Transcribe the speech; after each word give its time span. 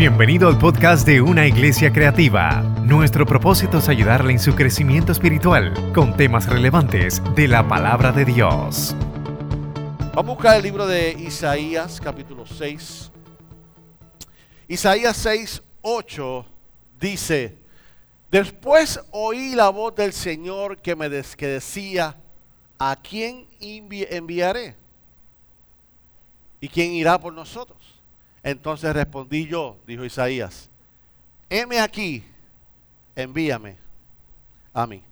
Bienvenido 0.00 0.48
al 0.48 0.56
podcast 0.56 1.06
de 1.06 1.20
Una 1.20 1.46
Iglesia 1.46 1.92
Creativa. 1.92 2.62
Nuestro 2.86 3.26
propósito 3.26 3.76
es 3.76 3.88
ayudarle 3.90 4.32
en 4.32 4.38
su 4.38 4.54
crecimiento 4.54 5.12
espiritual 5.12 5.74
con 5.92 6.16
temas 6.16 6.46
relevantes 6.46 7.22
de 7.34 7.46
la 7.46 7.68
palabra 7.68 8.10
de 8.10 8.24
Dios. 8.24 8.96
Vamos 10.14 10.16
a 10.16 10.22
buscar 10.22 10.56
el 10.56 10.62
libro 10.62 10.86
de 10.86 11.12
Isaías, 11.12 12.00
capítulo 12.00 12.46
6. 12.46 13.10
Isaías 14.68 15.18
6, 15.18 15.62
8 15.82 16.46
dice, 16.98 17.58
después 18.30 19.02
oí 19.10 19.54
la 19.54 19.68
voz 19.68 19.94
del 19.96 20.14
Señor 20.14 20.78
que 20.78 20.96
me 20.96 21.10
que 21.10 21.46
decía, 21.46 22.16
¿a 22.78 22.96
quién 22.96 23.46
enviaré? 23.60 24.76
¿Y 26.58 26.70
quién 26.70 26.92
irá 26.92 27.20
por 27.20 27.34
nosotros? 27.34 27.79
Entonces 28.42 28.92
respondí 28.94 29.46
yo, 29.46 29.76
dijo 29.86 30.04
Isaías, 30.04 30.70
heme 31.48 31.80
aquí, 31.80 32.24
envíame 33.14 33.76
a 34.72 34.86
mí. 34.86 35.02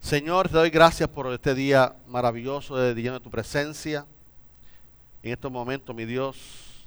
Señor, 0.00 0.48
te 0.48 0.54
doy 0.54 0.70
gracias 0.70 1.08
por 1.08 1.32
este 1.32 1.54
día 1.54 1.96
maravilloso 2.06 2.76
de 2.76 2.94
lleno 2.94 3.14
de 3.14 3.20
tu 3.20 3.30
presencia. 3.30 4.06
En 5.22 5.32
estos 5.32 5.50
momentos, 5.50 5.94
mi 5.94 6.04
Dios, 6.04 6.86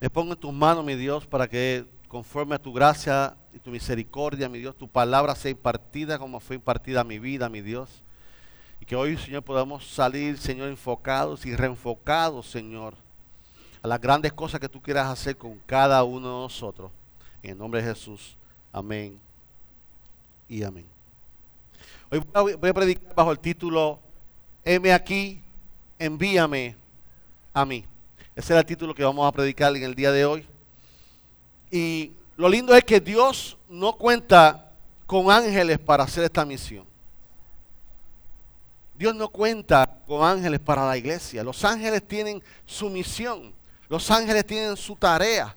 me 0.00 0.10
pongo 0.10 0.32
en 0.32 0.40
tus 0.40 0.52
manos, 0.52 0.84
mi 0.84 0.94
Dios, 0.94 1.26
para 1.26 1.48
que 1.48 1.86
conforme 2.08 2.54
a 2.54 2.58
tu 2.58 2.72
gracia 2.72 3.36
y 3.52 3.58
tu 3.58 3.70
misericordia, 3.70 4.48
mi 4.48 4.58
Dios, 4.58 4.76
tu 4.76 4.88
palabra 4.88 5.34
sea 5.34 5.50
impartida 5.50 6.18
como 6.18 6.40
fue 6.40 6.56
impartida 6.56 7.04
mi 7.04 7.18
vida, 7.18 7.48
mi 7.48 7.60
Dios. 7.60 8.02
Que 8.86 8.94
hoy, 8.94 9.16
Señor, 9.16 9.42
podamos 9.42 9.84
salir, 9.84 10.38
Señor, 10.38 10.68
enfocados 10.68 11.44
y 11.44 11.56
reenfocados, 11.56 12.48
Señor, 12.48 12.94
a 13.82 13.88
las 13.88 14.00
grandes 14.00 14.32
cosas 14.32 14.60
que 14.60 14.68
tú 14.68 14.80
quieras 14.80 15.08
hacer 15.08 15.36
con 15.36 15.58
cada 15.66 16.04
uno 16.04 16.28
de 16.28 16.42
nosotros. 16.44 16.92
En 17.42 17.50
el 17.50 17.58
nombre 17.58 17.82
de 17.82 17.88
Jesús. 17.88 18.36
Amén 18.72 19.18
y 20.48 20.62
amén. 20.62 20.86
Hoy 22.10 22.22
voy 22.32 22.70
a 22.70 22.74
predicar 22.74 23.12
bajo 23.12 23.32
el 23.32 23.40
título, 23.40 23.98
heme 24.64 24.92
aquí, 24.92 25.40
envíame 25.98 26.76
a 27.52 27.64
mí. 27.64 27.84
Ese 28.36 28.52
es 28.52 28.60
el 28.60 28.66
título 28.66 28.94
que 28.94 29.02
vamos 29.02 29.26
a 29.26 29.32
predicar 29.32 29.74
en 29.74 29.82
el 29.82 29.96
día 29.96 30.12
de 30.12 30.24
hoy. 30.24 30.46
Y 31.72 32.12
lo 32.36 32.48
lindo 32.48 32.72
es 32.76 32.84
que 32.84 33.00
Dios 33.00 33.56
no 33.68 33.94
cuenta 33.94 34.70
con 35.06 35.28
ángeles 35.28 35.80
para 35.80 36.04
hacer 36.04 36.22
esta 36.22 36.44
misión. 36.44 36.86
Dios 38.96 39.14
no 39.14 39.28
cuenta 39.28 39.98
con 40.06 40.24
ángeles 40.24 40.60
para 40.60 40.86
la 40.86 40.96
iglesia. 40.96 41.44
Los 41.44 41.64
ángeles 41.64 42.06
tienen 42.06 42.42
su 42.64 42.88
misión. 42.88 43.54
Los 43.88 44.10
ángeles 44.10 44.46
tienen 44.46 44.76
su 44.76 44.96
tarea. 44.96 45.54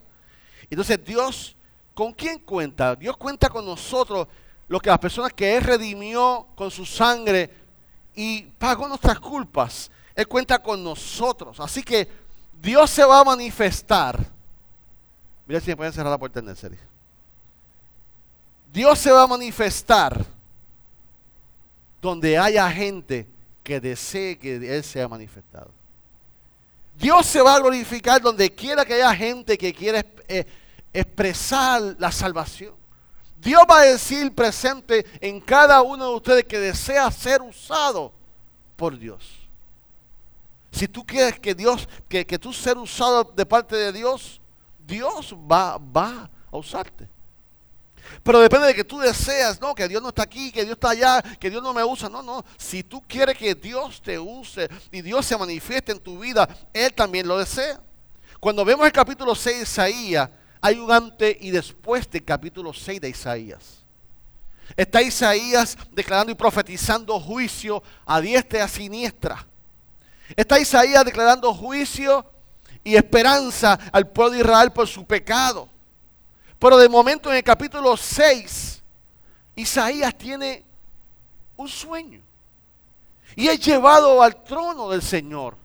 Entonces 0.69 1.03
Dios, 1.03 1.55
¿con 1.93 2.13
quién 2.13 2.39
cuenta? 2.39 2.95
Dios 2.95 3.15
cuenta 3.17 3.49
con 3.49 3.65
nosotros, 3.65 4.27
lo 4.67 4.79
que 4.79 4.89
las 4.89 4.99
personas 4.99 5.33
que 5.33 5.55
Él 5.55 5.63
redimió 5.63 6.47
con 6.55 6.69
su 6.69 6.85
sangre 6.85 7.49
y 8.13 8.41
pagó 8.41 8.87
nuestras 8.87 9.19
culpas. 9.19 9.89
Él 10.13 10.27
cuenta 10.27 10.61
con 10.61 10.83
nosotros. 10.83 11.59
Así 11.59 11.81
que 11.81 12.09
Dios 12.61 12.89
se 12.89 13.05
va 13.05 13.21
a 13.21 13.23
manifestar. 13.23 14.19
Mira 15.47 15.61
si 15.61 15.67
me 15.71 15.77
pueden 15.77 15.93
cerrar 15.93 16.11
la 16.11 16.17
puerta 16.17 16.39
en 16.39 16.49
el. 16.49 16.79
Dios 18.71 18.99
se 18.99 19.11
va 19.11 19.23
a 19.23 19.27
manifestar 19.27 20.25
donde 22.01 22.37
haya 22.37 22.69
gente 22.71 23.27
que 23.63 23.79
desee 23.79 24.37
que 24.37 24.55
Él 24.55 24.83
sea 24.83 25.07
manifestado. 25.07 25.71
Dios 26.95 27.25
se 27.25 27.41
va 27.41 27.55
a 27.55 27.59
glorificar 27.59 28.21
donde 28.21 28.53
quiera 28.53 28.83
que 28.83 28.95
haya 28.95 29.15
gente 29.15 29.57
que 29.57 29.73
quiera 29.73 30.05
eh, 30.27 30.45
expresar 30.91 31.95
la 31.97 32.11
salvación. 32.11 32.73
Dios 33.37 33.61
va 33.69 33.79
a 33.79 33.85
decir 33.85 34.33
presente 34.35 35.05
en 35.21 35.39
cada 35.39 35.81
uno 35.81 36.09
de 36.09 36.15
ustedes 36.15 36.43
que 36.43 36.59
desea 36.59 37.09
ser 37.09 37.41
usado 37.41 38.11
por 38.75 38.97
Dios. 38.97 39.39
Si 40.71 40.87
tú 40.87 41.05
quieres 41.05 41.39
que 41.39 41.55
Dios, 41.55 41.87
que, 42.09 42.25
que 42.25 42.37
tú 42.37 42.51
ser 42.51 42.77
usado 42.77 43.23
de 43.23 43.45
parte 43.45 43.75
de 43.75 43.93
Dios, 43.93 44.41
Dios 44.85 45.33
va, 45.49 45.77
va 45.77 46.29
a 46.51 46.57
usarte. 46.57 47.07
Pero 48.23 48.39
depende 48.39 48.67
de 48.67 48.75
que 48.75 48.83
tú 48.83 48.99
deseas, 48.99 49.59
no, 49.61 49.73
que 49.73 49.87
Dios 49.87 50.01
no 50.01 50.09
está 50.09 50.23
aquí, 50.23 50.51
que 50.51 50.63
Dios 50.63 50.73
está 50.73 50.91
allá, 50.91 51.21
que 51.21 51.49
Dios 51.49 51.61
no 51.61 51.73
me 51.73 51.83
usa. 51.83 52.09
No, 52.09 52.21
no. 52.21 52.43
Si 52.57 52.83
tú 52.83 53.01
quieres 53.07 53.37
que 53.37 53.55
Dios 53.55 54.01
te 54.01 54.19
use 54.19 54.69
y 54.91 55.01
Dios 55.01 55.25
se 55.25 55.37
manifieste 55.37 55.91
en 55.91 55.99
tu 55.99 56.19
vida, 56.19 56.47
Él 56.73 56.93
también 56.93 57.27
lo 57.27 57.37
desea. 57.37 57.79
Cuando 58.39 58.63
vemos 58.63 58.85
el 58.85 58.91
capítulo 58.91 59.35
6 59.35 59.57
de 59.57 59.63
Isaías, 59.63 60.29
hay 60.61 60.77
un 60.77 60.91
antes 60.91 61.37
y 61.39 61.51
después 61.51 62.09
del 62.09 62.23
capítulo 62.23 62.73
6 62.73 63.01
de 63.01 63.09
Isaías. 63.09 63.79
Está 64.75 65.01
Isaías 65.01 65.77
declarando 65.91 66.31
y 66.31 66.35
profetizando 66.35 67.19
juicio 67.19 67.81
a 68.05 68.21
diestra 68.21 68.59
y 68.59 68.61
a 68.61 68.67
siniestra. 68.67 69.47
Está 70.35 70.59
Isaías 70.59 71.03
declarando 71.03 71.53
juicio 71.53 72.25
y 72.83 72.95
esperanza 72.95 73.79
al 73.91 74.07
pueblo 74.07 74.33
de 74.33 74.39
Israel 74.39 74.71
por 74.71 74.87
su 74.87 75.05
pecado. 75.05 75.69
Pero 76.59 76.77
de 76.77 76.89
momento 76.89 77.31
en 77.31 77.37
el 77.37 77.43
capítulo 77.43 77.95
6, 77.95 78.83
Isaías 79.55 80.15
tiene 80.17 80.65
un 81.55 81.69
sueño. 81.69 82.21
Y 83.35 83.47
es 83.47 83.59
llevado 83.59 84.21
al 84.21 84.43
trono 84.43 84.89
del 84.89 85.01
Señor. 85.01 85.57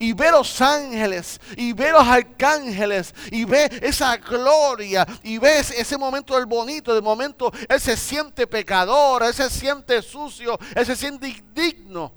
Y 0.00 0.12
ve 0.12 0.32
los 0.32 0.60
ángeles, 0.60 1.40
y 1.56 1.72
ve 1.72 1.92
los 1.92 2.02
arcángeles, 2.02 3.14
y 3.30 3.44
ve 3.44 3.70
esa 3.80 4.16
gloria, 4.16 5.06
y 5.22 5.38
ve 5.38 5.60
ese 5.60 5.96
momento 5.96 6.34
del 6.34 6.46
bonito, 6.46 6.92
de 6.92 7.00
momento 7.00 7.52
él 7.68 7.80
se 7.80 7.96
siente 7.96 8.48
pecador, 8.48 9.22
él 9.22 9.32
se 9.32 9.48
siente 9.48 10.02
sucio, 10.02 10.58
él 10.74 10.84
se 10.84 10.96
siente 10.96 11.28
indigno. 11.28 12.12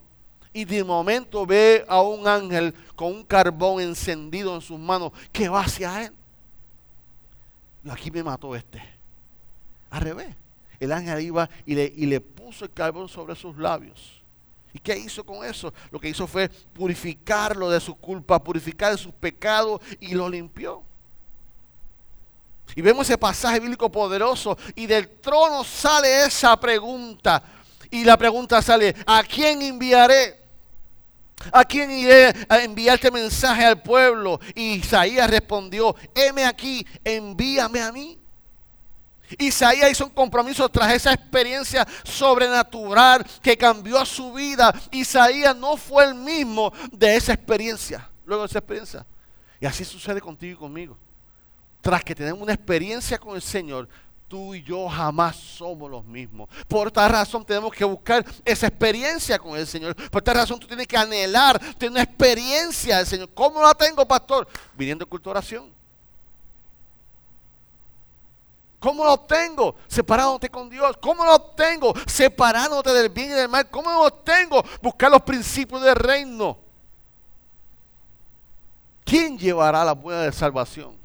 Y 0.53 0.65
de 0.65 0.83
momento 0.83 1.45
ve 1.45 1.85
a 1.87 2.01
un 2.01 2.27
ángel 2.27 2.73
con 2.95 3.09
un 3.09 3.23
carbón 3.23 3.79
encendido 3.79 4.55
en 4.55 4.61
sus 4.61 4.79
manos 4.79 5.11
que 5.31 5.47
va 5.47 5.61
hacia 5.61 6.05
él 6.05 6.13
aquí 7.91 8.11
me 8.11 8.23
mató 8.23 8.55
este. 8.55 8.81
Al 9.89 10.01
revés. 10.01 10.35
El 10.79 10.91
ángel 10.91 11.21
iba 11.21 11.49
y 11.65 11.75
le, 11.75 11.93
y 11.95 12.05
le 12.05 12.21
puso 12.21 12.65
el 12.65 12.73
carbón 12.73 13.09
sobre 13.09 13.35
sus 13.35 13.57
labios. 13.57 14.21
¿Y 14.73 14.79
qué 14.79 14.97
hizo 14.97 15.25
con 15.25 15.43
eso? 15.43 15.73
Lo 15.89 15.99
que 15.99 16.09
hizo 16.09 16.27
fue 16.27 16.49
purificarlo 16.49 17.69
de 17.69 17.79
su 17.79 17.95
culpa, 17.95 18.43
purificar 18.43 18.91
de 18.91 18.97
sus 18.97 19.13
pecados 19.13 19.81
y 19.99 20.13
lo 20.13 20.29
limpió. 20.29 20.83
Y 22.75 22.81
vemos 22.81 23.07
ese 23.07 23.17
pasaje 23.17 23.59
bíblico 23.59 23.91
poderoso 23.91 24.57
y 24.75 24.85
del 24.85 25.09
trono 25.19 25.63
sale 25.63 26.25
esa 26.25 26.59
pregunta. 26.59 27.41
Y 27.89 28.03
la 28.03 28.17
pregunta 28.17 28.61
sale, 28.61 28.95
¿a 29.05 29.23
quién 29.23 29.61
enviaré? 29.61 30.36
¿A 31.51 31.63
quién 31.63 31.91
iré 31.91 32.33
a 32.49 32.59
enviarte 32.59 33.11
mensaje 33.11 33.63
al 33.63 33.81
pueblo? 33.81 34.39
Y 34.55 34.73
Isaías 34.73 35.29
respondió, 35.29 35.95
heme 36.15 36.45
aquí, 36.45 36.85
envíame 37.03 37.81
a 37.81 37.91
mí. 37.91 38.19
Isaías 39.37 39.91
hizo 39.91 40.05
un 40.05 40.11
compromiso 40.11 40.67
tras 40.69 40.93
esa 40.93 41.13
experiencia 41.13 41.85
sobrenatural 42.03 43.25
que 43.41 43.57
cambió 43.57 44.05
su 44.05 44.33
vida. 44.33 44.73
Isaías 44.91 45.55
no 45.55 45.77
fue 45.77 46.05
el 46.05 46.15
mismo 46.15 46.71
de 46.91 47.15
esa 47.15 47.33
experiencia, 47.33 48.09
luego 48.25 48.43
de 48.43 48.47
esa 48.47 48.59
experiencia. 48.59 49.05
Y 49.59 49.65
así 49.65 49.83
sucede 49.83 50.21
contigo 50.21 50.53
y 50.53 50.59
conmigo. 50.59 50.97
Tras 51.81 52.03
que 52.03 52.15
tenemos 52.15 52.41
una 52.41 52.53
experiencia 52.53 53.17
con 53.17 53.35
el 53.35 53.41
Señor, 53.41 53.87
tú 54.27 54.53
y 54.53 54.63
yo 54.63 54.87
jamás 54.87 55.35
somos 55.35 55.89
los 55.89 56.05
mismos. 56.05 56.49
Por 56.67 56.87
esta 56.87 57.07
razón 57.07 57.45
tenemos 57.45 57.71
que 57.71 57.85
buscar 57.85 58.25
esa 58.43 58.67
experiencia 58.67 59.39
con 59.39 59.57
el 59.57 59.65
Señor. 59.65 59.95
Por 60.09 60.21
esta 60.21 60.33
razón 60.33 60.59
tú 60.59 60.67
tienes 60.67 60.87
que 60.87 60.97
anhelar, 60.97 61.59
tener 61.75 61.91
una 61.91 62.03
experiencia 62.03 62.97
del 62.97 63.07
Señor. 63.07 63.29
¿Cómo 63.33 63.61
la 63.61 63.73
tengo, 63.73 64.05
pastor? 64.07 64.47
Viniendo 64.75 65.05
a 65.05 65.09
culto 65.09 65.29
oración. 65.29 65.77
¿Cómo 68.79 69.03
lo 69.03 69.13
obtengo? 69.13 69.75
Separándote 69.87 70.49
con 70.49 70.69
Dios. 70.69 70.97
¿Cómo 70.97 71.25
lo 71.25 71.35
obtengo? 71.35 71.93
Separándote 72.05 72.93
del 72.93 73.09
bien 73.09 73.31
y 73.31 73.33
del 73.33 73.49
mal. 73.49 73.69
¿Cómo 73.69 73.89
lo 73.89 74.03
obtengo? 74.03 74.63
Buscar 74.81 75.09
los 75.09 75.21
principios 75.23 75.81
del 75.81 75.95
reino. 75.95 76.57
¿Quién 79.03 79.37
llevará 79.37 79.83
la 79.83 79.93
buena 79.93 80.21
de 80.21 80.31
salvación? 80.31 80.96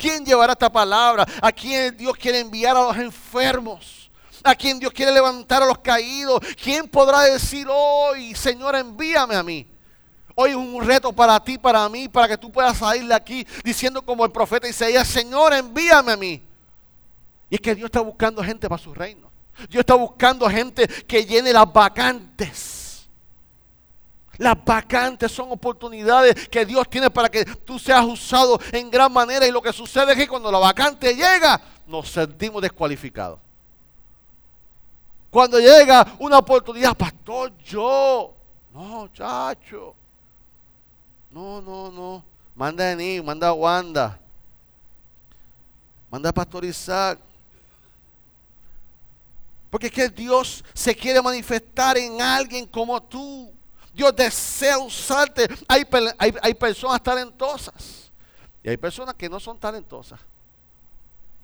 ¿Quién 0.00 0.24
llevará 0.24 0.54
esta 0.54 0.72
palabra? 0.72 1.26
¿A 1.42 1.52
quién 1.52 1.94
Dios 1.94 2.16
quiere 2.16 2.40
enviar 2.40 2.74
a 2.74 2.84
los 2.84 2.96
enfermos? 2.96 4.10
¿A 4.42 4.54
quién 4.54 4.78
Dios 4.78 4.90
quiere 4.94 5.12
levantar 5.12 5.62
a 5.62 5.66
los 5.66 5.78
caídos? 5.80 6.40
¿Quién 6.62 6.88
podrá 6.88 7.20
decir 7.24 7.66
hoy, 7.70 8.34
Señor, 8.34 8.74
envíame 8.76 9.36
a 9.36 9.42
mí? 9.42 9.66
Hoy 10.34 10.50
es 10.50 10.56
un 10.56 10.82
reto 10.82 11.12
para 11.12 11.38
ti, 11.44 11.58
para 11.58 11.86
mí, 11.90 12.08
para 12.08 12.28
que 12.28 12.38
tú 12.38 12.50
puedas 12.50 12.78
salir 12.78 13.06
de 13.06 13.14
aquí 13.14 13.46
diciendo 13.62 14.00
como 14.00 14.24
el 14.24 14.32
profeta 14.32 14.66
Isaías, 14.66 15.06
Señor, 15.06 15.52
envíame 15.52 16.12
a 16.12 16.16
mí. 16.16 16.42
Y 17.50 17.56
es 17.56 17.60
que 17.60 17.74
Dios 17.74 17.86
está 17.88 18.00
buscando 18.00 18.42
gente 18.42 18.70
para 18.70 18.82
su 18.82 18.94
reino. 18.94 19.30
Dios 19.68 19.80
está 19.80 19.96
buscando 19.96 20.48
gente 20.48 20.88
que 20.88 21.26
llene 21.26 21.52
las 21.52 21.70
vacantes. 21.70 22.79
Las 24.40 24.64
vacantes 24.64 25.30
son 25.30 25.52
oportunidades 25.52 26.48
que 26.48 26.64
Dios 26.64 26.88
tiene 26.88 27.10
para 27.10 27.28
que 27.28 27.44
tú 27.44 27.78
seas 27.78 28.02
usado 28.06 28.58
en 28.72 28.90
gran 28.90 29.12
manera. 29.12 29.46
Y 29.46 29.50
lo 29.50 29.60
que 29.60 29.70
sucede 29.70 30.12
es 30.12 30.16
que 30.16 30.26
cuando 30.26 30.50
la 30.50 30.58
vacante 30.58 31.14
llega, 31.14 31.60
nos 31.86 32.10
sentimos 32.10 32.62
descualificados. 32.62 33.38
Cuando 35.28 35.60
llega 35.60 36.14
una 36.20 36.38
oportunidad, 36.38 36.96
pastor, 36.96 37.52
yo. 37.58 38.34
No, 38.72 39.08
chacho. 39.12 39.94
No, 41.30 41.60
no, 41.60 41.90
no. 41.90 42.24
Manda 42.54 42.84
a 42.84 42.92
Eni, 42.92 43.20
manda 43.20 43.48
a 43.48 43.52
Wanda. 43.52 44.18
Manda 46.10 46.30
a 46.30 46.32
Pastor 46.32 46.64
Isaac. 46.64 47.18
Porque 49.68 49.88
es 49.88 49.92
que 49.92 50.08
Dios 50.08 50.64
se 50.72 50.94
quiere 50.94 51.20
manifestar 51.20 51.98
en 51.98 52.22
alguien 52.22 52.64
como 52.64 53.02
tú. 53.02 53.59
Dios 53.92 54.14
desea 54.14 54.78
usarte. 54.78 55.48
Hay, 55.66 55.86
hay, 56.18 56.54
personas 56.54 57.02
talentosas. 57.02 58.10
Y 58.62 58.68
hay 58.68 58.76
personas 58.76 59.14
que 59.14 59.28
no 59.28 59.40
son 59.40 59.58
talentosas. 59.58 60.20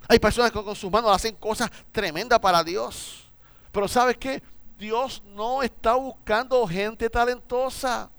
Hay 0.08 0.18
personas 0.18 0.52
que 0.52 0.62
con 0.62 0.76
sus 0.76 0.90
manos 0.90 1.10
hacen 1.10 1.34
cosas 1.34 1.70
tremendas 1.90 2.38
para 2.38 2.62
Dios. 2.62 3.28
Pero 3.72 3.88
¿sabes 3.88 4.16
qué? 4.16 4.42
Dios 4.78 5.22
no 5.34 5.62
está 5.62 5.94
buscando 5.94 6.66
gente 6.66 7.10
talentosa. 7.10 8.10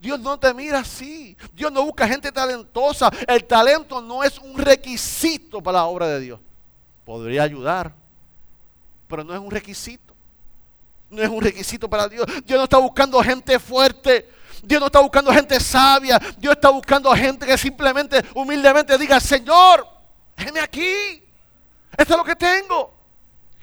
Dios 0.00 0.18
no 0.18 0.38
te 0.38 0.54
mira 0.54 0.78
así. 0.78 1.36
Dios 1.52 1.70
no 1.70 1.84
busca 1.84 2.08
gente 2.08 2.32
talentosa. 2.32 3.10
El 3.28 3.44
talento 3.44 4.00
no 4.00 4.24
es 4.24 4.38
un 4.38 4.56
requisito 4.56 5.60
para 5.62 5.78
la 5.78 5.84
obra 5.84 6.06
de 6.08 6.20
Dios. 6.20 6.40
Podría 7.04 7.42
ayudar, 7.42 7.92
pero 9.08 9.24
no 9.24 9.34
es 9.34 9.40
un 9.40 9.50
requisito. 9.50 10.09
No 11.10 11.22
es 11.22 11.28
un 11.28 11.42
requisito 11.42 11.90
para 11.90 12.08
Dios. 12.08 12.24
Dios 12.44 12.58
no 12.58 12.64
está 12.64 12.78
buscando 12.78 13.20
gente 13.22 13.58
fuerte. 13.58 14.30
Dios 14.62 14.80
no 14.80 14.86
está 14.86 15.00
buscando 15.00 15.32
gente 15.32 15.58
sabia. 15.58 16.18
Dios 16.38 16.54
está 16.54 16.70
buscando 16.70 17.10
gente 17.12 17.46
que 17.46 17.58
simplemente, 17.58 18.24
humildemente 18.34 18.96
diga, 18.96 19.18
Señor, 19.20 19.86
déjeme 20.36 20.60
aquí. 20.60 21.22
Esto 21.96 22.14
es 22.14 22.16
lo 22.16 22.24
que 22.24 22.36
tengo. 22.36 22.94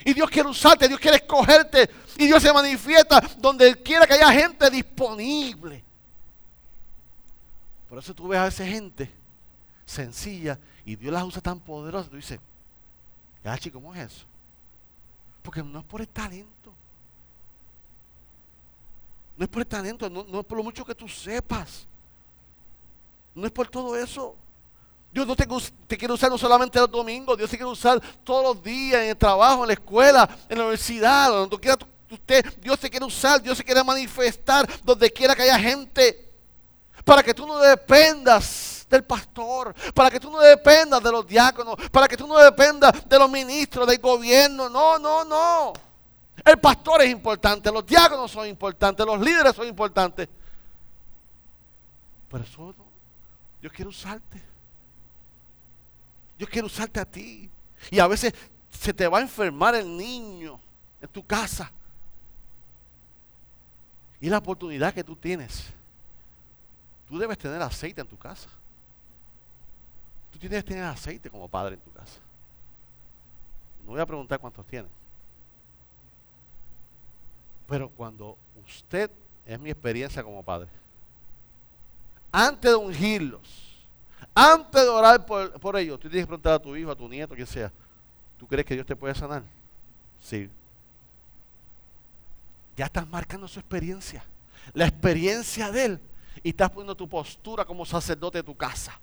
Y 0.04 0.14
Dios 0.14 0.30
quiere 0.30 0.50
usarte, 0.50 0.88
Dios 0.88 1.00
quiere 1.00 1.18
escogerte. 1.18 1.90
Y 2.18 2.28
Dios 2.28 2.42
se 2.42 2.52
manifiesta 2.52 3.22
donde 3.38 3.82
quiera 3.82 4.06
que 4.06 4.14
haya 4.14 4.32
gente 4.32 4.70
disponible. 4.70 5.84
Por 7.90 8.00
eso 8.00 8.14
tú 8.14 8.28
ves 8.28 8.40
a 8.40 8.48
esa 8.48 8.66
gente 8.66 9.10
sencilla 9.86 10.60
y 10.86 10.96
Dios 10.96 11.14
las 11.14 11.24
usa 11.24 11.42
tan 11.42 11.60
poderosas. 11.60 12.10
Tú 12.10 12.18
dices, 12.18 12.40
Gachi, 13.44 13.72
¿cómo 13.72 13.94
es 13.96 14.12
eso? 14.12 14.26
Porque 15.42 15.64
no 15.64 15.80
es 15.80 15.86
por 15.86 16.02
el 16.02 16.08
talento. 16.08 16.57
No 19.38 19.44
es 19.46 19.50
por 19.50 19.62
el 19.62 19.68
talento, 19.68 20.10
no, 20.10 20.40
es 20.40 20.46
por 20.46 20.58
lo 20.58 20.64
mucho 20.64 20.84
que 20.84 20.96
tú 20.96 21.08
sepas. 21.08 21.86
No 23.36 23.46
es 23.46 23.52
por 23.52 23.68
todo 23.68 23.96
eso. 23.96 24.36
Dios 25.14 25.28
no 25.28 25.36
te, 25.36 25.98
quiere 25.98 26.14
usar 26.14 26.30
no 26.30 26.38
solamente 26.38 26.80
los 26.80 26.92
domingos, 26.92 27.38
Dios 27.38 27.50
te 27.50 27.56
quiere 27.56 27.72
usar 27.72 28.02
todos 28.24 28.44
los 28.56 28.64
días, 28.64 29.02
en 29.02 29.10
el 29.10 29.18
trabajo, 29.18 29.64
en 29.64 29.68
la 29.68 29.74
escuela, 29.74 30.30
en 30.50 30.58
la 30.58 30.64
universidad, 30.66 31.30
donde 31.30 31.58
quiera 31.60 31.78
usted, 32.10 32.46
Dios 32.60 32.80
te 32.80 32.90
quiere 32.90 33.06
usar, 33.06 33.42
Dios 33.42 33.58
se 33.58 33.64
quiere 33.64 33.84
manifestar 33.84 34.68
donde 34.84 35.12
quiera 35.12 35.36
que 35.36 35.44
haya 35.44 35.60
gente 35.60 36.28
para 37.04 37.24
que 37.24 37.34
tú 37.34 37.48
no 37.48 37.60
dependas 37.60 38.86
del 38.90 39.04
pastor, 39.04 39.74
para 39.94 40.10
que 40.10 40.20
tú 40.20 40.30
no 40.30 40.40
dependas 40.40 41.02
de 41.02 41.12
los 41.12 41.26
diáconos, 41.26 41.76
para 41.92 42.08
que 42.08 42.18
tú 42.18 42.28
no 42.28 42.38
dependas 42.38 43.08
de 43.08 43.20
los 43.20 43.30
ministros, 43.30 43.88
del 43.88 44.00
gobierno. 44.00 44.70
No, 44.70 44.98
no, 45.00 45.24
no. 45.24 45.74
El 46.46 46.60
pastor 46.60 47.02
es 47.02 47.10
importante, 47.10 47.72
los 47.72 47.86
diáconos 47.86 48.32
son 48.32 48.48
importantes, 48.48 49.06
los 49.06 49.20
líderes 49.20 49.56
son 49.56 49.68
importantes. 49.68 50.30
Pero 52.30 52.44
eso 52.44 52.76
no. 52.78 52.86
Dios 53.62 53.74
quiere 53.74 53.90
usarte. 53.90 54.42
Dios 56.38 56.50
quiere 56.50 56.66
usarte 56.66 57.00
a 57.00 57.06
ti. 57.06 57.50
Y 57.90 58.00
a 58.00 58.08
veces 58.08 58.34
se 58.70 58.94
te 58.94 59.08
va 59.08 59.18
a 59.18 59.22
enfermar 59.22 59.76
el 59.76 59.98
niño 59.98 60.60
en 61.02 61.10
tu 61.10 61.26
casa. 61.26 61.72
Y 64.20 64.30
la 64.30 64.38
oportunidad 64.38 64.94
que 64.94 65.04
tú 65.04 65.16
tienes 65.16 65.72
Tú 67.08 67.18
debes 67.18 67.38
tener 67.38 67.62
aceite 67.62 68.02
en 68.02 68.08
tu 68.08 68.18
casa. 68.18 68.50
Tú 70.32 70.38
tienes 70.38 70.64
que 70.64 70.70
tener 70.70 70.84
aceite 70.84 71.30
como 71.30 71.48
padre 71.48 71.76
en 71.76 71.82
tu 71.82 71.92
casa. 71.92 72.20
No 73.86 73.92
voy 73.92 74.02
a 74.02 74.06
preguntar 74.06 74.40
cuántos 74.40 74.66
tienen. 74.68 74.92
Pero 77.68 77.90
cuando 77.90 78.38
usted, 78.66 79.12
es 79.46 79.60
mi 79.60 79.70
experiencia 79.70 80.24
como 80.24 80.44
padre, 80.44 80.70
antes 82.32 82.72
de 82.72 82.76
ungirlos, 82.76 83.88
antes 84.34 84.82
de 84.82 84.88
orar 84.88 85.26
por, 85.26 85.78
ellos, 85.78 86.00
tú 86.00 86.10
tienes 86.10 86.26
que 86.26 86.28
preguntar 86.28 86.54
a 86.54 86.60
tu 86.60 86.76
hijo, 86.76 86.92
a 86.92 86.96
tu 86.96 87.08
nieto, 87.08 87.34
quien 87.34 87.48
sea, 87.48 87.72
¿tú 88.38 88.48
crees 88.48 88.66
que 88.66 88.74
Dios 88.74 88.86
te 88.86 88.96
puede 88.96 89.16
sanar? 89.16 89.44
Sí. 90.22 90.50
Ya 92.76 92.86
estás 92.86 93.08
marcando 93.08 93.48
su 93.48 93.60
experiencia. 93.60 94.24
La 94.74 94.86
experiencia 94.86 95.72
de 95.72 95.86
él 95.86 96.02
y 96.44 96.50
estás 96.50 96.70
poniendo 96.70 96.96
tu 96.96 97.08
postura 97.08 97.66
como 97.66 97.86
sacerdote 97.86 98.40
de 98.40 98.44
tu 98.44 98.56
casa. 98.56 99.00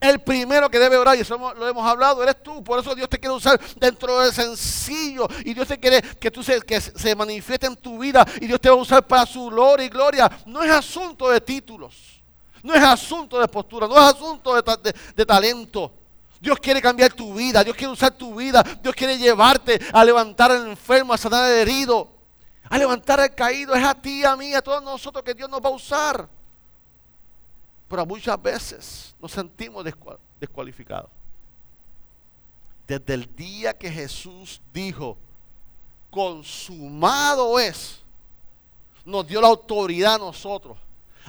El 0.00 0.20
primero 0.20 0.68
que 0.68 0.78
debe 0.78 0.96
orar, 0.96 1.16
y 1.16 1.20
eso 1.20 1.38
lo 1.38 1.68
hemos 1.68 1.86
hablado, 1.86 2.22
eres 2.22 2.42
tú. 2.42 2.62
Por 2.62 2.80
eso 2.80 2.94
Dios 2.94 3.08
te 3.08 3.18
quiere 3.18 3.34
usar 3.34 3.60
dentro 3.76 4.20
del 4.20 4.32
sencillo. 4.32 5.28
Y 5.44 5.54
Dios 5.54 5.68
te 5.68 5.78
quiere 5.78 6.02
que 6.02 6.30
tú 6.30 6.42
se, 6.42 6.60
que 6.62 6.80
se 6.80 7.14
manifieste 7.14 7.66
en 7.66 7.76
tu 7.76 7.98
vida. 7.98 8.26
Y 8.40 8.46
Dios 8.46 8.60
te 8.60 8.68
va 8.68 8.74
a 8.74 8.78
usar 8.78 9.06
para 9.06 9.24
su 9.24 9.46
gloria 9.46 9.86
y 9.86 9.88
gloria. 9.88 10.30
No 10.44 10.62
es 10.62 10.70
asunto 10.70 11.28
de 11.28 11.40
títulos. 11.40 12.20
No 12.62 12.74
es 12.74 12.82
asunto 12.82 13.40
de 13.40 13.46
postura. 13.46 13.86
No 13.86 13.94
es 13.94 14.14
asunto 14.14 14.60
de, 14.60 14.94
de 15.14 15.26
talento. 15.26 15.92
Dios 16.40 16.58
quiere 16.58 16.82
cambiar 16.82 17.12
tu 17.12 17.34
vida. 17.34 17.62
Dios 17.62 17.76
quiere 17.76 17.92
usar 17.92 18.10
tu 18.10 18.34
vida. 18.34 18.64
Dios 18.82 18.94
quiere 18.94 19.16
llevarte 19.16 19.80
a 19.92 20.04
levantar 20.04 20.50
al 20.50 20.68
enfermo, 20.68 21.14
a 21.14 21.18
sanar 21.18 21.44
al 21.44 21.52
herido. 21.52 22.10
A 22.68 22.76
levantar 22.76 23.20
al 23.20 23.34
caído. 23.34 23.72
Es 23.74 23.84
a 23.84 23.94
ti, 23.94 24.24
a 24.24 24.34
mí, 24.34 24.52
a 24.52 24.60
todos 24.60 24.82
nosotros 24.82 25.22
que 25.22 25.32
Dios 25.32 25.48
nos 25.48 25.60
va 25.60 25.68
a 25.68 25.72
usar. 25.72 26.35
Pero 27.88 28.04
muchas 28.04 28.40
veces 28.40 29.14
nos 29.20 29.32
sentimos 29.32 29.84
descualificados. 30.40 31.10
Desde 32.86 33.14
el 33.14 33.34
día 33.34 33.76
que 33.76 33.90
Jesús 33.90 34.60
dijo, 34.72 35.16
consumado 36.10 37.58
es, 37.58 38.02
nos 39.04 39.26
dio 39.26 39.40
la 39.40 39.48
autoridad 39.48 40.14
a 40.14 40.18
nosotros 40.18 40.78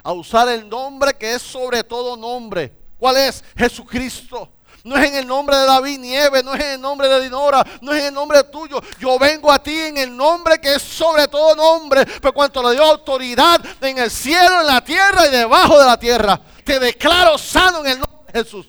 a 0.03 0.11
usar 0.11 0.47
el 0.49 0.67
nombre 0.67 1.13
que 1.13 1.33
es 1.33 1.41
sobre 1.41 1.83
todo 1.83 2.15
nombre. 2.15 2.71
¿Cuál 2.99 3.17
es? 3.17 3.43
Jesucristo. 3.55 4.49
No 4.83 4.95
es 4.97 5.05
en 5.07 5.15
el 5.15 5.27
nombre 5.27 5.55
de 5.57 5.65
David 5.65 5.99
Nieves, 5.99 6.43
no 6.43 6.53
es 6.53 6.63
en 6.63 6.71
el 6.71 6.81
nombre 6.81 7.07
de 7.07 7.21
Dinora, 7.21 7.63
no 7.81 7.93
es 7.93 7.99
en 7.99 8.05
el 8.07 8.13
nombre 8.13 8.43
tuyo. 8.45 8.81
Yo 8.99 9.19
vengo 9.19 9.51
a 9.51 9.61
ti 9.61 9.77
en 9.77 9.97
el 9.97 10.15
nombre 10.15 10.59
que 10.59 10.75
es 10.75 10.81
sobre 10.81 11.27
todo 11.27 11.55
nombre, 11.55 12.05
por 12.05 12.33
cuanto 12.33 12.63
le 12.63 12.75
dio 12.75 12.83
autoridad 12.83 13.61
en 13.81 13.97
el 13.97 14.11
cielo, 14.11 14.61
en 14.61 14.67
la 14.67 14.83
tierra 14.83 15.27
y 15.27 15.31
debajo 15.31 15.79
de 15.79 15.85
la 15.85 15.99
tierra. 15.99 16.39
Te 16.63 16.79
declaro 16.79 17.37
sano 17.37 17.79
en 17.79 17.87
el 17.87 17.99
nombre 17.99 18.31
de 18.31 18.43
Jesús. 18.43 18.67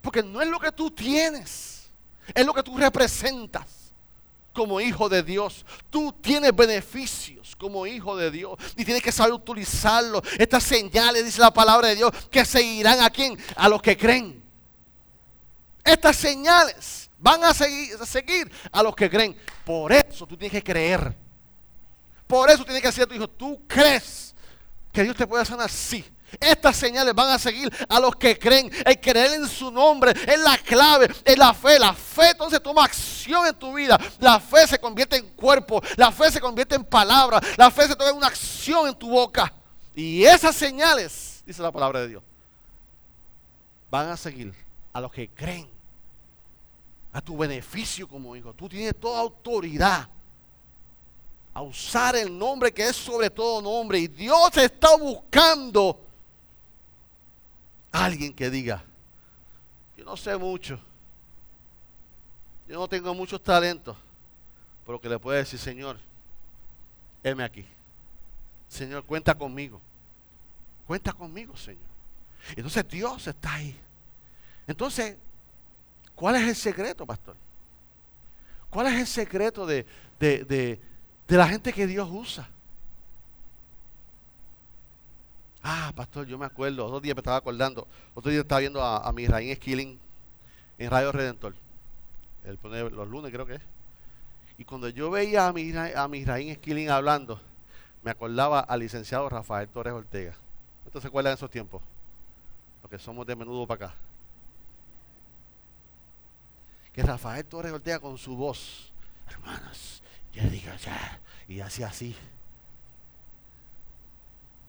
Porque 0.00 0.22
no 0.22 0.40
es 0.40 0.48
lo 0.48 0.58
que 0.58 0.72
tú 0.72 0.90
tienes, 0.90 1.88
es 2.34 2.46
lo 2.46 2.54
que 2.54 2.62
tú 2.62 2.76
representas 2.76 3.87
como 4.58 4.80
hijo 4.80 5.08
de 5.08 5.22
Dios. 5.22 5.64
Tú 5.88 6.12
tienes 6.20 6.54
beneficios 6.54 7.54
como 7.54 7.86
hijo 7.86 8.16
de 8.16 8.28
Dios 8.32 8.58
y 8.76 8.84
tienes 8.84 9.04
que 9.04 9.12
saber 9.12 9.32
utilizarlo. 9.32 10.20
Estas 10.36 10.64
señales, 10.64 11.24
dice 11.24 11.40
la 11.40 11.52
palabra 11.52 11.86
de 11.86 11.94
Dios, 11.94 12.10
que 12.28 12.44
seguirán 12.44 13.00
a 13.00 13.08
quién? 13.08 13.38
A 13.54 13.68
los 13.68 13.80
que 13.80 13.96
creen. 13.96 14.42
Estas 15.84 16.16
señales 16.16 17.08
van 17.18 17.44
a 17.44 17.54
seguir, 17.54 17.96
a 18.00 18.04
seguir 18.04 18.50
a 18.72 18.82
los 18.82 18.96
que 18.96 19.08
creen. 19.08 19.36
Por 19.64 19.92
eso 19.92 20.26
tú 20.26 20.36
tienes 20.36 20.60
que 20.60 20.64
creer. 20.64 21.16
Por 22.26 22.50
eso 22.50 22.64
tienes 22.64 22.82
que 22.82 22.88
decir 22.88 23.04
a 23.04 23.06
tu 23.06 23.14
hijo, 23.14 23.28
tú 23.28 23.62
crees 23.68 24.34
que 24.92 25.04
Dios 25.04 25.14
te 25.14 25.24
puede 25.24 25.44
sanar. 25.44 25.70
Sí. 25.70 26.04
Estas 26.40 26.76
señales 26.76 27.14
van 27.14 27.30
a 27.30 27.38
seguir 27.38 27.72
a 27.88 27.98
los 27.98 28.14
que 28.16 28.38
creen. 28.38 28.70
El 28.84 29.00
creer 29.00 29.34
en 29.34 29.48
su 29.48 29.70
nombre 29.70 30.12
es 30.12 30.40
la 30.40 30.58
clave, 30.58 31.08
es 31.24 31.38
la 31.38 31.54
fe. 31.54 31.78
La 31.78 31.94
fe 31.94 32.30
entonces 32.30 32.62
toma 32.62 32.84
acción 32.84 33.46
en 33.46 33.54
tu 33.54 33.72
vida. 33.72 33.98
La 34.20 34.38
fe 34.38 34.66
se 34.66 34.78
convierte 34.78 35.16
en 35.16 35.28
cuerpo. 35.30 35.80
La 35.96 36.12
fe 36.12 36.30
se 36.30 36.40
convierte 36.40 36.74
en 36.74 36.84
palabra. 36.84 37.40
La 37.56 37.70
fe 37.70 37.88
se 37.88 37.96
toma 37.96 38.12
una 38.12 38.26
acción 38.26 38.88
en 38.88 38.94
tu 38.94 39.10
boca. 39.10 39.52
Y 39.94 40.24
esas 40.24 40.54
señales, 40.54 41.42
dice 41.46 41.62
la 41.62 41.72
palabra 41.72 42.00
de 42.00 42.08
Dios, 42.08 42.22
van 43.90 44.08
a 44.10 44.16
seguir 44.16 44.54
a 44.92 45.00
los 45.00 45.10
que 45.10 45.28
creen. 45.30 45.68
A 47.12 47.20
tu 47.22 47.36
beneficio 47.38 48.06
como 48.06 48.36
hijo. 48.36 48.52
Tú 48.52 48.68
tienes 48.68 48.94
toda 49.00 49.18
autoridad 49.18 50.08
a 51.54 51.62
usar 51.62 52.14
el 52.14 52.38
nombre 52.38 52.72
que 52.72 52.86
es 52.86 52.94
sobre 52.94 53.30
todo 53.30 53.60
nombre. 53.62 53.98
Y 53.98 54.06
Dios 54.06 54.56
está 54.56 54.96
buscando 54.96 56.07
Alguien 57.90 58.34
que 58.34 58.50
diga, 58.50 58.84
yo 59.96 60.04
no 60.04 60.16
sé 60.16 60.36
mucho, 60.36 60.78
yo 62.68 62.78
no 62.78 62.88
tengo 62.88 63.14
muchos 63.14 63.42
talentos, 63.42 63.96
pero 64.84 65.00
que 65.00 65.08
le 65.08 65.18
puede 65.18 65.38
decir, 65.38 65.58
Señor, 65.58 65.98
heme 67.22 67.44
aquí. 67.44 67.64
Señor, 68.68 69.04
cuenta 69.04 69.34
conmigo. 69.34 69.80
Cuenta 70.86 71.12
conmigo, 71.12 71.56
Señor. 71.56 71.88
Entonces 72.56 72.86
Dios 72.88 73.26
está 73.26 73.54
ahí. 73.54 73.78
Entonces, 74.66 75.16
¿cuál 76.14 76.36
es 76.36 76.42
el 76.48 76.56
secreto, 76.56 77.06
pastor? 77.06 77.36
¿Cuál 78.70 78.88
es 78.88 79.00
el 79.00 79.06
secreto 79.06 79.66
de, 79.66 79.86
de, 80.18 80.80
la 81.28 81.48
gente 81.48 81.72
que 81.72 81.86
Dios 81.86 82.08
usa? 82.10 82.48
Ah, 85.70 85.92
pastor, 85.94 86.26
yo 86.26 86.38
me 86.38 86.46
acuerdo, 86.46 86.86
otro 86.86 86.98
día 86.98 87.14
me 87.14 87.20
estaba 87.20 87.36
acordando, 87.36 87.86
otro 88.14 88.30
día 88.30 88.40
estaba 88.40 88.60
viendo 88.60 88.82
a, 88.82 89.06
a 89.06 89.12
mi 89.12 89.26
Raín 89.26 89.54
Skilling 89.54 90.00
en 90.78 90.90
Radio 90.90 91.12
Redentor. 91.12 91.54
El, 92.42 92.58
los 92.96 93.06
lunes 93.06 93.30
creo 93.30 93.44
que 93.44 93.56
es. 93.56 93.60
Y 94.56 94.64
cuando 94.64 94.88
yo 94.88 95.10
veía 95.10 95.46
a 95.46 95.52
mi, 95.52 95.70
a 95.76 96.08
mi 96.08 96.24
Skilling 96.54 96.88
hablando, 96.88 97.38
me 98.02 98.10
acordaba 98.10 98.60
al 98.60 98.80
licenciado 98.80 99.28
Rafael 99.28 99.68
Torres 99.68 99.92
Ortega. 99.92 100.34
¿Usted 100.86 101.00
se 101.00 101.08
acuerdan 101.08 101.32
de 101.32 101.34
esos 101.34 101.50
tiempos? 101.50 101.82
Los 102.80 102.90
que 102.90 102.98
somos 102.98 103.26
de 103.26 103.36
menudo 103.36 103.66
para 103.66 103.88
acá. 103.88 103.94
Que 106.94 107.02
Rafael 107.02 107.44
Torres 107.44 107.72
Ortega 107.74 107.98
con 107.98 108.16
su 108.16 108.34
voz, 108.36 108.90
hermanos, 109.28 110.02
ya 110.32 110.44
diga 110.44 110.74
ya, 110.76 111.20
y 111.46 111.60
hacía 111.60 111.88
así. 111.88 112.16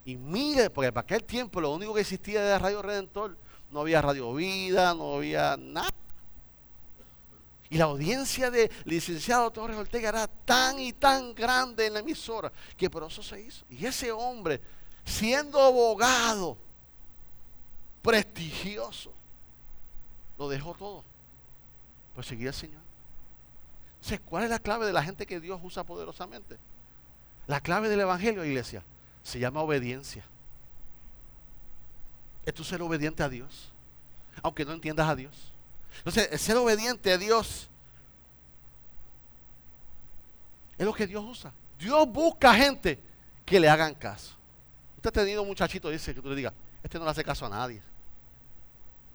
Y 0.09 0.17
mire, 0.17 0.71
porque 0.71 0.91
para 0.91 1.03
aquel 1.03 1.23
tiempo 1.23 1.61
lo 1.61 1.71
único 1.71 1.93
que 1.93 2.01
existía 2.01 2.43
era 2.43 2.57
Radio 2.57 2.81
Redentor. 2.81 3.37
No 3.69 3.81
había 3.81 4.01
Radio 4.01 4.33
Vida, 4.33 4.95
no 4.95 5.17
había 5.17 5.55
nada. 5.55 5.93
Y 7.69 7.77
la 7.77 7.83
audiencia 7.83 8.49
de 8.49 8.71
licenciado 8.85 9.51
Torres 9.51 9.77
Ortega 9.77 10.09
era 10.09 10.25
tan 10.25 10.79
y 10.79 10.93
tan 10.93 11.35
grande 11.35 11.85
en 11.85 11.93
la 11.93 11.99
emisora 11.99 12.51
que 12.75 12.89
por 12.89 13.03
eso 13.03 13.21
se 13.21 13.39
hizo. 13.39 13.63
Y 13.69 13.85
ese 13.85 14.11
hombre, 14.11 14.59
siendo 15.05 15.61
abogado, 15.61 16.57
prestigioso, 18.01 19.13
lo 20.39 20.49
dejó 20.49 20.73
todo. 20.73 21.03
Pues 22.15 22.25
seguía 22.25 22.51
Señor. 22.51 22.81
Entonces, 23.97 24.21
¿cuál 24.25 24.45
es 24.45 24.49
la 24.49 24.57
clave 24.57 24.87
de 24.87 24.93
la 24.93 25.03
gente 25.03 25.27
que 25.27 25.39
Dios 25.39 25.59
usa 25.61 25.83
poderosamente? 25.83 26.57
La 27.45 27.61
clave 27.61 27.89
del 27.89 27.99
Evangelio, 27.99 28.43
iglesia, 28.43 28.83
se 29.29 29.39
llama 29.39 29.61
obediencia. 29.61 30.23
Es 32.45 32.53
tu 32.53 32.63
ser 32.63 32.81
obediente 32.81 33.21
a 33.21 33.29
Dios, 33.29 33.69
aunque 34.41 34.65
no 34.65 34.73
entiendas 34.73 35.07
a 35.07 35.15
Dios. 35.15 35.53
Entonces, 35.99 36.41
ser 36.41 36.57
obediente 36.57 37.13
a 37.13 37.17
Dios 37.17 37.69
es 40.77 40.85
lo 40.85 40.93
que 40.93 41.05
Dios 41.05 41.23
usa. 41.23 41.53
Dios 41.77 42.07
busca 42.07 42.53
gente 42.55 42.99
que 43.45 43.59
le 43.59 43.69
hagan 43.69 43.93
caso. 43.93 44.35
Usted 44.97 45.09
ha 45.09 45.13
tenido 45.13 45.43
un 45.43 45.47
muchachito, 45.47 45.89
dice 45.89 46.13
que 46.13 46.21
tú 46.21 46.29
le 46.29 46.35
digas, 46.35 46.53
este 46.81 46.97
no 46.97 47.05
le 47.05 47.11
hace 47.11 47.23
caso 47.23 47.45
a 47.45 47.49
nadie. 47.49 47.81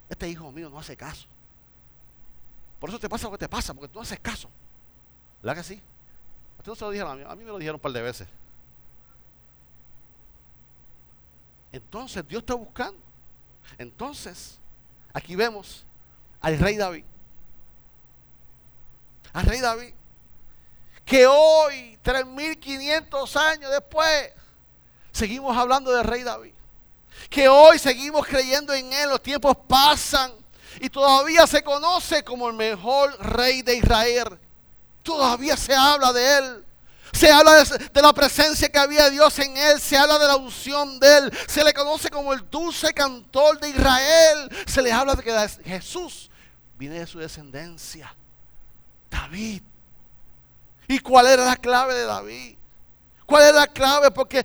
Este 0.09 0.29
hijo 0.29 0.51
mío 0.53 0.71
no 0.71 0.79
hace 0.79 0.97
caso. 0.97 1.27
Por 2.79 2.89
eso 2.89 2.99
te 2.99 3.09
pasa 3.09 3.27
lo 3.27 3.33
que 3.33 3.39
te 3.39 3.49
pasa, 3.49 3.75
porque 3.75 3.89
tú 3.89 3.99
no 3.99 4.03
haces 4.03 4.21
caso. 4.21 4.49
¿Verdad 5.43 5.57
que 5.57 5.65
sí? 5.65 5.83
Usted 6.59 6.71
no 6.71 6.77
se 6.77 6.85
lo 6.85 6.91
dijeron 6.91 7.13
a 7.13 7.17
mí, 7.17 7.25
a 7.27 7.35
mí 7.35 7.45
me 7.45 7.51
lo 7.51 7.59
dijeron 7.59 7.77
un 7.77 7.81
par 7.81 7.93
de 7.93 8.03
veces. 8.03 8.29
Entonces 11.75 12.25
Dios 12.29 12.43
está 12.43 12.55
buscando. 12.55 13.01
Entonces, 13.79 14.61
aquí 15.13 15.35
vemos 15.35 15.85
al 16.41 16.57
rey 16.57 16.77
David. 16.77 17.05
Al 19.33 19.45
rey 19.45 19.59
David. 19.59 19.93
Que 21.05 21.27
hoy, 21.27 21.99
3500 22.01 23.37
años 23.37 23.73
después, 23.73 24.31
seguimos 25.11 25.57
hablando 25.57 25.91
del 25.91 26.05
rey 26.05 26.23
David. 26.23 26.53
Que 27.29 27.49
hoy 27.49 27.81
seguimos 27.81 28.25
creyendo 28.25 28.73
en 28.73 28.93
él. 28.93 29.09
Los 29.09 29.21
tiempos 29.21 29.57
pasan 29.67 30.33
y 30.81 30.89
todavía 30.89 31.45
se 31.45 31.65
conoce 31.65 32.23
como 32.23 32.49
el 32.49 32.55
mejor 32.55 33.19
rey 33.19 33.63
de 33.63 33.79
Israel. 33.79 34.39
Todavía 35.03 35.57
se 35.57 35.75
habla 35.75 36.13
de 36.13 36.39
él. 36.39 36.65
Se 37.13 37.31
habla 37.31 37.63
de, 37.63 38.03
la 38.03 38.13
presencia 38.13 38.69
que 38.69 38.79
había 38.79 39.05
de 39.05 39.13
Dios 39.13 39.39
en 39.39 39.57
él. 39.57 39.81
Se 39.81 39.97
habla 39.97 40.19
de 40.19 40.27
la 40.27 40.37
unción 40.37 40.99
de 40.99 41.19
él. 41.19 41.39
Se 41.47 41.63
le 41.63 41.73
conoce 41.73 42.11
como 42.11 42.33
el 42.33 42.49
dulce 42.51 42.93
cantor 42.93 43.61
de 43.61 43.69
Israel. 43.69 44.51
Se 44.67 44.83
le 44.83 44.93
habla 44.93 45.15
de 45.15 45.23
que 45.23 45.49
Jesús 45.65 46.31
viene 46.77 46.99
de 46.99 47.07
su 47.07 47.19
descendencia. 47.19 48.15
David. 49.11 49.63
¿Y 50.89 50.99
cuál 50.99 51.27
era 51.27 51.45
la 51.45 51.57
clave 51.57 51.95
de 51.95 52.05
David? 52.05 52.57
¿Cuál 53.27 53.45
era 53.45 53.53
la 53.61 53.67
clave? 53.67 54.11
¿Por 54.11 54.29
qué, 54.29 54.45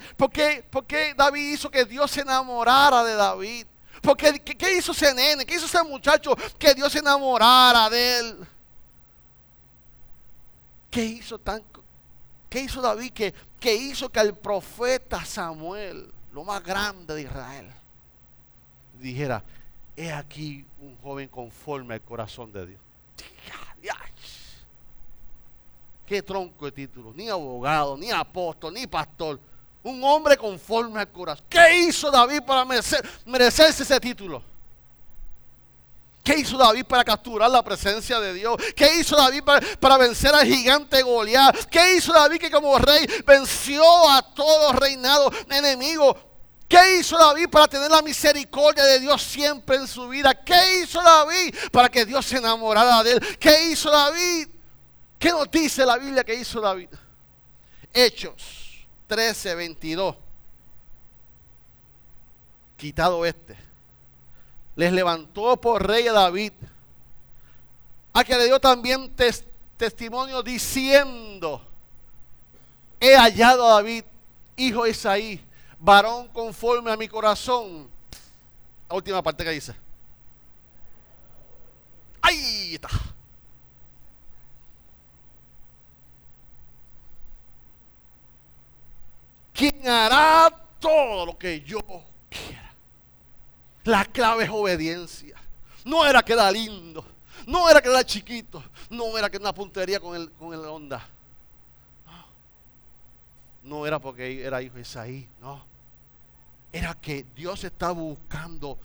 por 0.70 0.86
qué, 0.86 1.14
David 1.18 1.54
hizo 1.54 1.70
que 1.70 1.86
Dios 1.86 2.12
se 2.12 2.22
enamorara 2.22 3.04
de 3.04 3.16
David? 3.16 3.68
Porque, 4.02 4.40
¿qué, 4.40 4.56
¿qué, 4.56 4.78
hizo 4.78 4.94
ese 4.94 5.14
nene? 5.14 5.46
¿Qué 5.46 5.56
hizo 5.56 5.66
ese 5.66 5.84
muchacho 5.84 6.36
que 6.58 6.74
Dios 6.74 6.92
se 6.94 7.00
enamorara 7.00 7.90
de 7.90 8.20
él? 8.20 8.48
¿Qué 10.90 11.04
hizo 11.04 11.38
tan, 11.38 11.62
qué 12.50 12.62
hizo 12.62 12.82
David 12.82 13.12
que, 13.12 13.34
que 13.60 13.76
hizo 13.76 14.10
que 14.10 14.20
el 14.20 14.34
profeta 14.34 15.24
Samuel, 15.24 16.12
lo 16.32 16.44
más 16.44 16.64
grande 16.64 17.16
de 17.16 17.22
Israel, 17.22 17.72
dijera, 19.00 19.44
he 19.96 20.12
aquí 20.12 20.66
un 20.80 20.98
joven 20.98 21.28
conforme 21.28 21.94
al 21.94 22.02
corazón 22.02 22.52
de 22.52 22.68
Dios. 22.68 22.82
Qué 26.10 26.24
tronco 26.24 26.66
de 26.66 26.72
título, 26.72 27.14
ni 27.16 27.30
abogado, 27.30 27.96
ni 27.96 28.10
apóstol, 28.10 28.74
ni 28.74 28.88
pastor. 28.88 29.40
Un 29.84 30.04
hombre 30.04 30.36
conforme 30.38 31.00
al 31.00 31.12
corazón. 31.12 31.46
¿Qué 31.48 31.82
hizo 31.82 32.10
David 32.10 32.42
para 32.42 32.66
merecerse 32.66 33.84
ese 33.84 34.00
título? 34.00 34.42
¿Qué 36.24 36.38
hizo 36.38 36.58
David 36.58 36.86
para 36.86 37.04
capturar 37.04 37.50
la 37.50 37.64
presencia 37.64 38.20
de 38.20 38.34
Dios? 38.34 38.56
¿Qué 38.76 39.00
hizo 39.00 39.16
David 39.16 39.44
para, 39.80 39.98
vencer 39.98 40.34
al 40.34 40.46
gigante 40.46 41.02
Goliat? 41.02 41.56
¿Qué 41.66 41.96
hizo 41.96 42.14
David 42.14 42.40
que 42.40 42.52
como 42.52 42.78
rey 42.78 43.06
venció 43.26 43.84
a 44.10 44.22
todos 44.22 44.76
reinados 44.76 45.34
enemigos? 45.50 46.16
¿Qué 46.68 47.00
hizo 47.00 47.18
David 47.18 47.50
para 47.50 47.68
tener 47.68 47.90
la 47.90 48.04
misericordia 48.04 48.84
de 48.84 49.00
Dios 49.00 49.24
siempre 49.24 49.78
en 49.78 49.88
su 49.88 50.08
vida? 50.08 50.36
¿Qué 50.36 50.82
hizo 50.84 51.02
David 51.02 51.56
para 51.72 51.90
que 51.90 52.06
Dios 52.06 52.26
se 52.28 52.38
enamorara 52.38 53.02
de 53.02 53.14
él? 53.14 53.38
¿Qué 53.40 53.72
hizo 53.72 53.90
David? 53.90 54.50
¿Qué 55.18 55.30
nos 55.30 55.50
dice 55.50 55.84
la 55.84 55.98
Biblia 55.98 56.24
que 56.24 56.36
hizo 56.36 56.62
David? 56.62 56.90
Hechos 57.92 58.88
13, 59.08 59.56
22. 59.56 60.16
Quitado 62.78 63.26
este. 63.26 63.69
Les 64.80 64.94
levantó 64.94 65.60
por 65.60 65.86
rey 65.86 66.08
a 66.08 66.14
David. 66.14 66.54
A 68.14 68.24
que 68.24 68.38
le 68.38 68.46
dio 68.46 68.62
también 68.62 69.14
testimonio 69.76 70.42
diciendo, 70.42 71.62
he 72.98 73.14
hallado 73.18 73.68
a 73.68 73.74
David, 73.74 74.06
hijo 74.56 74.86
de 74.86 74.92
Isaí 74.92 75.46
varón 75.80 76.30
conforme 76.30 76.94
a 76.94 76.96
mi 76.96 77.10
corazón. 77.10 77.90
La 78.88 78.96
última 78.96 79.22
parte 79.22 79.44
que 79.44 79.50
dice. 79.50 79.76
Ahí 82.22 82.76
está. 82.76 82.88
Quien 89.52 89.86
hará 89.90 90.50
todo 90.80 91.26
lo 91.26 91.38
que 91.38 91.60
yo 91.64 91.82
quiera. 92.30 92.69
La 93.84 94.06
clave 94.06 94.46
es 94.46 94.50
obediencia. 94.50 95.36
No 95.86 96.06
era 96.06 96.22
que 96.22 96.34
era 96.34 96.52
lindo. 96.52 97.06
No 97.48 97.70
era 97.70 97.82
que 97.82 97.90
era 97.90 98.04
chiquito. 98.04 98.64
No 98.90 99.18
era 99.18 99.30
que 99.30 99.38
una 99.38 99.54
puntería 99.54 100.00
con 100.00 100.16
el, 100.16 100.32
con 100.32 100.54
el 100.54 100.60
onda. 100.66 101.08
No. 102.06 103.78
no 103.78 103.88
era 103.88 104.00
porque 104.00 104.44
era 104.44 104.62
hijo 104.62 104.76
de 104.76 104.82
Isaí. 104.82 105.28
No 105.42 105.70
era 106.72 106.94
que 106.94 107.26
Dios 107.36 107.64
estaba 107.64 107.94
buscando 107.94 108.78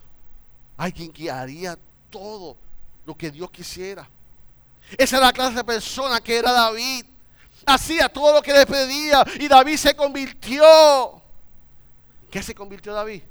a 0.77 0.85
alguien 0.85 1.13
que 1.13 1.31
haría 1.31 1.79
todo 2.11 2.57
lo 3.05 3.17
que 3.17 3.31
Dios 3.31 3.51
quisiera. 3.51 4.09
Esa 4.97 5.17
era 5.19 5.27
la 5.27 5.33
clase 5.33 5.57
de 5.57 5.65
persona 5.65 6.21
que 6.21 6.39
era 6.39 6.53
David. 6.53 7.05
Hacía 7.67 8.09
todo 8.09 8.35
lo 8.35 8.43
que 8.43 8.53
le 8.53 8.67
pedía 8.67 9.25
y 9.39 9.49
David 9.49 9.77
se 9.77 9.95
convirtió. 9.95 11.23
¿Qué 12.31 12.43
se 12.43 12.55
convirtió 12.55 12.93
David? 12.93 13.23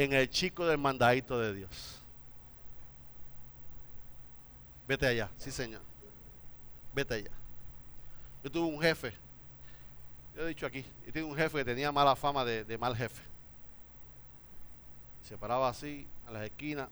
En 0.00 0.12
el 0.12 0.30
chico 0.30 0.66
del 0.66 0.78
mandadito 0.78 1.38
de 1.38 1.54
Dios. 1.54 2.00
Vete 4.88 5.06
allá, 5.06 5.28
sí 5.36 5.50
señor. 5.50 5.82
Vete 6.94 7.14
allá. 7.14 7.30
Yo 8.42 8.50
tuve 8.50 8.74
un 8.74 8.80
jefe, 8.80 9.12
yo 10.34 10.42
he 10.42 10.48
dicho 10.48 10.66
aquí, 10.66 10.84
yo 11.04 11.12
tuve 11.12 11.24
un 11.24 11.36
jefe 11.36 11.58
que 11.58 11.64
tenía 11.64 11.92
mala 11.92 12.16
fama 12.16 12.44
de 12.44 12.78
mal 12.78 12.96
jefe 12.96 13.30
se 15.30 15.38
paraba 15.38 15.68
así 15.68 16.08
a 16.26 16.32
las 16.32 16.42
esquinas. 16.42 16.88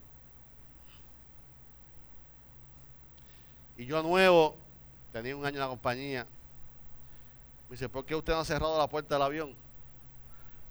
Y 3.75 3.85
yo 3.85 4.01
nuevo, 4.01 4.55
tenía 5.11 5.35
un 5.35 5.45
año 5.45 5.55
en 5.55 5.59
la 5.59 5.67
compañía, 5.67 6.25
Me 7.67 7.73
dice, 7.73 7.89
¿por 7.89 8.05
qué 8.05 8.15
usted 8.15 8.31
no 8.31 8.39
ha 8.39 8.45
cerrado 8.45 8.77
la 8.77 8.87
puerta 8.87 9.15
del 9.15 9.23
avión? 9.23 9.53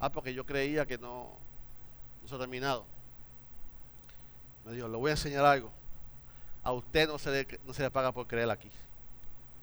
Ah, 0.00 0.10
porque 0.10 0.32
yo 0.32 0.46
creía 0.46 0.86
que 0.86 0.96
no, 0.96 1.32
ha 2.32 2.38
terminado. 2.38 2.84
Me 4.64 4.72
dijo, 4.72 4.88
le 4.88 4.96
voy 4.96 5.10
a 5.10 5.14
enseñar 5.14 5.44
algo. 5.44 5.70
A 6.62 6.72
usted 6.72 7.08
no 7.08 7.18
se, 7.18 7.30
le, 7.30 7.60
no 7.64 7.72
se 7.72 7.82
le 7.82 7.90
paga 7.90 8.12
por 8.12 8.26
creer 8.26 8.50
aquí. 8.50 8.70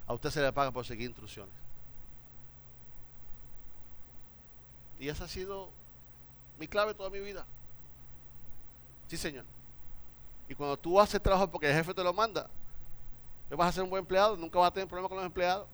A 0.07 0.13
usted 0.13 0.29
se 0.29 0.41
le 0.41 0.51
paga 0.51 0.71
por 0.71 0.85
seguir 0.85 1.07
instrucciones. 1.07 1.53
Y 4.99 5.09
esa 5.09 5.25
ha 5.25 5.27
sido 5.27 5.69
mi 6.57 6.67
clave 6.67 6.93
toda 6.93 7.09
mi 7.09 7.19
vida. 7.19 7.45
Sí, 9.07 9.17
Señor. 9.17 9.45
Y 10.47 10.55
cuando 10.55 10.77
tú 10.77 10.99
haces 10.99 11.21
trabajo 11.21 11.51
porque 11.51 11.69
el 11.69 11.75
jefe 11.75 11.93
te 11.93 12.03
lo 12.03 12.13
manda, 12.13 12.49
vas 13.49 13.69
a 13.69 13.71
ser 13.71 13.83
un 13.83 13.89
buen 13.89 14.01
empleado, 14.01 14.35
nunca 14.37 14.59
vas 14.59 14.69
a 14.69 14.73
tener 14.73 14.87
problemas 14.87 15.09
con 15.09 15.17
los 15.17 15.25
empleados. 15.25 15.67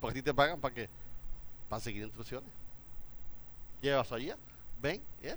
Porque 0.00 0.18
a 0.18 0.20
ti 0.20 0.22
te 0.22 0.34
pagan 0.34 0.60
para 0.60 0.74
qué? 0.74 0.88
Para 1.68 1.80
seguir 1.80 2.02
instrucciones. 2.02 2.50
Llevas 3.80 4.10
allá, 4.12 4.36
ven, 4.80 5.02
y. 5.22 5.28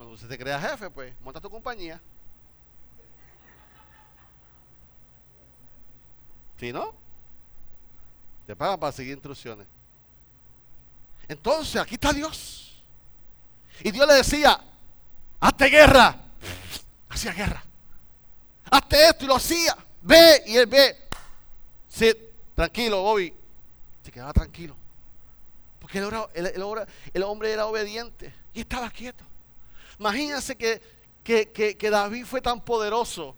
Cuando 0.00 0.14
usted 0.14 0.28
te 0.28 0.38
crea 0.38 0.58
jefe, 0.58 0.88
pues 0.88 1.12
monta 1.20 1.42
tu 1.42 1.50
compañía. 1.50 2.00
Si 6.58 6.72
no, 6.72 6.94
te 8.46 8.56
pagan 8.56 8.80
para 8.80 8.92
seguir 8.92 9.12
instrucciones. 9.12 9.66
Entonces, 11.28 11.76
aquí 11.82 11.96
está 11.96 12.14
Dios. 12.14 12.82
Y 13.80 13.90
Dios 13.90 14.06
le 14.06 14.14
decía, 14.14 14.58
hazte 15.38 15.66
guerra. 15.66 16.16
Hacía 17.10 17.34
guerra. 17.34 17.62
Hazte 18.70 19.06
esto 19.06 19.26
y 19.26 19.28
lo 19.28 19.36
hacía. 19.36 19.76
Ve 20.00 20.44
y 20.46 20.56
él 20.56 20.64
ve. 20.64 20.96
Sí, 21.88 22.10
tranquilo, 22.54 23.02
Bobby. 23.02 23.34
Se 24.02 24.10
quedaba 24.10 24.32
tranquilo. 24.32 24.74
Porque 25.78 25.98
el, 25.98 27.22
hombre 27.22 27.52
era 27.52 27.66
obediente 27.66 28.32
y 28.54 28.60
estaba 28.60 28.88
quieto. 28.88 29.24
Imagínense 30.00 30.56
que, 30.56 30.80
que, 31.22 31.90
David 31.90 32.24
fue 32.24 32.40
tan 32.40 32.60
poderoso 32.60 33.36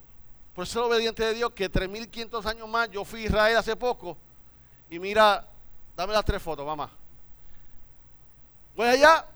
por 0.55 0.67
ser 0.67 0.81
obediente 0.83 1.23
de 1.25 1.35
Dios 1.35 1.53
que 1.53 1.69
3500 1.69 2.47
años 2.47 2.69
más, 2.69 2.89
yo 2.91 3.05
fui 3.05 3.23
a 3.23 3.27
Israel 3.27 3.57
hace 3.59 3.77
poco 3.77 4.17
y 4.89 4.99
mira, 4.99 5.47
dame 5.95 6.13
las 6.13 6.25
tres 6.25 6.41
fotos, 6.41 6.65
mamá. 6.65 6.91
Voy 8.75 8.87
allá 8.87 9.27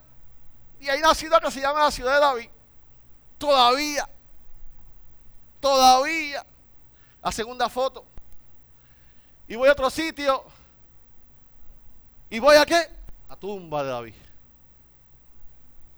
y 0.80 0.88
hay 0.88 1.00
una 1.00 1.14
ciudad 1.14 1.42
que 1.42 1.50
se 1.50 1.60
llama 1.60 1.80
la 1.80 1.90
ciudad 1.90 2.14
de 2.14 2.20
David. 2.20 2.48
Todavía, 3.36 4.08
todavía, 5.60 6.46
la 7.22 7.32
segunda 7.32 7.68
foto. 7.68 8.06
Y 9.48 9.56
voy 9.56 9.68
a 9.68 9.72
otro 9.72 9.90
sitio 9.90 10.44
¿Y 12.30 12.38
voy 12.38 12.56
a 12.56 12.66
qué? 12.66 12.88
A 13.28 13.36
tumba 13.36 13.82
de 13.82 13.90
David. 13.90 14.14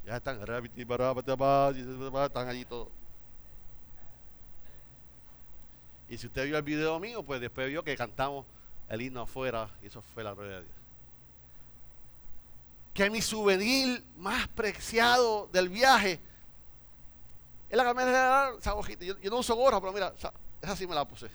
Ya 0.08 0.16
están, 0.16 0.40
están 0.40 2.48
allí 2.48 2.64
todos. 2.64 2.88
Y 6.08 6.16
si 6.16 6.26
usted 6.26 6.46
vio 6.46 6.56
el 6.56 6.62
video 6.62 6.98
mío, 6.98 7.22
pues 7.22 7.40
después 7.40 7.68
vio 7.68 7.84
que 7.84 7.94
cantamos 7.94 8.46
el 8.88 9.02
himno 9.02 9.20
afuera 9.20 9.68
y 9.82 9.88
eso 9.88 10.00
fue 10.00 10.24
la 10.24 10.32
gloria 10.32 10.56
de 10.56 10.62
Dios. 10.62 10.74
Que 12.94 13.10
mi 13.10 13.20
souvenir 13.20 14.02
más 14.16 14.48
preciado 14.48 15.46
del 15.52 15.68
viaje 15.68 16.18
es 17.68 17.76
la 17.76 17.84
camisa 17.84 18.52
esa 18.58 18.74
hojita. 18.74 19.04
Yo, 19.04 19.14
no 19.24 19.36
uso 19.36 19.54
gorra, 19.54 19.78
pero 19.78 19.92
mira, 19.92 20.14
esa 20.62 20.74
sí 20.74 20.86
me 20.86 20.94
la 20.94 21.06
puse. 21.06 21.28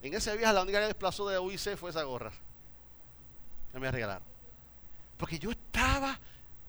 En 0.00 0.14
ese 0.14 0.34
viaje 0.34 0.54
la 0.54 0.62
única 0.62 0.80
que 0.80 0.86
desplazó 0.86 1.28
de 1.28 1.38
UIC 1.38 1.76
fue 1.76 1.90
esa 1.90 2.04
gorra 2.04 2.32
me 3.78 3.90
regalaron. 3.90 4.26
Porque 5.16 5.38
yo 5.38 5.50
estaba 5.50 6.18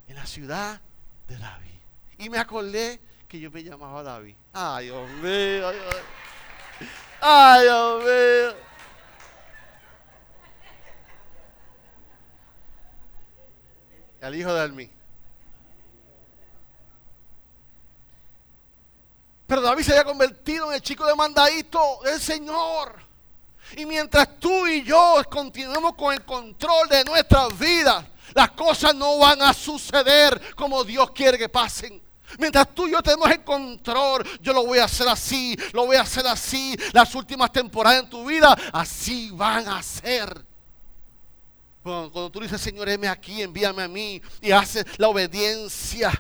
en 0.10 0.16
la 0.16 0.25
ciudad 0.25 0.82
de 1.28 1.38
David. 1.38 1.80
Y 2.18 2.30
me 2.30 2.39
acordé 2.39 3.00
que 3.27 3.40
yo 3.40 3.50
me 3.51 3.64
llamaba 3.64 4.03
David. 4.03 4.36
Ay, 4.51 4.88
Dios 4.88 5.10
mío. 5.22 5.68
Ay, 5.70 5.75
Dios 5.75 5.94
mío. 6.81 6.90
Ay, 7.22 7.64
Dios 7.64 8.03
mío. 8.03 8.70
El 14.22 14.36
hijo 14.36 14.53
de 14.53 14.62
Almí. 14.62 14.92
Pero 19.48 19.62
David 19.62 19.83
se 19.83 19.92
había 19.92 20.03
convertido 20.03 20.68
en 20.70 20.75
el 20.75 20.81
chico 20.81 21.05
de 21.05 21.16
mandadito 21.16 22.01
del 22.03 22.20
Señor. 22.20 23.00
Y 23.77 23.86
mientras 23.86 24.40
tú 24.40 24.68
y 24.68 24.83
yo 24.83 25.22
continuemos 25.29 25.94
con 25.96 26.14
el 26.14 26.25
control 26.25 26.90
de 26.90 27.05
nuestras 27.05 27.57
vidas, 27.57 28.05
las 28.33 28.51
cosas 28.51 28.96
no 28.96 29.18
van 29.20 29.42
a 29.42 29.53
suceder 29.53 30.55
como 30.55 30.83
Dios 30.83 31.11
quiere 31.11 31.37
que 31.37 31.50
pasen. 31.50 32.01
Mientras 32.37 32.74
tú 32.75 32.87
y 32.87 32.92
yo 32.92 33.01
tenemos 33.01 33.29
el 33.31 33.44
control, 33.44 34.27
yo 34.42 34.53
lo 34.53 34.65
voy 34.65 34.79
a 34.79 34.85
hacer 34.85 35.07
así, 35.07 35.57
lo 35.74 35.85
voy 35.85 35.96
a 35.96 36.01
hacer 36.01 36.27
así. 36.27 36.75
Las 36.94 37.13
últimas 37.15 37.51
temporadas 37.51 38.03
en 38.03 38.09
tu 38.09 38.25
vida, 38.25 38.55
así 38.72 39.31
van 39.31 39.68
a 39.68 39.81
ser. 39.81 40.46
Cuando, 41.81 42.29
tú 42.29 42.39
dices, 42.39 42.61
Señor, 42.61 42.87
heme 42.87 43.07
aquí, 43.07 43.42
envíame 43.42 43.83
a 43.83 43.87
mí, 43.87 44.22
y 44.42 44.51
haces 44.51 44.85
la 44.98 45.07
obediencia 45.07 46.11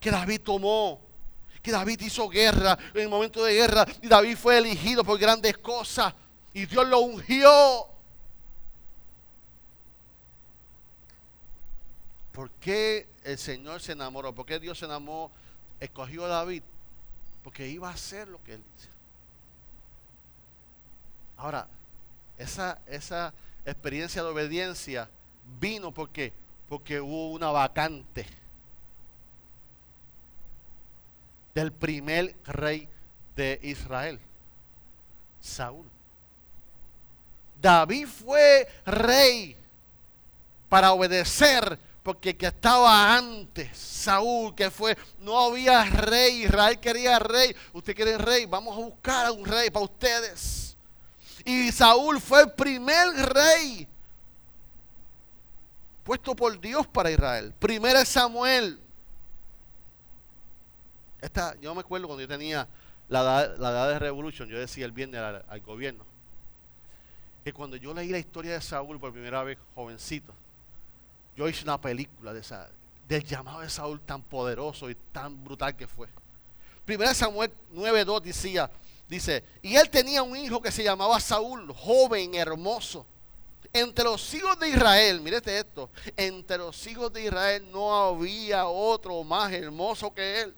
que 0.00 0.10
David 0.10 0.40
tomó 0.40 1.08
que 1.62 1.72
David 1.72 2.00
hizo 2.00 2.28
guerra 2.28 2.78
en 2.94 3.02
el 3.02 3.08
momento 3.08 3.44
de 3.44 3.52
guerra 3.54 3.86
y 4.00 4.08
David 4.08 4.36
fue 4.36 4.58
elegido 4.58 5.04
por 5.04 5.18
grandes 5.18 5.58
cosas 5.58 6.14
y 6.54 6.66
Dios 6.66 6.86
lo 6.86 7.00
ungió. 7.00 7.97
¿Por 12.38 12.50
qué 12.50 13.08
el 13.24 13.36
Señor 13.36 13.80
se 13.80 13.90
enamoró? 13.90 14.32
¿Por 14.32 14.46
qué 14.46 14.60
Dios 14.60 14.78
se 14.78 14.84
enamoró? 14.84 15.32
Escogió 15.80 16.24
a 16.24 16.28
David. 16.28 16.62
Porque 17.42 17.66
iba 17.66 17.88
a 17.88 17.94
hacer 17.94 18.28
lo 18.28 18.40
que 18.44 18.54
él 18.54 18.62
dice. 18.76 18.88
Ahora, 21.36 21.66
esa, 22.38 22.78
esa 22.86 23.34
experiencia 23.66 24.22
de 24.22 24.28
obediencia 24.28 25.10
vino 25.58 25.90
porque, 25.90 26.32
porque 26.68 27.00
hubo 27.00 27.32
una 27.32 27.50
vacante 27.50 28.24
del 31.56 31.72
primer 31.72 32.36
rey 32.44 32.88
de 33.34 33.58
Israel, 33.64 34.20
Saúl. 35.40 35.86
David 37.60 38.06
fue 38.06 38.68
rey 38.86 39.56
para 40.68 40.92
obedecer 40.92 41.87
porque 42.08 42.34
que 42.34 42.46
estaba 42.46 43.14
antes, 43.14 43.76
Saúl, 43.76 44.54
que 44.54 44.70
fue, 44.70 44.96
no 45.18 45.38
había 45.38 45.84
rey, 45.84 46.44
Israel 46.44 46.80
quería 46.80 47.18
rey, 47.18 47.54
usted 47.74 47.94
quiere 47.94 48.16
rey, 48.16 48.46
vamos 48.46 48.74
a 48.74 48.80
buscar 48.80 49.26
a 49.26 49.32
un 49.32 49.44
rey 49.44 49.68
para 49.68 49.84
ustedes. 49.84 50.74
Y 51.44 51.70
Saúl 51.70 52.18
fue 52.18 52.44
el 52.44 52.52
primer 52.52 53.08
rey 53.30 53.86
puesto 56.02 56.34
por 56.34 56.58
Dios 56.58 56.86
para 56.86 57.10
Israel. 57.10 57.52
Primero 57.58 57.98
es 57.98 58.08
Samuel 58.08 58.80
esta, 61.20 61.60
yo 61.60 61.74
me 61.74 61.82
acuerdo 61.82 62.06
cuando 62.06 62.22
yo 62.22 62.28
tenía 62.28 62.66
la 63.10 63.20
edad, 63.20 63.88
de 63.90 63.98
Revolution, 63.98 64.48
yo 64.48 64.58
decía 64.58 64.86
el 64.86 64.92
viernes 64.92 65.20
al, 65.20 65.60
gobierno, 65.60 66.06
que 67.44 67.52
cuando 67.52 67.76
yo 67.76 67.92
leí 67.92 68.08
la 68.08 68.18
historia 68.18 68.54
de 68.54 68.62
Saúl 68.62 68.98
por 68.98 69.12
primera 69.12 69.42
vez, 69.42 69.58
jovencito, 69.74 70.32
yo 71.38 71.48
hice 71.48 71.62
una 71.62 71.80
película 71.80 72.32
de 72.32 72.40
esa, 72.40 72.68
del 73.06 73.22
llamado 73.22 73.60
de 73.60 73.70
Saúl 73.70 74.00
tan 74.00 74.22
poderoso 74.22 74.90
y 74.90 74.96
tan 75.12 75.44
brutal 75.44 75.76
que 75.76 75.86
fue. 75.86 76.08
Primera 76.84 77.14
Samuel 77.14 77.52
9.2 77.72 78.22
decía, 78.22 78.68
dice, 79.08 79.44
y 79.62 79.76
él 79.76 79.88
tenía 79.88 80.20
un 80.24 80.36
hijo 80.36 80.60
que 80.60 80.72
se 80.72 80.82
llamaba 80.82 81.20
Saúl, 81.20 81.72
joven, 81.72 82.34
hermoso. 82.34 83.06
Entre 83.72 84.04
los 84.04 84.34
hijos 84.34 84.58
de 84.58 84.70
Israel, 84.70 85.20
mírete 85.20 85.56
esto, 85.56 85.90
entre 86.16 86.58
los 86.58 86.84
hijos 86.88 87.12
de 87.12 87.26
Israel 87.26 87.64
no 87.70 87.94
había 87.94 88.66
otro 88.66 89.22
más 89.22 89.52
hermoso 89.52 90.12
que 90.12 90.40
él 90.40 90.54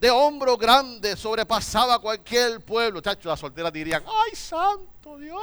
de 0.00 0.10
hombro 0.10 0.56
grande 0.56 1.16
sobrepasaba 1.16 1.98
cualquier 1.98 2.60
pueblo. 2.60 3.00
Chacho, 3.00 3.28
las 3.28 3.40
solteras 3.40 3.72
dirían, 3.72 4.04
¡ay, 4.06 4.36
santo 4.36 5.18
Dios! 5.18 5.42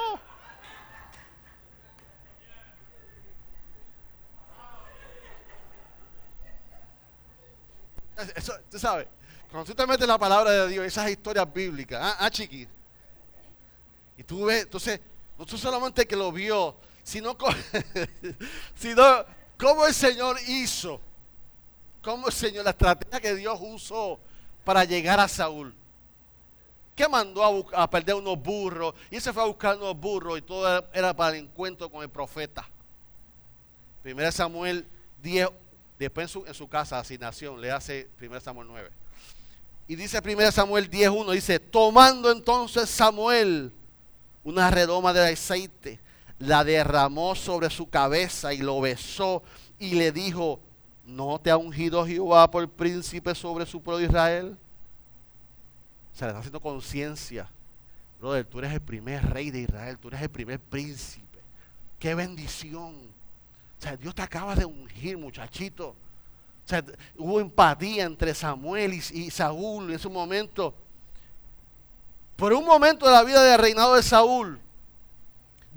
Eso, 8.36 8.54
tú 8.70 8.80
sabes, 8.80 9.08
cuando 9.52 9.66
tú 9.66 9.76
te 9.76 9.88
metes 9.88 10.08
la 10.08 10.18
palabra 10.18 10.52
de 10.52 10.68
Dios, 10.70 10.86
esas 10.86 11.10
historias 11.10 11.52
bíblicas, 11.54 12.00
ah, 12.02 12.18
ah 12.20 12.30
chiqui. 12.30 12.68
Y 14.18 14.24
tú 14.24 14.46
ves, 14.46 14.64
entonces, 14.64 15.00
no 15.38 15.46
tú 15.46 15.58
solamente 15.58 16.06
que 16.06 16.16
lo 16.16 16.32
vio, 16.32 16.78
sino, 17.04 17.38
sino 18.76 19.26
cómo 19.58 19.86
el 19.86 19.94
Señor 19.94 20.38
hizo, 20.48 21.00
cómo 22.02 22.28
el 22.28 22.34
Señor, 22.34 22.64
la 22.64 22.72
estrategia 22.72 23.20
que 23.20 23.36
Dios 23.36 23.60
usó 23.62 24.20
para 24.64 24.84
llegar 24.84 25.20
a 25.20 25.28
Saúl. 25.28 25.74
que 26.96 27.08
mandó 27.10 27.68
a, 27.76 27.90
perder 27.90 28.16
unos 28.16 28.42
burros 28.42 28.96
y 29.12 29.20
se 29.20 29.34
fue 29.34 29.44
a 29.44 29.46
buscar 29.46 29.78
unos 29.78 29.98
burros 29.98 30.40
y 30.40 30.42
todo 30.42 30.86
era 30.94 31.14
para 31.14 31.36
el 31.36 31.44
encuentro 31.44 31.90
con 31.92 32.02
el 32.02 32.10
profeta. 32.10 32.68
Primero 34.02 34.32
Samuel 34.32 34.88
10, 35.22 35.50
después 35.98 36.36
en 36.36 36.54
su, 36.54 36.68
casa, 36.68 37.00
asignación, 37.00 37.60
le 37.62 37.72
hace 37.72 38.10
1 38.22 38.42
Samuel 38.42 38.68
9. 38.68 38.92
Y 39.88 39.96
dice 39.96 40.20
1 40.24 40.52
Samuel 40.52 40.90
10.1, 40.90 41.32
dice, 41.34 41.60
tomando 41.60 42.32
entonces 42.32 42.90
Samuel 42.90 43.72
una 44.44 44.72
redoma 44.72 45.14
de 45.14 45.32
aceite, 45.32 46.00
la 46.40 46.64
derramó 46.64 47.36
sobre 47.36 47.70
su 47.70 47.90
cabeza 47.90 48.54
y 48.54 48.58
lo 48.58 48.82
besó 48.82 49.44
y 49.80 49.96
le 49.96 50.12
dijo, 50.12 50.60
¿no 51.06 51.40
te 51.40 51.52
ha 51.52 51.58
ungido 51.58 52.06
Jehová 52.06 52.50
por 52.50 52.68
príncipe 52.70 53.36
sobre 53.36 53.66
su 53.66 53.82
pueblo 53.82 54.06
Israel? 54.06 54.58
O 56.14 56.18
sea, 56.18 56.28
le 56.28 56.32
está 56.32 56.40
haciendo 56.40 56.62
conciencia. 56.62 57.50
Brother, 58.20 58.46
tú 58.46 58.60
eres 58.60 58.74
el 58.74 58.82
primer 58.82 59.24
rey 59.30 59.52
de 59.52 59.62
Israel, 59.62 59.98
tú 60.00 60.08
eres 60.08 60.22
el 60.22 60.30
primer 60.30 60.60
príncipe. 60.60 61.40
Qué 62.00 62.16
bendición. 62.16 63.05
O 63.80 63.82
sea, 63.82 63.98
Dios 63.98 64.16
te 64.16 64.22
acaba 64.22 64.56
de 64.56 64.66
ungir, 64.66 65.18
muchachito. 65.18 65.90
O 66.66 66.68
sea, 66.68 66.84
hubo 67.18 67.40
empatía 67.40 68.06
entre 68.06 68.34
Samuel 68.34 68.94
y, 68.94 69.30
Saúl 69.30 69.90
en 69.90 69.96
ese 69.96 70.10
momento. 70.10 70.74
Por 72.36 72.54
un 72.54 72.66
momento 72.66 73.06
de 73.06 73.12
la 73.12 73.24
vida 73.24 73.44
del 73.44 73.60
reinado 73.60 73.96
de 73.96 74.04
Saúl, 74.04 74.60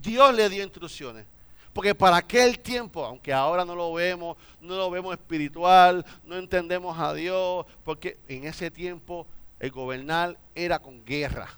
Dios 0.00 0.34
le 0.34 0.48
dio 0.48 0.64
instrucciones. 0.64 1.26
Porque 1.72 1.94
para 1.94 2.16
aquel 2.16 2.58
tiempo, 2.58 3.04
aunque 3.04 3.32
ahora 3.32 3.64
no 3.64 3.76
lo 3.76 3.92
vemos, 3.92 4.37
no 4.61 4.76
lo 4.76 4.90
vemos 4.90 5.12
espiritual, 5.12 6.04
no 6.24 6.37
entendemos 6.37 6.98
a 6.98 7.12
Dios, 7.12 7.66
porque 7.84 8.18
en 8.26 8.44
ese 8.44 8.70
tiempo 8.70 9.26
el 9.61 9.70
gobernar 9.70 10.38
era 10.54 10.78
con 10.78 11.04
guerra. 11.04 11.48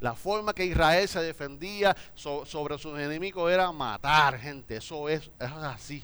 La 0.00 0.14
forma 0.14 0.52
que 0.52 0.64
Israel 0.64 1.08
se 1.08 1.20
defendía 1.20 1.96
sobre 2.14 2.78
sus 2.78 2.98
enemigos 2.98 3.50
era 3.50 3.72
matar 3.72 4.38
gente. 4.38 4.76
Eso 4.76 5.08
es, 5.08 5.30
es 5.40 5.52
así. 5.52 6.02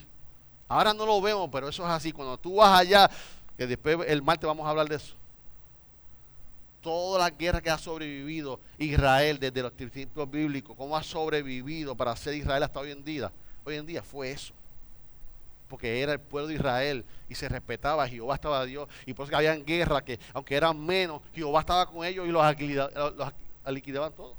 Ahora 0.67 0.93
no 0.93 1.05
lo 1.05 1.21
vemos, 1.21 1.49
pero 1.51 1.69
eso 1.69 1.83
es 1.83 1.89
así. 1.89 2.11
Cuando 2.11 2.37
tú 2.37 2.55
vas 2.55 2.79
allá, 2.79 3.09
que 3.55 3.67
después 3.67 3.99
el 4.07 4.21
martes 4.23 4.47
vamos 4.47 4.65
a 4.65 4.71
hablar 4.71 4.89
de 4.89 4.95
eso. 4.95 5.13
Toda 6.81 7.19
la 7.19 7.29
guerra 7.29 7.61
que 7.61 7.69
ha 7.69 7.77
sobrevivido 7.77 8.59
Israel 8.77 9.39
desde 9.39 9.61
los 9.61 9.73
tiempos 9.73 10.29
bíblicos, 10.29 10.75
cómo 10.75 10.97
ha 10.97 11.03
sobrevivido 11.03 11.95
para 11.95 12.15
ser 12.15 12.33
Israel 12.33 12.63
hasta 12.63 12.79
hoy 12.79 12.91
en 12.91 13.05
día. 13.05 13.31
Hoy 13.63 13.75
en 13.75 13.85
día 13.85 14.01
fue 14.01 14.31
eso. 14.31 14.53
Porque 15.69 16.01
era 16.01 16.13
el 16.13 16.19
pueblo 16.19 16.47
de 16.47 16.55
Israel 16.55 17.05
y 17.29 17.35
se 17.35 17.47
respetaba, 17.47 18.07
Jehová 18.07 18.35
estaba 18.35 18.65
Dios. 18.65 18.89
Y 19.05 19.13
por 19.13 19.27
eso 19.27 19.37
habían 19.37 19.63
guerra 19.63 20.03
que, 20.03 20.19
aunque 20.33 20.55
eran 20.55 20.83
menos, 20.83 21.21
Jehová 21.33 21.61
estaba 21.61 21.85
con 21.85 22.05
ellos 22.05 22.27
y 22.27 22.31
los, 22.31 22.43
los 23.15 23.31
liquidaban 23.71 24.13
todos. 24.13 24.37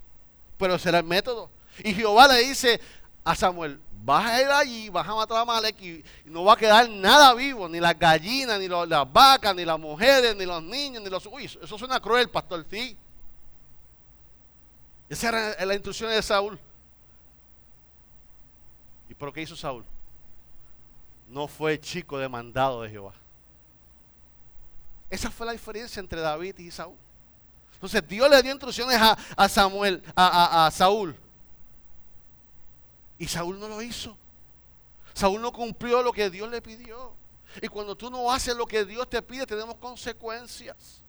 Pero 0.58 0.74
ese 0.74 0.88
era 0.88 0.98
el 0.98 1.04
método. 1.04 1.50
Y 1.82 1.94
Jehová 1.94 2.28
le 2.28 2.38
dice 2.46 2.80
a 3.24 3.34
Samuel, 3.34 3.80
vas 4.04 4.26
a 4.26 4.42
ir 4.42 4.48
allí, 4.48 4.88
vas 4.90 5.08
a 5.08 5.14
matar 5.14 5.38
a 5.38 5.44
Malek 5.44 5.80
y, 5.80 6.04
no 6.26 6.44
va 6.44 6.52
a 6.52 6.56
quedar 6.56 6.88
nada 6.88 7.34
vivo, 7.34 7.68
ni 7.68 7.80
las 7.80 7.98
gallinas, 7.98 8.58
ni 8.60 8.68
las 8.68 9.12
vacas, 9.12 9.54
ni 9.56 9.64
las 9.64 9.78
mujeres, 9.78 10.36
ni 10.36 10.44
los 10.44 10.62
niños, 10.62 11.02
ni 11.02 11.08
los... 11.08 11.24
Uy, 11.26 11.44
eso 11.44 11.78
suena 11.78 11.98
cruel, 12.00 12.28
pastor, 12.28 12.64
sí. 12.70 12.96
Esa 15.08 15.28
era 15.28 15.66
la 15.66 15.74
instrucción 15.74 16.10
de 16.10 16.22
Saúl. 16.22 16.58
¿Y 19.08 19.14
por 19.14 19.32
qué 19.32 19.42
hizo 19.42 19.56
Saúl? 19.56 19.84
No 21.28 21.48
fue 21.48 21.80
chico 21.80 22.18
demandado 22.18 22.82
de 22.82 22.90
Jehová. 22.90 23.14
Esa 25.08 25.30
fue 25.30 25.46
la 25.46 25.52
diferencia 25.52 26.00
entre 26.00 26.20
David 26.20 26.58
y 26.58 26.70
Saúl. 26.70 26.96
Entonces 27.84 28.08
Dios 28.08 28.30
le 28.30 28.42
dio 28.42 28.50
instrucciones 28.50 28.98
a, 28.98 29.46
Samuel, 29.46 30.02
a 30.16 30.70
Saúl. 30.72 31.14
Y 33.18 33.26
Saúl 33.26 33.60
no 33.60 33.68
lo 33.68 33.82
hizo. 33.82 34.16
Saúl 35.12 35.42
no 35.42 35.52
cumplió 35.52 36.02
lo 36.02 36.10
que 36.10 36.30
Dios 36.30 36.50
le 36.50 36.62
pidió. 36.62 37.12
Y 37.60 37.68
cuando 37.68 37.94
tú 37.94 38.10
no 38.10 38.32
haces 38.32 38.56
lo 38.56 38.64
que 38.64 38.86
Dios 38.86 39.10
te 39.10 39.20
pide, 39.20 39.46
tenemos 39.46 39.74
consecuencias. 39.76 41.02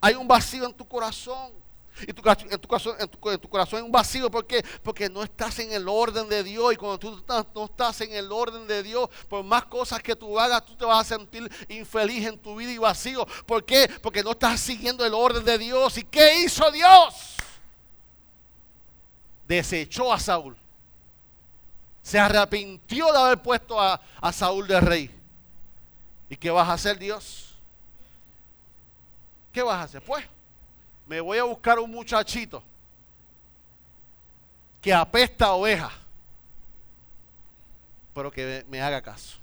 Hay 0.00 0.14
un 0.14 0.28
vacío 0.28 0.64
en 0.66 0.72
tu 0.72 0.86
corazón. 0.86 1.52
Y 2.02 2.12
tu, 2.12 2.28
en, 2.28 2.60
tu 2.60 2.68
corazón, 2.68 2.96
en, 2.98 3.08
tu, 3.08 3.48
corazón 3.48 3.78
hay 3.78 3.84
un 3.84 3.92
vacío. 3.92 4.30
¿Por 4.30 4.46
qué? 4.46 4.64
Porque 4.82 5.08
no 5.08 5.22
estás 5.22 5.58
en 5.60 5.72
el 5.72 5.88
orden 5.88 6.28
de 6.28 6.42
Dios. 6.42 6.72
Y 6.72 6.76
cuando 6.76 6.98
tú 6.98 7.24
no 7.54 7.64
estás 7.64 8.00
en 8.00 8.12
el 8.12 8.30
orden 8.32 8.66
de 8.66 8.82
Dios, 8.82 9.08
por 9.28 9.44
más 9.44 9.64
cosas 9.66 10.02
que 10.02 10.16
tú 10.16 10.38
hagas, 10.38 10.64
tú 10.64 10.74
te 10.76 10.84
vas 10.84 11.00
a 11.00 11.16
sentir 11.16 11.50
infeliz 11.68 12.26
en 12.26 12.38
tu 12.38 12.56
vida 12.56 12.72
y 12.72 12.78
vacío. 12.78 13.26
¿Por 13.46 13.64
qué? 13.64 13.88
Porque 14.02 14.22
no 14.22 14.32
estás 14.32 14.60
siguiendo 14.60 15.04
el 15.04 15.14
orden 15.14 15.44
de 15.44 15.58
Dios. 15.58 15.96
¿Y 15.98 16.04
qué 16.04 16.40
hizo 16.40 16.70
Dios? 16.70 17.36
Desechó 19.46 20.12
a 20.12 20.18
Saúl 20.18 20.56
se 22.04 22.18
arrepintió 22.18 23.10
de 23.10 23.18
haber 23.18 23.42
puesto 23.42 23.80
a, 23.80 23.98
Saúl 24.30 24.68
de 24.68 24.78
rey. 24.78 25.10
¿Y 26.28 26.36
qué 26.36 26.50
vas 26.50 26.68
a 26.68 26.74
hacer, 26.74 26.98
Dios? 26.98 27.54
¿Qué 29.50 29.62
vas 29.62 29.76
a 29.76 29.82
hacer? 29.84 30.02
Pues, 30.02 30.26
me 31.06 31.20
voy 31.20 31.38
a 31.38 31.44
buscar 31.44 31.78
un 31.78 31.90
muchachito 31.90 32.62
que 34.80 34.92
apesta 34.92 35.46
a 35.46 35.52
oveja, 35.52 35.90
pero 38.12 38.30
que 38.30 38.64
me 38.68 38.80
haga 38.80 39.00
caso. 39.02 39.38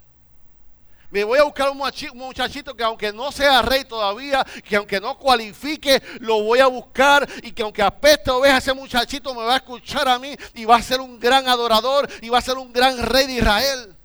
Me 1.10 1.26
voy 1.26 1.40
a 1.40 1.44
buscar 1.44 1.70
un 1.70 1.78
muchachito 2.14 2.74
que 2.74 2.84
aunque 2.84 3.12
no 3.12 3.34
sea 3.34 3.62
rey 3.62 3.84
todavía, 3.84 4.46
que 4.64 4.78
aunque 4.78 5.02
no 5.02 5.18
cualifique, 5.18 6.02
lo 6.20 6.42
voy 6.42 6.60
a 6.60 6.68
buscar 6.68 7.28
y 7.44 7.52
que 7.52 7.64
aunque 7.64 7.82
apeste 7.82 8.32
oveja, 8.32 8.60
ese 8.60 8.74
muchachito 8.74 9.36
me 9.36 9.44
va 9.44 9.56
a 9.56 9.58
escuchar 9.58 10.08
a 10.08 10.18
mí 10.18 10.34
y 10.54 10.64
va 10.64 10.78
a 10.78 10.82
ser 10.82 11.02
un 11.02 11.20
gran 11.20 11.50
adorador 11.50 12.10
y 12.22 12.30
va 12.30 12.38
a 12.38 12.42
ser 12.42 12.58
un 12.58 12.72
gran 12.72 12.98
rey 12.98 13.28
de 13.28 13.34
Israel. 13.34 13.96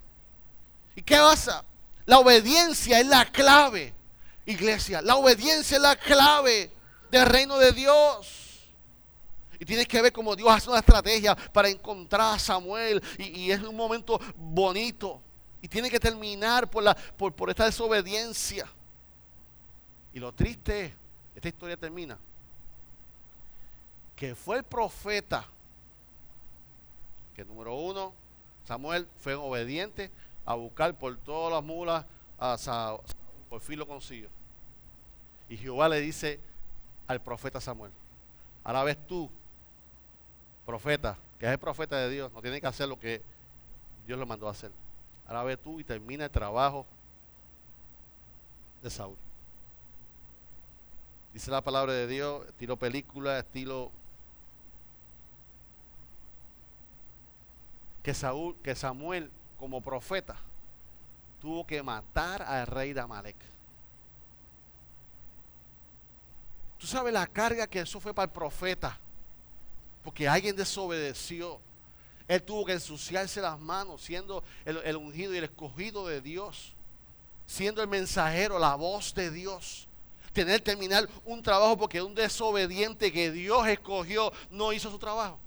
¿Y 0.95 1.01
qué 1.01 1.15
pasa? 1.15 1.63
La 2.05 2.19
obediencia 2.19 2.99
es 2.99 3.07
la 3.07 3.23
clave, 3.23 3.93
iglesia. 4.45 5.01
La 5.01 5.15
obediencia 5.15 5.77
es 5.77 5.81
la 5.81 5.95
clave 5.95 6.71
del 7.09 7.25
reino 7.25 7.57
de 7.57 7.71
Dios. 7.71 8.47
Y 9.59 9.65
tienes 9.65 9.87
que 9.87 10.01
ver 10.01 10.13
cómo 10.13 10.35
Dios 10.35 10.49
hace 10.49 10.69
una 10.69 10.79
estrategia 10.79 11.35
para 11.35 11.69
encontrar 11.69 12.35
a 12.35 12.39
Samuel. 12.39 13.01
Y, 13.17 13.49
es 13.51 13.61
un 13.61 13.75
momento 13.75 14.19
bonito. 14.35 15.21
Y 15.61 15.67
tiene 15.67 15.89
que 15.89 15.99
terminar 15.99 16.69
por, 16.69 16.83
la, 16.83 16.95
por, 16.95 17.33
por 17.33 17.49
esta 17.49 17.65
desobediencia. 17.65 18.67
Y 20.13 20.19
lo 20.19 20.31
triste 20.31 20.85
es, 20.85 20.93
esta 21.35 21.47
historia 21.47 21.77
termina, 21.77 22.17
que 24.15 24.33
fue 24.33 24.57
el 24.57 24.63
profeta, 24.63 25.45
que 27.35 27.45
número 27.45 27.75
uno, 27.75 28.13
Samuel 28.65 29.07
fue 29.19 29.35
obediente 29.35 30.09
a 30.45 30.55
buscar 30.55 30.97
por 30.97 31.15
todas 31.17 31.53
las 31.53 31.63
mulas 31.63 32.05
a 32.39 32.57
Saúl, 32.57 33.01
por 33.49 33.61
fin 33.61 33.77
lo 33.77 33.87
consiguió. 33.87 34.29
Y 35.49 35.57
Jehová 35.57 35.87
le 35.87 35.99
dice 36.01 36.39
al 37.07 37.21
profeta 37.21 37.61
Samuel, 37.61 37.91
ahora 38.63 38.83
ves 38.83 38.97
tú, 39.07 39.29
profeta, 40.65 41.17
que 41.39 41.45
es 41.45 41.51
el 41.51 41.59
profeta 41.59 41.95
de 41.97 42.09
Dios, 42.09 42.31
no 42.33 42.41
tiene 42.41 42.59
que 42.59 42.67
hacer 42.67 42.87
lo 42.87 42.99
que 42.99 43.21
Dios 44.05 44.19
le 44.19 44.25
mandó 44.25 44.47
a 44.47 44.51
hacer. 44.51 44.71
Ahora 45.27 45.43
ve 45.43 45.57
tú 45.57 45.79
y 45.79 45.83
termina 45.83 46.25
el 46.25 46.31
trabajo 46.31 46.85
de 48.81 48.89
Saúl. 48.89 49.17
Dice 51.33 51.51
la 51.51 51.61
palabra 51.61 51.93
de 51.93 52.07
Dios, 52.07 52.47
estilo 52.47 52.77
película, 52.77 53.39
estilo 53.39 53.91
que 58.01 58.13
Saúl, 58.13 58.55
que 58.63 58.73
Samuel 58.75 59.29
como 59.59 59.81
profeta 59.81 60.37
tuvo 61.41 61.67
que 61.67 61.83
matar 61.83 62.41
al 62.41 62.65
rey 62.65 62.93
de 62.93 63.01
Amalek. 63.01 63.35
Tú 66.77 66.85
sabes 66.85 67.11
la 67.11 67.25
carga 67.25 67.67
que 67.67 67.79
eso 67.79 67.99
fue 67.99 68.13
para 68.13 68.25
el 68.25 68.31
profeta, 68.31 68.99
porque 70.03 70.27
alguien 70.27 70.55
desobedeció. 70.55 71.59
Él 72.27 72.43
tuvo 72.43 72.65
que 72.65 72.73
ensuciarse 72.73 73.41
las 73.41 73.59
manos 73.59 74.03
siendo 74.03 74.43
el, 74.65 74.95
ungido 74.95 75.33
y 75.33 75.37
el 75.37 75.45
escogido 75.45 76.07
de 76.07 76.21
Dios. 76.21 76.73
Siendo 77.45 77.81
el 77.81 77.87
mensajero, 77.87 78.59
la 78.59 78.75
voz 78.75 79.13
de 79.13 79.31
Dios. 79.31 79.87
Tener 80.33 80.61
que 80.61 80.71
terminar 80.71 81.09
un 81.23 81.41
trabajo 81.41 81.77
porque 81.77 82.01
un 82.01 82.13
desobediente 82.13 83.11
que 83.11 83.31
Dios 83.31 83.65
escogió 83.67 84.31
no 84.49 84.73
hizo 84.73 84.91
su 84.91 84.99
trabajo. 84.99 85.39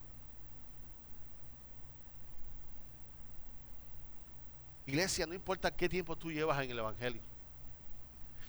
Iglesia, 4.87 5.27
no 5.27 5.35
importa 5.35 5.71
qué 5.71 5.89
tiempo 5.89 6.17
tú 6.17 6.33
llevas 6.33 6.61
en 6.65 6.71
el 6.71 6.79
Evangelio. 6.79 7.30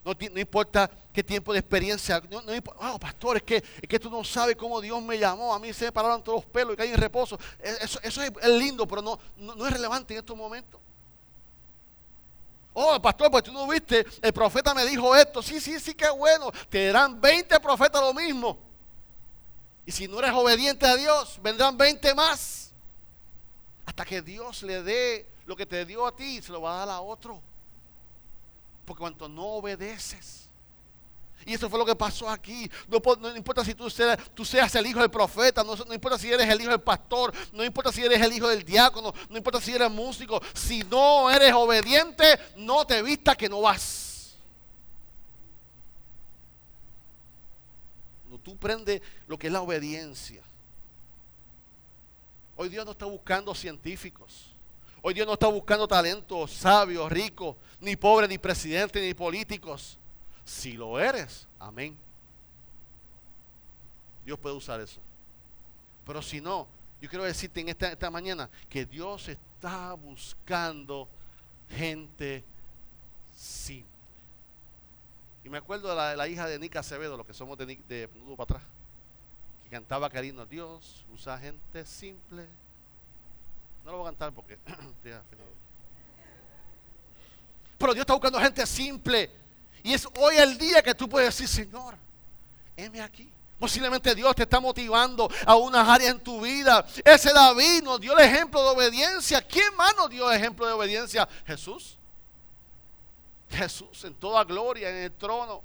No, 0.03 0.13
importa 0.39 0.89
qué 1.13 1.23
tiempo 1.23 1.53
de 1.53 1.59
experiencia. 1.59 2.21
No, 2.29 2.41
no 2.41 2.99
pastor, 2.99 3.37
es 3.37 3.43
que, 3.43 3.57
es 3.57 3.87
que 3.87 3.99
tú 3.99 4.09
no 4.09 4.23
sabes 4.23 4.55
cómo 4.55 4.81
Dios 4.81 5.01
me 5.01 5.17
llamó. 5.17 5.53
A 5.53 5.59
mí 5.59 5.71
se 5.73 5.85
me 5.85 5.91
pararon 5.91 6.23
todos 6.23 6.43
los 6.43 6.45
pelos 6.51 6.73
y 6.73 6.77
caí 6.77 6.89
en 6.89 6.97
reposo. 6.97 7.39
Eso, 7.59 7.99
eso 8.01 8.23
es, 8.23 8.31
lindo, 8.47 8.87
pero 8.87 9.01
no, 9.03 9.19
no, 9.37 9.67
es 9.67 9.73
relevante 9.73 10.13
en 10.15 10.19
estos 10.19 10.35
momentos. 10.35 10.81
Oh, 12.73 12.99
pastor, 12.99 13.29
pues 13.29 13.43
tú 13.43 13.51
no 13.51 13.67
viste, 13.67 14.05
el 14.21 14.33
profeta 14.33 14.73
me 14.73 14.85
dijo 14.85 15.15
esto. 15.15 15.43
Sí, 15.43 15.59
sí, 15.59 15.79
sí, 15.79 15.93
qué 15.93 16.09
bueno. 16.09 16.51
Te 16.69 16.87
darán 16.87 17.21
20 17.21 17.59
profetas 17.59 18.01
lo 18.01 18.13
mismo. 18.13 18.57
Y 19.85 19.91
si 19.91 20.07
no 20.07 20.17
eres 20.19 20.31
obediente 20.31 20.87
a 20.87 20.95
Dios, 20.95 21.39
vendrán 21.43 21.77
20 21.77 22.15
más. 22.15 22.73
Hasta 23.85 24.03
que 24.03 24.21
Dios 24.21 24.63
le 24.63 24.81
dé 24.81 25.29
lo 25.45 25.55
que 25.55 25.65
te 25.65 25.85
dio 25.85 26.07
a 26.07 26.15
ti, 26.15 26.41
se 26.41 26.51
lo 26.51 26.61
va 26.61 26.75
a 26.75 26.85
dar 26.85 26.95
a 26.95 27.01
otro. 27.01 27.41
Porque 28.85 28.99
cuanto 28.99 29.27
no 29.27 29.43
obedeces. 29.43 30.49
Y 31.45 31.53
eso 31.53 31.69
fue 31.69 31.79
lo 31.79 31.85
que 31.85 31.95
pasó 31.95 32.29
aquí. 32.29 32.69
No, 32.87 33.35
importa 33.35 33.65
si 33.65 33.73
tú 33.73 33.89
seas, 33.89 34.17
tú 34.33 34.45
seas, 34.45 34.73
el 34.75 34.85
hijo 34.85 34.99
del 34.99 35.09
profeta, 35.09 35.63
no, 35.63 35.75
no, 35.75 35.93
importa 35.93 36.17
si 36.17 36.31
eres 36.31 36.47
el 36.47 36.61
hijo 36.61 36.69
del 36.69 36.81
pastor, 36.81 37.33
no 37.51 37.63
importa 37.63 37.91
si 37.91 38.03
eres 38.03 38.21
el 38.21 38.31
hijo 38.31 38.47
del 38.47 38.63
diácono, 38.63 39.13
no 39.29 39.37
importa 39.37 39.59
si 39.59 39.73
eres 39.73 39.89
músico. 39.89 40.41
Si 40.53 40.83
no 40.83 41.29
eres 41.29 41.53
obediente, 41.53 42.23
no 42.57 42.85
te 42.85 43.01
vista 43.01 43.35
que 43.35 43.49
no 43.49 43.61
vas. 43.61 44.37
Cuando 48.23 48.37
tú 48.39 48.55
prendes 48.57 49.01
lo 49.27 49.37
que 49.37 49.47
es 49.47 49.53
la 49.53 49.61
obediencia. 49.61 50.43
Hoy 52.55 52.69
Dios 52.69 52.85
no 52.85 52.91
está 52.91 53.05
buscando 53.05 53.55
científicos. 53.55 54.50
Hoy 55.03 55.15
Dios 55.15 55.25
no 55.25 55.33
está 55.33 55.47
buscando 55.47 55.87
talentos 55.87 56.51
sabios, 56.51 57.11
ricos, 57.11 57.55
ni 57.79 57.95
pobres, 57.95 58.29
ni 58.29 58.37
presidentes, 58.37 59.01
ni 59.01 59.13
políticos. 59.15 59.97
Si 60.45 60.73
lo 60.73 60.99
eres, 60.99 61.47
amén. 61.57 61.97
Dios 64.23 64.37
puede 64.37 64.55
usar 64.55 64.79
eso. 64.79 65.01
Pero 66.05 66.21
si 66.21 66.39
no, 66.39 66.67
yo 67.01 67.09
quiero 67.09 67.23
decirte 67.23 67.61
en 67.61 67.69
esta, 67.69 67.91
esta 67.91 68.11
mañana 68.11 68.49
que 68.69 68.85
Dios 68.85 69.27
está 69.27 69.93
buscando 69.93 71.07
gente 71.69 72.43
simple. 73.35 73.89
Y 75.43 75.49
me 75.49 75.57
acuerdo 75.57 75.89
de 75.89 76.15
la, 76.15 76.27
hija 76.27 76.45
de 76.45 76.59
Nica 76.59 76.81
Acevedo, 76.81 77.17
los 77.17 77.25
que 77.25 77.33
somos 77.33 77.57
de, 77.57 77.65
de, 77.65 78.07
para 78.07 78.43
atrás, 78.43 78.63
que 79.63 79.69
cantaba 79.69 80.07
cariño, 80.11 80.45
Dios 80.45 81.03
usa 81.11 81.39
gente 81.39 81.85
simple 81.87 82.45
no 83.83 83.91
lo 83.91 83.97
voy 83.99 84.07
a 84.07 84.09
cantar 84.11 84.33
porque 84.33 84.57
Pero 87.77 87.93
Dios 87.93 88.03
está 88.03 88.13
buscando 88.13 88.39
gente 88.39 88.65
simple. 88.67 89.31
Y 89.81 89.93
es 89.93 90.07
hoy 90.19 90.37
el 90.37 90.57
día 90.57 90.83
que 90.83 90.93
tú 90.93 91.09
puedes 91.09 91.35
decir, 91.35 91.47
Señor, 91.47 91.97
heme 92.77 93.01
aquí. 93.01 93.31
Posiblemente 93.57 94.13
Dios 94.15 94.35
te 94.35 94.43
está 94.43 94.59
motivando 94.59 95.29
a 95.45 95.55
unas 95.55 95.87
áreas 95.87 96.11
en 96.11 96.19
tu 96.19 96.41
vida. 96.41 96.85
Ese 97.03 97.33
David 97.33 97.83
nos 97.83 97.99
dio 97.99 98.17
el 98.17 98.25
ejemplo 98.25 98.63
de 98.63 98.69
obediencia. 98.69 99.41
¿Quién 99.41 99.75
más 99.75 99.95
nos 99.95 100.09
dio 100.09 100.31
el 100.31 100.37
ejemplo 100.37 100.65
de 100.65 100.73
obediencia? 100.73 101.27
Jesús. 101.45 101.97
Jesús 103.49 104.03
en 104.03 104.13
toda 104.15 104.43
gloria, 104.43 104.89
en 104.89 104.95
el 104.97 105.11
trono. 105.11 105.63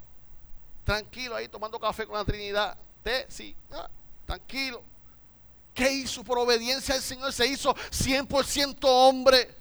Tranquilo 0.85 1.37
ahí 1.37 1.49
tomando 1.49 1.79
café 1.79 2.07
con 2.07 2.17
la 2.17 2.25
Trinidad. 2.25 2.77
Té, 3.03 3.27
sí, 3.29 3.57
ah, 3.73 3.89
tranquilo. 4.27 4.83
¿Qué 5.77 5.93
hizo 5.93 6.25
por 6.25 6.39
obediencia 6.39 6.95
al 6.95 7.03
Señor? 7.03 7.31
Se 7.35 7.47
hizo 7.47 7.75
100% 7.75 8.79
hombre. 8.85 9.55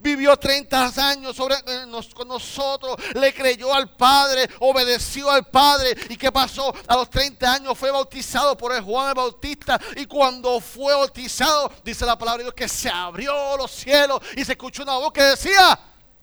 Vivió 0.00 0.36
30 0.36 0.92
años 1.08 1.36
sobre, 1.36 1.54
eh, 1.54 1.84
con 2.14 2.26
nosotros, 2.28 2.96
le 3.14 3.32
creyó 3.32 3.72
al 3.72 3.88
Padre, 3.96 4.48
obedeció 4.58 5.30
al 5.30 5.46
Padre. 5.46 5.96
¿Y 6.08 6.16
qué 6.16 6.32
pasó? 6.32 6.74
A 6.88 6.96
los 6.96 7.08
30 7.08 7.54
años 7.54 7.78
fue 7.78 7.90
bautizado 7.92 8.56
por 8.56 8.72
el 8.72 8.82
Juan 8.82 9.10
el 9.10 9.14
Bautista. 9.14 9.80
Y 9.96 10.06
cuando 10.06 10.60
fue 10.60 10.92
bautizado, 10.92 11.72
dice 11.84 12.04
la 12.04 12.18
palabra 12.18 12.38
de 12.38 12.44
Dios, 12.44 12.54
que 12.54 12.68
se 12.68 12.90
abrió 12.90 13.56
los 13.56 13.70
cielos 13.70 14.20
y 14.36 14.44
se 14.44 14.52
escuchó 14.52 14.82
una 14.82 14.96
voz 14.96 15.12
que 15.12 15.22
decía, 15.22 15.78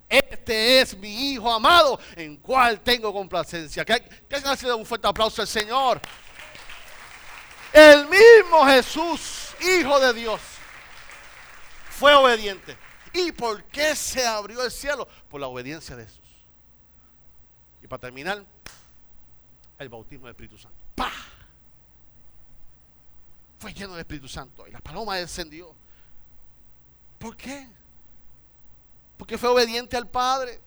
este 0.10 0.82
es 0.82 0.98
mi 0.98 1.32
Hijo 1.32 1.52
amado, 1.52 2.00
en 2.18 2.36
cual 2.38 2.82
tengo 2.82 3.14
complacencia. 3.14 3.86
Que, 3.86 4.02
que 4.02 4.36
ha 4.36 4.76
un 4.76 4.86
fuerte 4.86 5.08
aplauso 5.08 5.42
al 5.42 5.48
Señor. 5.48 6.02
El 7.74 8.08
mismo 8.08 8.66
Jesús, 8.66 9.56
Hijo 9.60 10.00
de 10.00 10.14
Dios, 10.14 10.42
fue 11.90 12.14
obediente. 12.14 12.78
¿Y 13.14 13.32
por 13.32 13.64
qué 13.66 13.96
se 13.96 14.26
abrió 14.26 14.64
el 14.64 14.72
cielo? 14.72 15.08
Por 15.30 15.42
la 15.42 15.48
obediencia 15.48 15.96
de 15.96 16.06
Jesús. 16.06 16.22
Y 17.82 17.88
para 17.88 18.02
terminar, 18.02 18.44
el 19.80 19.90
bautismo 19.90 20.26
del 20.26 20.32
Espíritu 20.32 20.58
Santo. 20.58 20.78
¡Pah! 20.96 21.12
Fue 23.60 23.74
lleno 23.74 23.94
del 23.94 24.02
Espíritu 24.02 24.28
Santo 24.28 24.68
y 24.68 24.72
la 24.72 24.80
paloma 24.80 25.16
descendió. 25.16 25.76
¿Por 27.18 27.36
qué? 27.36 27.68
Porque 29.18 29.38
fue 29.38 29.50
obediente 29.50 29.98
al 29.98 30.08
Padre. 30.08 30.62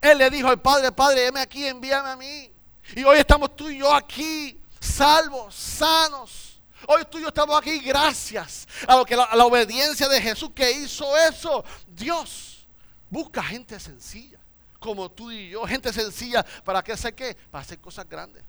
Él 0.00 0.18
le 0.18 0.30
dijo 0.30 0.48
al 0.48 0.60
Padre, 0.60 0.90
Padre, 0.90 1.26
heme 1.28 1.40
aquí, 1.40 1.64
envíame 1.64 2.08
a 2.08 2.16
mí. 2.16 2.52
Y 2.94 3.04
hoy 3.04 3.18
estamos 3.18 3.54
tú 3.54 3.68
y 3.68 3.78
yo 3.78 3.94
aquí 3.94 4.60
salvos, 4.86 5.54
sanos. 5.54 6.60
Hoy 6.86 7.04
tú 7.10 7.18
y 7.18 7.22
yo 7.22 7.28
estamos 7.28 7.58
aquí 7.58 7.80
gracias 7.80 8.66
a, 8.86 8.96
lo 8.96 9.04
que 9.04 9.16
la, 9.16 9.34
la 9.34 9.44
obediencia 9.44 10.08
de 10.08 10.20
Jesús 10.20 10.50
que 10.54 10.70
hizo 10.70 11.16
eso. 11.16 11.64
Dios 11.88 12.66
busca 13.10 13.42
gente 13.42 13.78
sencilla, 13.80 14.38
como 14.78 15.10
tú 15.10 15.30
y 15.30 15.50
yo, 15.50 15.66
gente 15.66 15.92
sencilla, 15.92 16.44
¿para 16.64 16.82
qué 16.82 16.92
hacer 16.92 17.14
qué? 17.14 17.36
Para 17.50 17.62
hacer 17.62 17.78
cosas 17.80 18.08
grandes. 18.08 18.44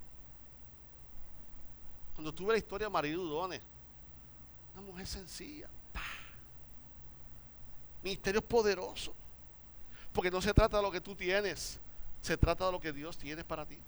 Cuando 2.14 2.34
tuve 2.34 2.54
la 2.54 2.60
historia 2.60 2.88
de 2.88 2.92
María 2.92 3.18
Udones, 3.18 3.62
una 4.74 4.86
mujer 4.86 5.08
sencilla, 5.08 5.68
ministerio 8.04 8.42
poderoso, 8.42 9.14
porque 10.14 10.32
no 10.32 10.42
se 10.42 10.54
trata 10.54 10.78
de 10.78 10.84
lo 10.84 10.92
que 10.92 11.02
tú 11.02 11.16
tienes, 11.16 11.80
se 12.22 12.38
trata 12.38 12.66
de 12.68 12.72
lo 12.72 12.80
que 12.80 12.94
Dios 12.94 13.18
tiene 13.18 13.44
para 13.44 13.66
ti 13.66 13.80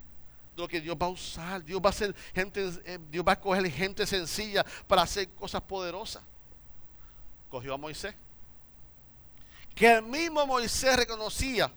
lo 0.59 0.67
que 0.67 0.81
Dios 0.81 0.95
va 1.01 1.07
a 1.07 1.09
usar. 1.09 1.63
Dios 1.63 1.81
va 1.81 1.87
a 1.87 1.89
hacer 1.89 2.13
gente, 2.35 2.69
eh, 2.85 2.99
Dios 3.09 3.25
va 3.27 3.31
a 3.33 3.39
coger 3.39 3.69
gente 3.71 4.05
sencilla 4.05 4.65
para 4.87 5.03
hacer 5.03 5.29
cosas 5.29 5.61
poderosas. 5.61 6.21
Cogió 7.49 7.73
a 7.73 7.77
Moisés. 7.77 8.13
Que 9.73 9.93
el 9.93 10.03
mismo 10.03 10.45
Moisés 10.45 10.95
reconocía 10.97 11.71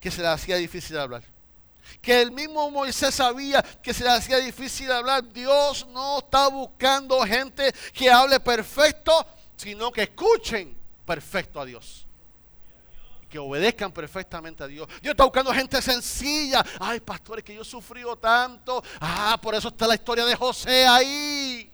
que 0.00 0.10
se 0.10 0.22
le 0.22 0.28
hacía 0.28 0.56
difícil 0.56 0.96
hablar. 0.98 1.22
Que 2.00 2.20
el 2.20 2.32
mismo 2.32 2.70
Moisés 2.70 3.14
sabía 3.14 3.62
que 3.62 3.94
se 3.94 4.04
le 4.04 4.10
hacía 4.10 4.38
difícil 4.38 4.90
hablar. 4.90 5.30
Dios 5.32 5.86
no 5.88 6.18
está 6.18 6.48
buscando 6.48 7.20
gente 7.24 7.72
que 7.92 8.10
hable 8.10 8.40
perfecto, 8.40 9.26
sino 9.56 9.92
que 9.92 10.02
escuchen 10.04 10.76
perfecto 11.04 11.60
a 11.60 11.64
Dios 11.64 12.07
que 13.28 13.38
obedezcan 13.38 13.92
perfectamente 13.92 14.64
a 14.64 14.66
Dios. 14.66 14.88
Dios 15.02 15.12
está 15.12 15.24
buscando 15.24 15.52
gente 15.52 15.80
sencilla. 15.82 16.64
Ay, 16.80 17.00
pastores, 17.00 17.44
que 17.44 17.54
yo 17.54 17.62
he 17.62 17.64
sufrido 17.64 18.16
tanto. 18.16 18.82
Ah, 19.00 19.38
por 19.40 19.54
eso 19.54 19.68
está 19.68 19.86
la 19.86 19.94
historia 19.94 20.24
de 20.24 20.34
José 20.34 20.86
ahí. 20.86 21.70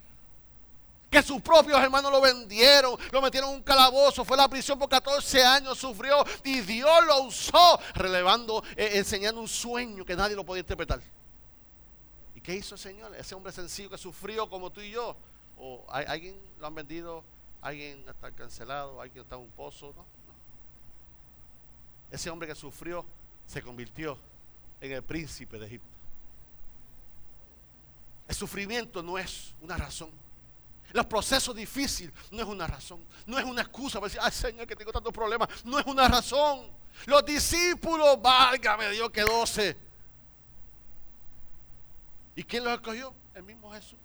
Que 1.11 1.23
sus 1.23 1.41
propios 1.41 1.81
hermanos 1.81 2.11
lo 2.11 2.21
vendieron, 2.21 2.99
lo 3.13 3.23
metieron 3.23 3.51
en 3.51 3.57
un 3.57 3.63
calabozo, 3.63 4.25
fue 4.25 4.37
a 4.37 4.41
la 4.43 4.49
prisión 4.49 4.77
por 4.77 4.89
14 4.89 5.45
años, 5.45 5.79
sufrió 5.79 6.25
y 6.43 6.61
Dios 6.63 7.07
lo 7.07 7.23
usó, 7.23 7.79
relevando, 7.95 8.65
eh, 8.75 8.91
enseñando 8.95 9.41
un 9.41 9.47
sueño 9.47 10.05
que 10.05 10.17
nadie 10.17 10.35
lo 10.35 10.45
podía 10.45 10.63
interpretar. 10.63 11.01
¿Y 12.35 12.41
qué 12.41 12.57
hizo 12.57 12.75
el 12.75 12.81
Señor? 12.81 13.15
Ese 13.15 13.33
hombre 13.37 13.53
sencillo 13.53 13.91
que 13.91 13.99
sufrió 13.99 14.51
como 14.51 14.71
tú 14.71 14.81
y 14.81 14.91
yo. 14.91 15.17
O 15.57 15.87
alguien 15.89 16.37
lo 16.59 16.67
han 16.67 16.75
vendido, 16.75 17.23
alguien 17.61 18.05
está 18.09 18.33
cancelado, 18.33 19.01
alguien 19.01 19.23
está 19.23 19.37
en 19.37 19.43
un 19.43 19.51
pozo, 19.53 19.93
¿no? 19.95 20.14
Ese 22.15 22.31
hombre 22.31 22.49
que 22.49 22.55
sufrió 22.55 23.05
se 23.47 23.63
convirtió 23.63 24.19
en 24.81 24.93
el 24.93 25.03
príncipe 25.03 25.59
de 25.59 25.67
Egipto. 25.67 25.89
El 28.29 28.35
sufrimiento 28.35 29.03
no 29.03 29.19
es 29.19 29.55
una 29.61 29.77
razón. 29.77 30.11
Los 30.93 31.07
procesos 31.07 31.55
difíciles 31.55 32.15
no 32.31 32.41
es 32.41 32.49
una 32.49 32.67
razón. 32.67 33.05
No 33.27 33.39
es 33.39 33.45
una 33.45 33.63
excusa 33.63 33.99
para 33.99 34.07
decir, 34.07 34.21
ay 34.23 34.33
Señor, 34.33 34.67
que 34.67 34.77
tengo 34.77 34.93
tantos 34.93 35.13
problemas. 35.13 35.49
No 35.65 35.79
es 35.79 35.87
una 35.87 36.09
razón. 36.09 36.69
Los 37.07 37.25
discípulos, 37.25 38.21
válgame 38.23 38.91
Dios, 38.91 39.11
que 39.11 39.23
doce. 39.23 39.77
¿Y 42.37 42.45
quién 42.45 42.65
los 42.65 42.75
escogió? 42.75 43.13
El 43.35 43.43
mismo 43.43 43.73
Jesús. 43.73 43.99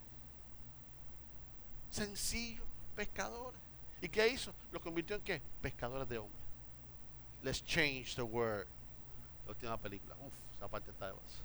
Sencillo, 1.92 2.64
pescadores. 2.96 3.60
¿Y 4.02 4.10
qué 4.10 4.28
hizo? 4.28 4.54
Los 4.72 4.82
convirtió 4.82 5.16
en 5.16 5.22
qué? 5.22 5.42
Pescadores 5.62 6.08
de 6.10 6.18
hombres. 6.18 6.39
Let's 7.44 7.64
change 7.64 8.16
the 8.16 8.24
word. 8.24 8.68
La 9.46 9.52
última 9.52 9.78
película. 9.78 10.16
Uf, 10.26 10.34
esa 10.56 10.68
parte 10.68 10.92
está 10.92 11.08
de 11.08 11.14
más. 11.14 11.42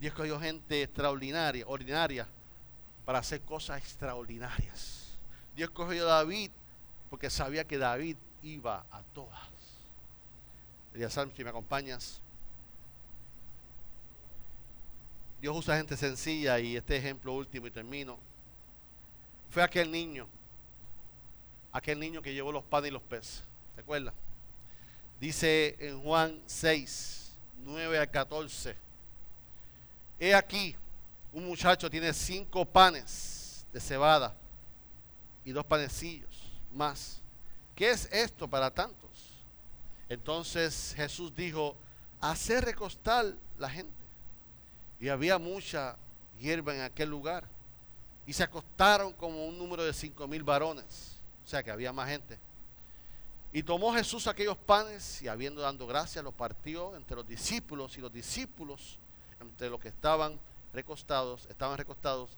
Dios 0.00 0.12
escogió 0.12 0.38
gente 0.40 0.82
extraordinaria, 0.82 1.64
ordinaria, 1.66 2.26
para 3.04 3.20
hacer 3.20 3.40
cosas 3.42 3.78
extraordinarias. 3.78 5.16
Dios 5.54 5.70
escogió 5.70 6.04
a 6.04 6.16
David 6.16 6.50
porque 7.08 7.30
sabía 7.30 7.64
que 7.64 7.78
David 7.78 8.16
iba 8.42 8.84
a 8.90 9.02
todas. 9.14 9.54
Elías 10.92 11.18
si 11.34 11.44
me 11.44 11.50
acompañas. 11.50 12.20
Dios 15.40 15.56
usa 15.56 15.76
gente 15.76 15.96
sencilla 15.96 16.58
y 16.58 16.76
este 16.76 16.96
ejemplo 16.96 17.32
último 17.34 17.66
y 17.66 17.70
termino. 17.70 18.18
Fue 19.50 19.62
aquel 19.62 19.90
niño, 19.90 20.26
aquel 21.72 22.00
niño 22.00 22.22
que 22.22 22.32
llevó 22.32 22.50
los 22.50 22.64
panes 22.64 22.90
y 22.90 22.92
los 22.92 23.02
peces. 23.02 23.44
¿Te 23.74 23.80
acuerdas? 23.80 24.14
Dice 25.20 25.76
en 25.80 26.00
Juan 26.02 26.40
6, 26.46 27.32
9 27.64 27.98
a 27.98 28.06
14. 28.06 28.76
He 30.18 30.34
aquí, 30.34 30.76
un 31.32 31.46
muchacho 31.46 31.90
tiene 31.90 32.12
cinco 32.12 32.64
panes 32.64 33.66
de 33.72 33.80
cebada 33.80 34.34
y 35.44 35.52
dos 35.52 35.64
panecillos 35.64 36.52
más. 36.72 37.20
¿Qué 37.74 37.90
es 37.90 38.08
esto 38.12 38.48
para 38.48 38.70
tantos? 38.70 39.04
Entonces 40.08 40.94
Jesús 40.96 41.34
dijo, 41.34 41.76
hacer 42.20 42.64
recostar 42.64 43.34
la 43.58 43.68
gente. 43.68 43.92
Y 45.00 45.08
había 45.08 45.38
mucha 45.38 45.96
hierba 46.38 46.74
en 46.74 46.82
aquel 46.82 47.10
lugar. 47.10 47.44
Y 48.26 48.32
se 48.32 48.42
acostaron 48.42 49.12
como 49.12 49.46
un 49.46 49.58
número 49.58 49.84
de 49.84 49.92
cinco 49.92 50.26
mil 50.26 50.42
varones. 50.42 51.20
O 51.44 51.48
sea 51.48 51.62
que 51.62 51.70
había 51.70 51.92
más 51.92 52.08
gente. 52.08 52.38
Y 53.54 53.62
tomó 53.62 53.94
Jesús 53.94 54.26
aquellos 54.26 54.56
panes 54.56 55.22
y 55.22 55.28
habiendo 55.28 55.60
dado 55.60 55.86
gracias 55.86 56.24
los 56.24 56.34
partió 56.34 56.96
entre 56.96 57.14
los 57.14 57.24
discípulos 57.24 57.96
y 57.96 58.00
los 58.00 58.12
discípulos 58.12 58.98
entre 59.40 59.70
los 59.70 59.78
que 59.78 59.86
estaban 59.86 60.40
recostados, 60.72 61.46
estaban 61.46 61.78
recostados, 61.78 62.30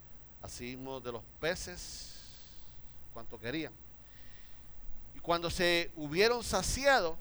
así 0.43 0.77
de 0.77 1.13
los 1.13 1.23
peces, 1.41 2.21
cuanto 3.15 3.41
querían. 3.41 3.73
Y 5.15 5.21
cuando 5.21 5.49
se 5.49 5.91
hubieron 5.97 6.45
saciado, 6.45 7.17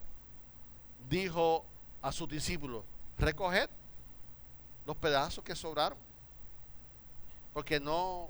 dijo 1.09 1.63
a 2.01 2.11
sus 2.11 2.27
discípulos, 2.27 2.83
recoged 3.17 3.69
los 4.85 4.97
pedazos 4.97 5.41
que 5.41 5.55
sobraron, 5.55 5.97
porque 7.53 7.79
no, 7.79 8.29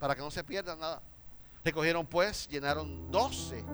para 0.00 0.16
que 0.16 0.22
no 0.22 0.30
se 0.32 0.42
pierda 0.42 0.74
nada. 0.74 1.00
Recogieron 1.64 2.04
pues, 2.04 2.48
llenaron 2.48 3.12
doce, 3.12 3.64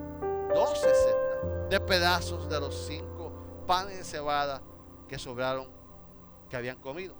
doce 0.55 0.89
cestas 0.89 1.69
de 1.69 1.81
pedazos 1.81 2.49
de 2.49 2.61
los 2.61 2.87
cinco 2.87 3.33
panes 3.67 3.99
de 3.99 4.05
cebada 4.05 4.63
que 5.09 5.19
sobraron, 5.19 5.69
que 6.49 6.57
habían 6.57 6.79
comido. 6.79 7.15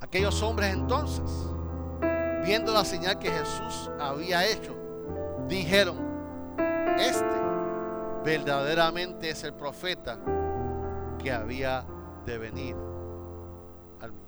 Aquellos 0.00 0.42
hombres 0.42 0.74
entonces, 0.74 1.30
viendo 2.44 2.72
la 2.72 2.84
señal 2.84 3.18
que 3.18 3.30
Jesús 3.30 3.90
había 3.98 4.46
hecho, 4.46 4.76
dijeron, 5.48 5.98
este 6.98 7.46
verdaderamente 8.24 9.30
es 9.30 9.44
el 9.44 9.54
profeta 9.54 10.18
que 11.18 11.30
había 11.32 11.86
de 12.24 12.38
venir 12.38 12.76
al 14.00 14.12
mundo. 14.12 14.26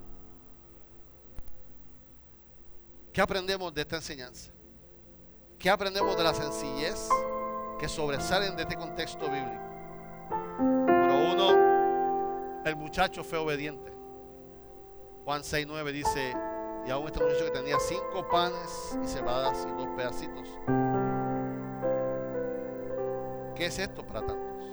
¿Qué 3.11 3.21
aprendemos 3.21 3.73
de 3.73 3.81
esta 3.81 3.97
enseñanza? 3.97 4.51
¿Qué 5.57 5.69
aprendemos 5.69 6.15
de 6.15 6.23
la 6.23 6.33
sencillez 6.33 7.09
que 7.79 7.87
sobresalen 7.87 8.55
de 8.55 8.63
este 8.63 8.75
contexto 8.75 9.25
bíblico? 9.29 9.63
Número 10.59 11.31
uno, 11.33 12.61
el 12.65 12.75
muchacho 12.75 13.23
fue 13.23 13.39
obediente. 13.39 13.91
Juan 15.23 15.41
6.9 15.41 15.91
dice, 15.91 16.35
y 16.85 16.91
aún 16.91 17.07
este 17.07 17.23
muchacho 17.23 17.45
que 17.45 17.51
tenía 17.51 17.77
cinco 17.79 18.27
panes 18.29 18.97
y 19.03 19.07
cebadas 19.07 19.65
y 19.65 19.71
dos 19.71 19.87
pedacitos. 19.95 20.47
¿Qué 23.55 23.65
es 23.65 23.79
esto 23.79 24.05
para 24.05 24.25
tantos? 24.25 24.67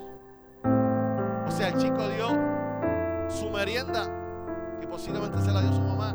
O 1.47 1.51
sea, 1.51 1.69
el 1.69 1.77
chico 1.79 2.09
dio 2.09 2.29
su 3.29 3.51
merienda, 3.51 4.11
que 4.81 4.87
posiblemente 4.87 5.41
se 5.41 5.53
la 5.53 5.61
dio 5.61 5.73
su 5.73 5.81
mamá. 5.81 6.15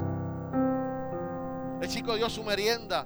El 1.81 1.87
chico 1.87 2.15
dio 2.15 2.29
su 2.29 2.43
merienda. 2.43 3.05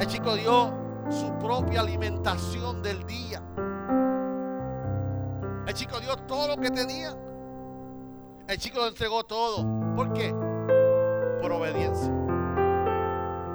El 0.00 0.06
chico 0.06 0.34
dio 0.36 0.83
su 1.10 1.32
propia 1.38 1.80
alimentación 1.80 2.82
del 2.82 3.04
día. 3.04 3.42
El 5.66 5.74
chico 5.74 5.98
dio 6.00 6.16
todo 6.16 6.48
lo 6.48 6.56
que 6.56 6.70
tenía. 6.70 7.16
El 8.46 8.58
chico 8.58 8.78
lo 8.80 8.88
entregó 8.88 9.24
todo. 9.24 9.64
¿Por 9.96 10.12
qué? 10.12 10.34
Por 11.40 11.52
obediencia. 11.52 12.12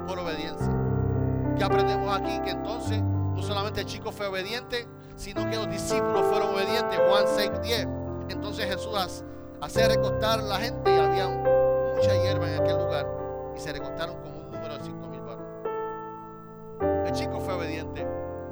Por 0.06 0.18
obediencia. 0.18 0.76
¿Qué 1.56 1.64
aprendemos 1.64 2.16
aquí? 2.16 2.40
Que 2.40 2.50
entonces 2.50 3.00
no 3.02 3.42
solamente 3.42 3.80
el 3.80 3.86
chico 3.86 4.10
fue 4.10 4.26
obediente, 4.26 4.88
sino 5.16 5.48
que 5.48 5.56
los 5.56 5.70
discípulos 5.70 6.26
fueron 6.26 6.54
obedientes. 6.54 6.98
Juan 7.08 7.24
6, 7.26 7.50
10. 7.62 7.88
Entonces 8.30 8.66
Jesús 8.66 8.92
hace 9.60 9.88
recostar 9.88 10.40
a 10.40 10.42
la 10.42 10.56
gente 10.56 10.94
y 10.94 10.98
había 10.98 11.28
mucha 11.28 12.22
hierba 12.22 12.50
en 12.50 12.60
aquel 12.60 12.78
lugar. 12.78 13.06
Y 13.56 13.60
se 13.60 13.72
recostaron 13.72 14.16
como 14.16 14.39
El 17.10 17.16
chico 17.16 17.40
fue 17.40 17.54
obediente. 17.54 18.06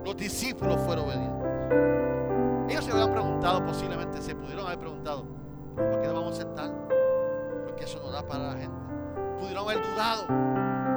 Los 0.04 0.16
discípulos 0.16 0.80
fueron 0.80 1.04
obedientes. 1.04 2.72
Ellos 2.72 2.84
se 2.84 2.90
habían 2.90 3.12
preguntado, 3.12 3.64
posiblemente 3.64 4.20
se 4.20 4.34
pudieron 4.34 4.66
haber 4.66 4.80
preguntado, 4.80 5.24
¿por 5.76 6.00
qué 6.00 6.08
no 6.08 6.14
vamos 6.14 6.32
a 6.32 6.42
sentar? 6.42 6.72
Porque 7.64 7.84
eso 7.84 8.00
no 8.00 8.10
da 8.10 8.26
para 8.26 8.48
la 8.48 8.54
gente. 8.54 8.76
Pudieron 9.38 9.62
haber 9.64 9.80
dudado, 9.80 10.26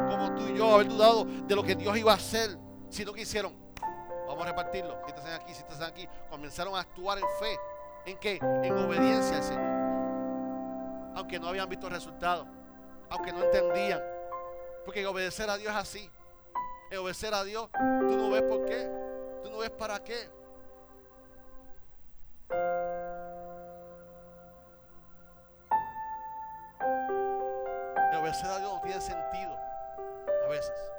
como 0.10 0.34
tú 0.36 0.47
y 0.47 0.58
yo, 0.58 0.74
haber 0.74 0.88
dudado 0.88 1.26
de 1.26 1.56
lo 1.56 1.62
que 1.62 1.76
Dios 1.76 1.95
iba 1.95 2.13
a 2.13 2.15
hacer, 2.15 2.58
si 2.89 3.06
no 3.06 3.13
quisieron. 3.13 3.54
Vamos 4.28 4.43
a 4.43 4.47
repartirlo. 4.47 4.97
Si 5.06 5.12
están 5.12 5.34
aquí, 5.39 5.54
si 5.54 5.60
están 5.60 5.84
aquí. 5.84 6.10
Comenzaron 6.32 6.74
a 6.76 6.80
actuar 6.80 7.19
en 7.19 7.26
fe. 7.39 7.60
¿En 8.08 8.17
qué? 8.17 8.39
En 8.41 8.74
obediencia 8.76 9.38
al 9.38 9.43
Señor. 9.43 11.13
Aunque 11.15 11.39
no 11.39 11.50
habían 11.50 11.69
visto 11.69 11.88
resultados. 11.88 12.47
Aunque 13.12 13.32
no 13.32 13.43
entendían. 13.43 14.02
Porque 14.84 15.06
obedecer 15.06 15.47
a 15.47 15.58
Dios 15.58 15.71
es 15.71 15.78
así. 15.78 16.10
En 16.92 16.98
obedecer 16.98 17.34
a 17.34 17.44
Dios, 17.44 17.70
tú 17.72 18.18
no 18.18 18.30
ves 18.30 18.44
por 18.44 18.66
qué. 18.66 18.88
Tú 19.42 19.50
no 19.50 19.60
ves 19.60 19.72
para 19.72 20.04
qué. 20.04 20.30
obedecer 28.22 28.52
a 28.52 28.60
Dios 28.60 28.72
no 28.72 28.82
tiene 28.82 29.02
sentido 29.02 29.58
a 30.46 30.50
veces. 30.50 30.92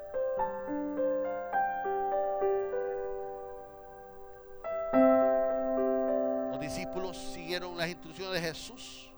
Los 6.50 6.60
discípulos 6.60 7.16
siguieron 7.16 7.76
las 7.76 7.88
instrucciones 7.88 8.40
de 8.40 8.48
Jesús, 8.48 9.12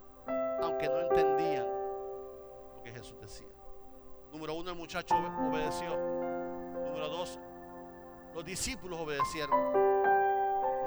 aunque 0.63 0.89
no 0.89 1.01
entendían 1.01 1.67
lo 2.77 2.83
que 2.83 2.93
Jesús 2.93 3.19
decía. 3.21 3.47
Número 4.33 4.55
uno, 4.55 4.71
el 4.71 4.77
muchacho 4.77 5.15
obedeció. 5.17 6.34
Número 6.95 7.09
dos, 7.09 7.41
los 8.33 8.45
discípulos 8.45 9.01
obedecieron. 9.01 9.73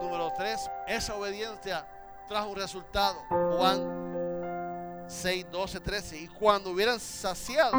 Número 0.01 0.31
tres, 0.37 0.71
esa 0.87 1.15
obediencia 1.15 1.85
trajo 2.29 2.51
un 2.51 2.55
resultado. 2.55 3.19
Juan 3.29 5.03
6, 5.05 5.47
12, 5.51 5.79
13. 5.81 6.17
Y 6.17 6.27
cuando 6.29 6.71
hubieran 6.71 6.97
saciado, 7.01 7.73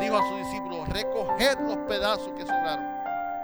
dijo 0.00 0.16
a 0.16 0.26
sus 0.26 0.38
discípulos, 0.38 0.88
recoged 0.88 1.58
los 1.60 1.76
pedazos 1.86 2.32
que 2.32 2.46
sobraron 2.46 2.86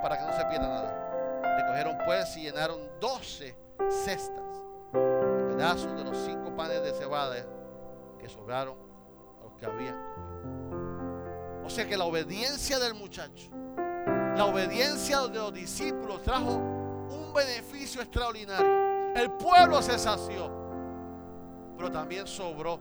para 0.01 0.17
que 0.17 0.25
no 0.25 0.33
se 0.33 0.47
pierda 0.47 0.69
nada. 0.69 1.59
Recogieron 1.59 1.99
pues 2.07 2.35
y 2.39 2.45
llenaron 2.45 2.89
12 3.01 3.55
cestas 3.91 4.63
de 4.95 5.55
pedazos 5.57 5.95
de 5.95 6.05
los 6.05 6.17
cinco 6.25 6.57
panes 6.57 6.83
de 6.83 6.93
cebada 6.95 7.37
que 8.19 8.31
sobraron 8.31 8.79
a 9.41 9.45
los 9.45 9.53
que 9.59 9.67
habían 9.67 9.95
comido. 10.15 11.67
O 11.67 11.69
sea 11.69 11.87
que 11.87 11.99
la 11.99 12.05
obediencia 12.05 12.79
del 12.79 12.95
muchacho, 12.95 13.51
la 14.41 14.47
obediencia 14.47 15.21
de 15.29 15.39
los 15.39 15.53
discípulos 15.53 16.23
trajo 16.23 16.55
un 16.55 17.31
beneficio 17.35 18.01
extraordinario. 18.01 19.15
El 19.15 19.31
pueblo 19.33 19.83
se 19.83 19.99
sació 19.99 20.61
pero 21.77 21.91
también 21.91 22.27
sobró 22.27 22.79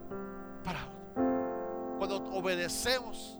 para 0.61 0.79
otro. 0.85 1.97
Cuando 1.97 2.17
obedecemos, 2.33 3.39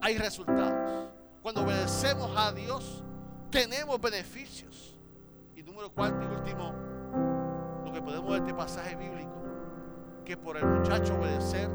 hay 0.00 0.18
resultados. 0.18 1.08
Cuando 1.40 1.62
obedecemos 1.62 2.32
a 2.36 2.50
Dios, 2.50 3.04
tenemos 3.48 4.00
beneficios. 4.00 4.98
Y 5.54 5.62
número 5.62 5.92
cuarto 5.92 6.20
y 6.20 6.26
último, 6.26 6.74
lo 7.84 7.92
que 7.92 8.02
podemos 8.02 8.28
ver 8.28 8.42
de 8.42 8.48
este 8.48 8.54
pasaje 8.54 8.96
bíblico, 8.96 9.40
que 10.24 10.36
por 10.36 10.56
el 10.56 10.66
muchacho 10.66 11.14
obedecer, 11.14 11.70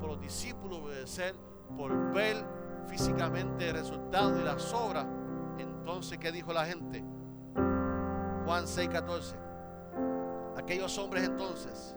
por 0.00 0.10
los 0.10 0.20
discípulos 0.20 0.80
obedecer, 0.80 1.36
por 1.76 2.12
ver 2.12 2.44
físicamente 2.88 3.68
el 3.68 3.74
resultado 3.74 4.40
y 4.40 4.44
la 4.44 4.58
sobra, 4.58 5.06
entonces, 5.58 6.18
¿qué 6.18 6.32
dijo 6.32 6.52
la 6.52 6.64
gente? 6.64 7.04
Juan 8.44 8.66
6, 8.66 8.88
14. 8.88 9.36
Aquellos 10.56 10.96
hombres 10.98 11.24
entonces 11.24 11.96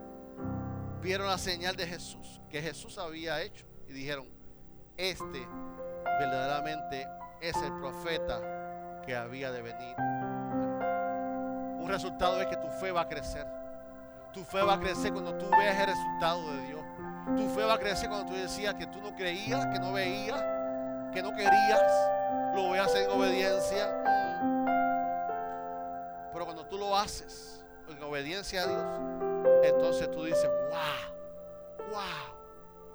vieron 1.01 1.27
la 1.27 1.37
señal 1.37 1.75
de 1.75 1.87
Jesús, 1.87 2.41
que 2.49 2.61
Jesús 2.61 2.97
había 2.97 3.41
hecho, 3.41 3.65
y 3.87 3.93
dijeron, 3.93 4.27
este 4.97 5.47
verdaderamente 6.19 7.07
es 7.41 7.55
el 7.57 7.73
profeta 7.79 9.01
que 9.05 9.15
había 9.15 9.51
de 9.51 9.61
venir. 9.61 9.95
Un 11.79 11.87
resultado 11.87 12.41
es 12.41 12.47
que 12.47 12.57
tu 12.57 12.67
fe 12.67 12.91
va 12.91 13.01
a 13.01 13.09
crecer. 13.09 13.47
Tu 14.33 14.43
fe 14.43 14.61
va 14.61 14.75
a 14.75 14.79
crecer 14.79 15.11
cuando 15.11 15.33
tú 15.35 15.49
veas 15.49 15.79
el 15.79 15.87
resultado 15.87 16.53
de 16.53 16.67
Dios. 16.67 16.81
Tu 17.37 17.49
fe 17.49 17.63
va 17.63 17.75
a 17.75 17.79
crecer 17.79 18.09
cuando 18.09 18.31
tú 18.31 18.37
decías 18.37 18.75
que 18.75 18.85
tú 18.87 19.01
no 19.01 19.15
creías, 19.15 19.65
que 19.67 19.79
no 19.79 19.93
veías, 19.93 20.43
que 21.13 21.21
no 21.21 21.31
querías. 21.35 22.09
Lo 22.55 22.63
voy 22.63 22.79
a 22.79 22.85
hacer 22.85 23.03
en 23.03 23.11
obediencia. 23.11 24.03
Pero 26.33 26.45
cuando 26.45 26.65
tú 26.67 26.77
lo 26.77 26.97
haces, 26.97 27.65
en 27.87 28.01
obediencia 28.03 28.63
a 28.63 28.67
Dios, 28.67 28.83
entonces 29.63 30.09
tú 30.11 30.23
dices, 30.23 30.49
wow, 30.69 31.89
wow, 31.91 32.39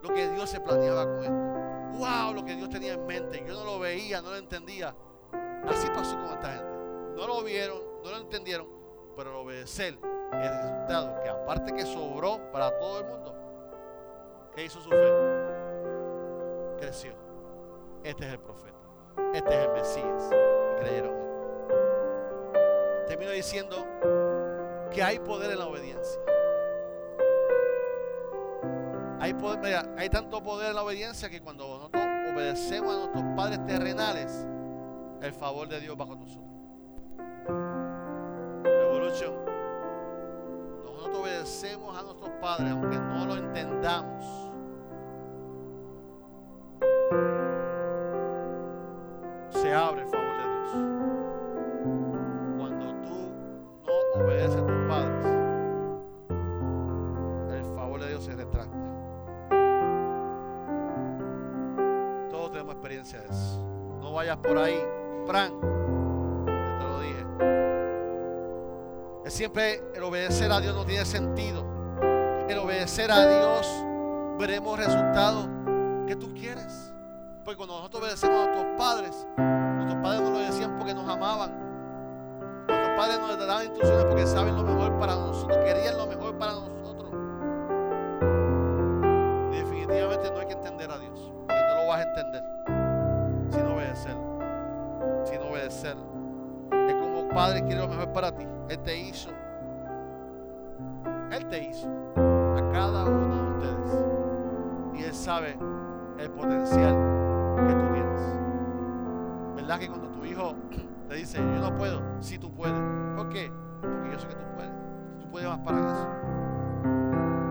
lo 0.03 0.15
que 0.15 0.29
Dios 0.31 0.51
se 0.51 0.61
planeaba 0.61 1.05
con 1.05 1.25
esto. 1.25 1.99
Wow, 1.99 2.35
lo 2.35 2.45
que 2.45 2.55
Dios 2.55 2.69
tenía 2.69 2.95
en 2.95 3.07
mente. 3.07 3.45
Yo 3.47 3.55
no 3.55 3.65
lo 3.65 3.79
veía, 3.79 4.21
no 4.21 4.31
lo 4.31 4.37
entendía. 4.37 4.95
Así 5.69 5.89
pasó 5.89 6.17
con 6.17 6.33
esta 6.33 6.49
gente. 6.49 6.75
No 7.17 7.27
lo 7.27 7.43
vieron, 7.43 7.79
no 8.03 8.11
lo 8.11 8.17
entendieron, 8.19 8.67
pero 9.17 9.31
al 9.31 9.37
obedecer 9.37 9.99
el 10.33 10.63
resultado, 10.63 11.21
que 11.23 11.29
aparte 11.29 11.73
que 11.73 11.87
sobró 11.87 12.51
para 12.51 12.77
todo 12.79 13.01
el 13.01 13.07
mundo, 13.07 13.35
¿qué 14.55 14.65
hizo 14.65 14.81
su 14.81 14.91
fe? 14.91 15.13
Creció. 16.79 17.24
Este 18.05 18.27
es 18.27 18.33
el 18.35 18.39
profeta. 18.39 18.77
Este 19.33 19.49
es 19.49 19.67
el 19.67 19.73
Mesías. 19.73 20.31
Y 20.31 20.81
creyeron 20.81 21.17
él. 21.17 21.25
Termino 23.09 23.31
diciendo 23.31 23.87
que 24.93 25.03
hay 25.03 25.19
poder 25.19 25.53
en 25.53 25.59
la 25.59 25.67
obediencia. 25.67 26.21
Hay 29.21 30.11
tanto 30.11 30.43
poder 30.43 30.69
en 30.71 30.77
la 30.77 30.83
obediencia 30.83 31.31
que 31.31 31.41
cuando 31.41 31.67
nosotros 31.67 32.03
obedecemos 32.31 32.95
a 32.95 32.99
nuestros 32.99 33.25
padres 33.35 33.65
terrenales, 33.65 34.47
el 35.23 35.33
favor 35.33 35.67
de 35.67 35.81
Dios 35.81 35.97
va 35.99 36.07
con 36.07 36.21
nosotros. 36.21 36.51
Revolution. 38.65 39.35
Nosotros 40.85 41.17
obedecemos 41.17 41.99
a 41.99 42.03
nuestros 42.03 42.31
padres, 42.33 42.71
aunque 42.71 42.99
no 42.99 43.25
lo 43.25 43.37
entendamos. 43.37 44.44
Por 64.43 64.59
ahí, 64.59 64.79
Fran. 65.27 65.53
Yo 65.61 66.79
te 66.79 66.85
lo 66.85 67.01
dije. 67.01 67.25
Es 69.25 69.33
siempre 69.33 69.83
el 69.95 70.03
obedecer 70.03 70.51
a 70.53 70.61
Dios 70.61 70.75
no 70.75 70.85
tiene 70.85 71.05
sentido. 71.05 71.65
El 72.49 72.59
obedecer 72.59 73.11
a 73.11 73.27
Dios 73.27 73.67
veremos 74.39 74.79
resultados 74.79 75.49
que 76.07 76.17
tú 76.17 76.35
quieres. 76.35 76.93
Porque 77.45 77.57
cuando 77.57 77.77
nosotros 77.77 78.03
obedecemos 78.03 78.37
a 78.37 78.47
nuestros 78.47 78.79
padres, 78.79 79.27
nuestros 79.37 80.03
padres 80.03 80.21
nos 80.23 80.31
lo 80.31 80.39
decían 80.39 80.79
porque 80.79 80.95
nos 80.95 81.09
amaban. 81.09 81.65
Nuestros 82.67 82.97
padres 82.97 83.21
nos 83.21 83.39
daban 83.39 83.67
instrucciones 83.67 84.05
porque 84.07 84.27
saben 84.27 84.57
lo 84.57 84.63
mejor 84.63 84.99
para 84.99 85.15
nosotros, 85.15 85.59
querían 85.59 85.97
lo 85.99 86.07
mejor 86.07 86.39
para 86.39 86.53
nosotros. 86.53 86.64
Padre 97.45 97.63
quiere 97.65 97.83
lo 97.83 97.89
mejor 97.89 98.11
para 98.11 98.35
ti. 98.35 98.47
Él 98.71 98.79
te 98.79 98.99
hizo. 98.99 99.29
Él 101.31 101.47
te 101.51 101.69
hizo 101.69 101.87
a 102.17 102.73
cada 102.73 103.05
uno 103.05 103.37
de 103.37 103.51
ustedes. 103.51 104.05
Y 104.95 105.05
Él 105.05 105.15
sabe 105.15 105.59
el 106.19 106.31
potencial 106.31 106.95
que 107.69 107.75
tú 107.75 107.93
tienes. 107.93 108.21
¿Verdad 109.57 109.79
que 109.79 109.89
cuando 109.89 110.09
tu 110.09 110.25
hijo 110.25 110.55
te 111.07 111.17
dice, 111.17 111.37
yo 111.37 111.61
no 111.61 111.75
puedo, 111.77 112.01
sí 112.21 112.39
tú 112.39 112.51
puedes? 112.51 112.81
¿Por 113.15 113.29
qué? 113.29 113.53
Porque 113.83 114.11
yo 114.11 114.19
sé 114.19 114.27
que 114.27 114.37
tú 114.37 114.45
puedes. 114.55 114.73
Tú 115.21 115.31
puedes 115.31 115.47
más 115.47 115.59
para 115.59 115.79
eso. 115.81 116.09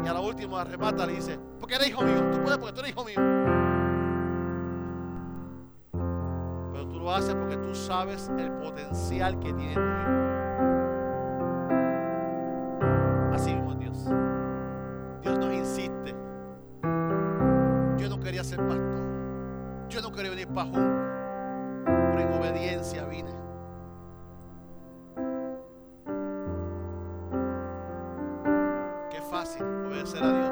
Y 0.05 0.07
a 0.07 0.13
la 0.13 0.21
última 0.21 0.63
remata 0.63 1.05
le 1.05 1.13
dice, 1.13 1.39
porque 1.59 1.75
eres 1.75 1.89
hijo 1.89 2.01
mío, 2.01 2.31
tú 2.31 2.41
puedes 2.41 2.57
porque 2.57 2.73
tú 2.73 2.79
eres 2.79 2.93
hijo 2.93 3.05
mío. 3.05 3.62
Lo 7.03 7.13
haces 7.13 7.35
porque 7.35 7.57
tú 7.57 7.75
sabes 7.75 8.31
el 8.37 8.49
potencial 8.53 9.37
que 9.39 9.53
tiene 9.53 9.73
tu 9.73 9.81
hijo. 9.81 10.11
Así 13.33 13.53
mismo 13.53 13.75
Dios. 13.75 14.05
Dios 15.21 15.37
nos 15.37 15.53
insiste. 15.53 16.15
Yo 17.97 18.09
no 18.09 18.19
quería 18.21 18.43
ser 18.43 18.59
pastor. 18.59 19.03
Yo 19.89 20.01
no 20.01 20.11
quería 20.13 20.31
venir 20.31 20.47
para 20.47 20.69
Junco. 20.69 21.03
Pero 21.85 22.19
en 22.19 22.33
obediencia 22.39 23.05
vine. 23.05 23.31
Qué 29.11 29.21
fácil 29.29 29.63
obedecer 29.87 30.23
a 30.23 30.31
Dios. 30.31 30.42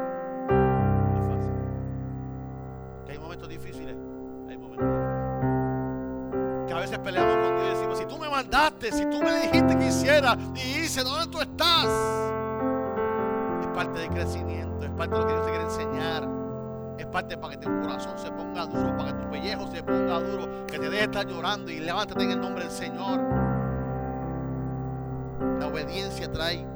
Mandaste, 8.51 8.91
si 8.91 9.05
tú 9.05 9.21
me 9.21 9.41
dijiste 9.41 9.77
que 9.77 9.87
hiciera 9.87 10.37
y 10.55 10.79
hice, 10.79 11.03
¿dónde 11.03 11.27
tú 11.27 11.39
estás? 11.39 11.87
Es 13.61 13.67
parte 13.67 13.99
del 13.99 14.09
crecimiento, 14.09 14.85
es 14.85 14.91
parte 14.91 15.15
de 15.15 15.21
lo 15.21 15.27
que 15.27 15.33
Dios 15.33 15.45
te 15.45 15.51
quiere 15.51 15.65
enseñar. 15.65 16.27
Es 16.97 17.05
parte 17.07 17.37
para 17.37 17.57
que 17.57 17.65
tu 17.65 17.81
corazón 17.81 18.17
se 18.19 18.29
ponga 18.31 18.65
duro, 18.65 18.95
para 18.97 19.11
que 19.11 19.23
tu 19.23 19.31
pellejo 19.31 19.67
se 19.71 19.81
ponga 19.81 20.19
duro, 20.19 20.65
que 20.67 20.77
te 20.77 20.89
deje 20.89 21.03
estar 21.05 21.25
llorando 21.25 21.71
y 21.71 21.79
levántate 21.79 22.23
en 22.23 22.31
el 22.31 22.41
nombre 22.41 22.65
del 22.65 22.73
Señor. 22.73 23.19
La 25.59 25.67
obediencia 25.67 26.31
trae 26.31 26.67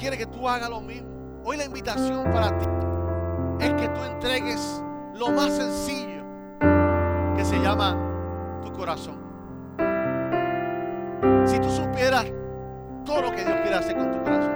quiere 0.00 0.16
que 0.16 0.26
tú 0.26 0.48
hagas 0.48 0.70
lo 0.70 0.80
mismo. 0.80 1.08
Hoy 1.44 1.58
la 1.58 1.64
invitación 1.64 2.24
para 2.32 2.58
ti 2.58 2.66
es 3.60 3.74
que 3.74 3.88
tú 3.88 4.02
entregues 4.02 4.82
lo 5.14 5.30
más 5.30 5.52
sencillo 5.54 6.24
que 7.36 7.44
se 7.44 7.58
llama 7.60 7.96
tu 8.62 8.72
corazón. 8.72 9.20
Si 11.44 11.58
tú 11.60 11.70
supieras 11.70 12.26
todo 13.04 13.22
lo 13.22 13.30
que 13.32 13.44
Dios 13.44 13.60
quiere 13.60 13.76
hacer 13.76 13.96
con 13.96 14.10
tu 14.10 14.22
corazón, 14.22 14.54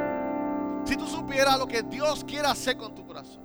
si 0.84 0.96
tú 0.96 1.06
supieras 1.06 1.58
lo 1.58 1.66
que 1.66 1.82
Dios 1.82 2.24
quiere 2.24 2.48
hacer 2.48 2.78
con 2.78 2.94
tu 2.94 3.06
corazón, 3.06 3.42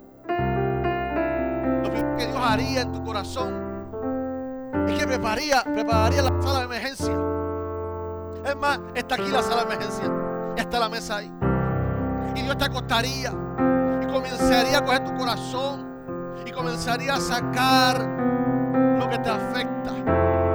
lo 1.82 1.90
primero 1.90 2.16
que 2.16 2.26
Dios 2.26 2.40
haría 2.42 2.80
en 2.80 2.92
tu 2.92 3.04
corazón 3.04 4.70
es 4.88 4.98
que 4.98 5.06
prepararía, 5.06 5.62
prepararía 5.64 6.22
la 6.22 6.42
sala 6.42 6.58
de 6.60 6.64
emergencia. 6.64 7.14
Es 8.46 8.56
más, 8.56 8.80
está 8.94 9.16
aquí 9.16 9.28
la 9.28 9.42
sala 9.42 9.64
de 9.64 9.74
emergencia, 9.74 10.10
está 10.56 10.80
la 10.80 10.88
mesa 10.88 11.18
ahí. 11.18 11.49
Y 12.34 12.42
Dios 12.42 12.56
te 12.56 12.64
acostaría 12.64 13.32
y 14.02 14.06
comenzaría 14.06 14.78
a 14.78 14.84
coger 14.84 15.04
tu 15.04 15.14
corazón 15.16 15.88
y 16.46 16.50
comenzaría 16.50 17.14
a 17.14 17.20
sacar 17.20 18.00
lo 18.98 19.08
que 19.08 19.18
te 19.18 19.30
afecta. 19.30 19.92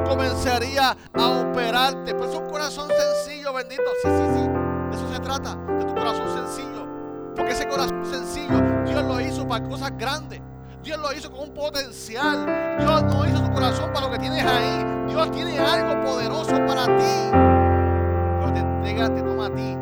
Comenzaría 0.07 0.95
a 1.13 1.27
operarte. 1.27 2.13
Pues 2.15 2.29
es 2.29 2.35
un 2.37 2.49
corazón 2.49 2.89
sencillo, 2.89 3.53
bendito. 3.53 3.83
Sí, 4.03 4.09
sí, 4.09 4.23
sí. 4.33 4.47
De 4.47 4.95
eso 4.95 5.13
se 5.13 5.19
trata, 5.19 5.55
de 5.55 5.85
tu 5.85 5.93
corazón 5.93 6.27
sencillo. 6.33 6.87
Porque 7.35 7.51
ese 7.51 7.67
corazón 7.67 8.05
sencillo, 8.05 8.61
Dios 8.85 9.03
lo 9.03 9.19
hizo 9.19 9.47
para 9.47 9.67
cosas 9.67 9.91
grandes. 9.97 10.41
Dios 10.83 10.99
lo 10.99 11.11
hizo 11.13 11.31
con 11.31 11.49
un 11.49 11.53
potencial. 11.53 12.45
Dios 12.77 13.03
no 13.03 13.25
hizo 13.25 13.41
tu 13.41 13.51
corazón 13.51 13.91
para 13.91 14.05
lo 14.05 14.11
que 14.11 14.19
tienes 14.19 14.45
ahí. 14.45 14.85
Dios 15.07 15.31
tiene 15.31 15.57
algo 15.57 16.03
poderoso 16.03 16.55
para 16.67 16.85
ti. 16.85 17.31
Pero 17.31 18.53
te 18.53 18.59
entrega, 18.59 19.13
te 19.13 19.21
toma 19.21 19.47
a 19.47 19.55
ti. 19.55 19.74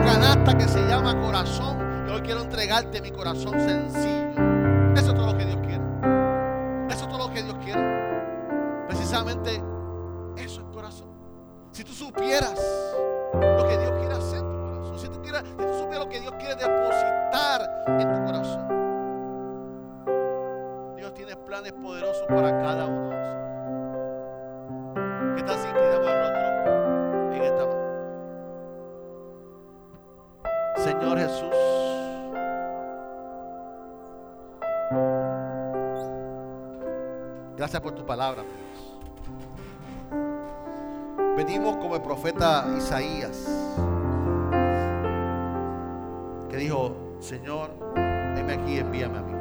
Canasta 0.00 0.56
que 0.56 0.68
se 0.68 0.80
llama 0.86 1.20
corazón. 1.20 2.06
Y 2.06 2.10
hoy 2.10 2.22
quiero 2.22 2.42
entregarte 2.42 3.00
mi 3.00 3.10
corazón 3.10 3.52
sencillo. 3.60 4.94
Eso 4.94 5.08
es 5.08 5.14
todo 5.14 5.26
lo 5.26 5.38
que 5.38 5.44
Dios 5.44 5.58
quiere. 5.58 5.84
Eso 6.88 7.04
es 7.04 7.08
todo 7.08 7.28
lo 7.28 7.34
que 7.34 7.42
Dios 7.42 7.56
quiere. 7.64 8.86
Precisamente 8.88 9.62
eso 10.36 10.60
es 10.60 10.66
corazón. 10.72 11.08
Si 11.72 11.84
tú 11.84 11.92
supieras 11.92 12.60
lo 13.34 13.68
que 13.68 13.78
Dios 13.78 13.92
quiere 13.98 14.14
hacer 14.14 14.48
si 14.98 15.08
tú 15.08 15.18
supieras 15.18 15.44
lo 15.98 16.08
que 16.08 16.20
Dios 16.20 16.32
quiere 16.38 16.54
depositar 16.56 17.84
en 17.86 18.12
tu 18.12 18.24
corazón. 18.24 18.68
Dios 20.96 21.14
tiene 21.14 21.36
planes 21.36 21.72
poderosos 21.72 22.26
para 22.28 22.50
cada 22.58 22.86
uno 22.86 23.10
de 23.10 23.16
nosotros. 23.16 23.38
¿Qué 25.36 25.42
tal 25.42 25.58
si 25.58 25.68
Señor 30.88 31.18
Jesús. 31.18 31.54
Gracias 37.56 37.82
por 37.82 37.92
tu 37.92 38.06
palabra. 38.06 38.42
Venimos 41.36 41.76
como 41.76 41.94
el 41.96 42.00
profeta 42.00 42.66
Isaías 42.76 43.46
dijo, 46.58 47.16
Señor, 47.20 47.70
heme 47.96 48.52
aquí, 48.52 48.78
envíame 48.78 49.18
a 49.18 49.22
mí. 49.22 49.32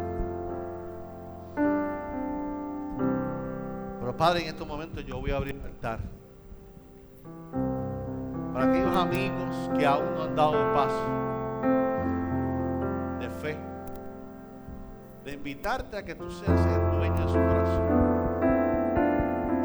Pero 4.00 4.16
Padre, 4.16 4.42
en 4.44 4.48
estos 4.50 4.68
momentos 4.68 5.04
yo 5.06 5.20
voy 5.20 5.32
a 5.32 5.38
abrir 5.38 5.56
el 5.56 5.62
altar. 5.62 6.00
Para 8.54 8.70
aquellos 8.70 8.96
amigos 8.96 9.70
que 9.78 9.86
aún 9.86 10.16
no 10.16 10.24
han 10.24 10.36
dado 10.36 10.74
paso 10.74 11.27
de 13.20 13.30
fe, 13.30 13.58
de 15.26 15.34
invitarte 15.34 15.98
a 15.98 16.04
que 16.04 16.16
tú 16.16 16.30
seas 16.32 16.66
el 16.66 16.98
dueño 16.98 17.16
de 17.16 17.28
su 17.28 17.34
corazón. 17.34 17.88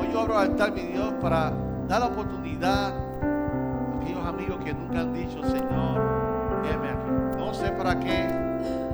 Hoy 0.01 0.09
yo 0.13 0.21
abro 0.21 0.35
el 0.35 0.51
altar, 0.51 0.73
mi 0.73 0.83
Dios, 0.83 1.13
para 1.21 1.53
dar 1.89 2.01
la 2.01 2.07
oportunidad 2.07 2.95
a 2.95 4.01
aquellos 4.01 4.25
amigos 4.25 4.65
que 4.65 4.73
nunca 4.73 5.01
han 5.01 5.13
dicho, 5.13 5.43
Señor, 5.45 6.01
no 7.37 7.59
sé 7.59 7.71
para 7.73 8.01
qué, 8.01 8.29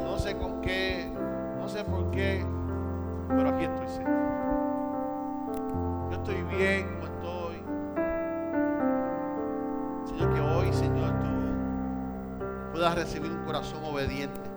no 0.03 0.19
sé 0.19 0.37
con 0.37 0.61
qué, 0.61 1.09
no 1.59 1.69
sé 1.69 1.85
por 1.85 2.11
qué, 2.11 2.45
pero 3.29 3.51
aquí 3.51 3.65
estoy, 3.65 3.89
Señor. 3.89 4.19
Yo 6.11 6.17
estoy 6.17 6.43
bien 6.57 6.89
como 6.89 7.05
estoy. 7.07 7.63
Señor, 10.07 10.35
que 10.35 10.41
hoy, 10.41 10.73
Señor, 10.73 11.13
tú 11.21 11.29
puedas 12.73 12.95
recibir 12.97 13.31
un 13.31 13.45
corazón 13.45 13.85
obediente. 13.85 14.48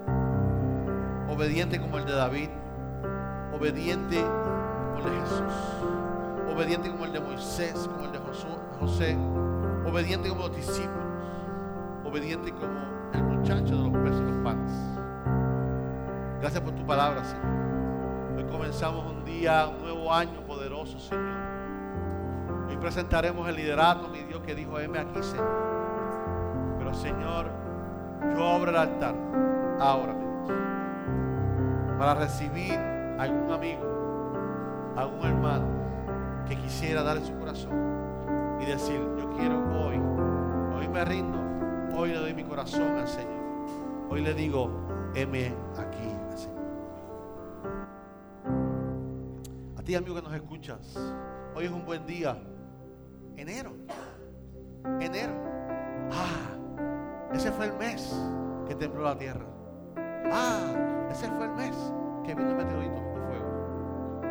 Obediente 1.41 1.81
como 1.81 1.97
el 1.97 2.05
de 2.05 2.13
David. 2.13 2.49
Obediente 3.51 4.23
como 4.93 5.07
el 5.07 5.11
de 5.11 5.21
Jesús. 5.21 5.53
Obediente 6.53 6.91
como 6.91 7.05
el 7.05 7.13
de 7.13 7.19
Moisés, 7.19 7.89
como 7.91 8.05
el 8.05 8.11
de 8.11 8.19
José. 8.79 9.17
Obediente 9.83 10.29
como 10.29 10.43
los 10.43 10.55
discípulos. 10.55 11.03
Obediente 12.05 12.51
como 12.51 12.79
el 13.13 13.23
muchacho 13.23 13.75
de 13.75 13.89
los 13.89 14.03
peces 14.03 14.19
y 14.19 14.31
los 14.31 14.43
panes. 14.43 14.71
Gracias 16.41 16.61
por 16.61 16.75
tu 16.75 16.85
palabra, 16.85 17.25
Señor. 17.25 18.37
Hoy 18.37 18.43
comenzamos 18.43 19.11
un 19.11 19.25
día, 19.25 19.67
un 19.67 19.81
nuevo 19.81 20.13
año 20.13 20.41
poderoso, 20.41 20.99
Señor. 20.99 21.25
Hoy 22.69 22.77
presentaremos 22.77 23.49
el 23.49 23.55
liderato, 23.55 24.09
mi 24.09 24.19
Dios, 24.25 24.41
que 24.41 24.53
dijo, 24.53 24.79
heme 24.79 24.99
aquí, 24.99 25.23
Señor. 25.23 26.75
Pero, 26.77 26.93
Señor, 26.93 27.47
yo 28.35 28.47
abro 28.47 28.69
el 28.69 28.77
altar 28.77 29.15
ahora, 29.79 30.20
para 32.01 32.15
recibir 32.15 32.73
a 32.73 33.21
algún 33.21 33.51
amigo, 33.51 33.83
a 34.95 35.01
algún 35.01 35.23
hermano 35.23 35.67
que 36.47 36.57
quisiera 36.57 37.03
darle 37.03 37.23
su 37.23 37.37
corazón 37.37 38.57
y 38.59 38.65
decir, 38.65 38.99
yo 39.19 39.29
quiero 39.37 39.59
hoy, 39.79 39.97
hoy 40.75 40.87
me 40.87 41.05
rindo 41.05 41.39
Hoy 41.95 42.09
le 42.09 42.17
doy 42.17 42.33
mi 42.33 42.43
corazón 42.43 42.97
al 42.97 43.07
Señor. 43.07 43.43
Hoy 44.09 44.21
le 44.21 44.33
digo, 44.33 44.71
heme 45.13 45.53
aquí 45.77 46.09
al 46.31 46.37
Señor. 46.39 46.63
A 49.77 49.83
ti, 49.83 49.93
amigo 49.93 50.15
que 50.15 50.23
nos 50.23 50.33
escuchas, 50.33 50.97
hoy 51.53 51.65
es 51.65 51.71
un 51.71 51.85
buen 51.85 52.03
día. 52.07 52.35
Enero. 53.37 53.73
Enero. 54.99 55.33
Ah, 56.11 57.31
ese 57.31 57.51
fue 57.51 57.67
el 57.67 57.73
mes 57.73 58.11
que 58.67 58.73
tembló 58.73 59.03
la 59.03 59.15
tierra. 59.15 59.45
Ah, 60.31 60.90
ese 61.11 61.27
fue 61.27 61.45
el 61.45 61.51
mes 61.51 61.75
que 62.25 62.33
vino 62.33 62.51
el 62.51 62.55
meteorito 62.55 62.95
de 62.95 63.21
fuego. 63.27 64.21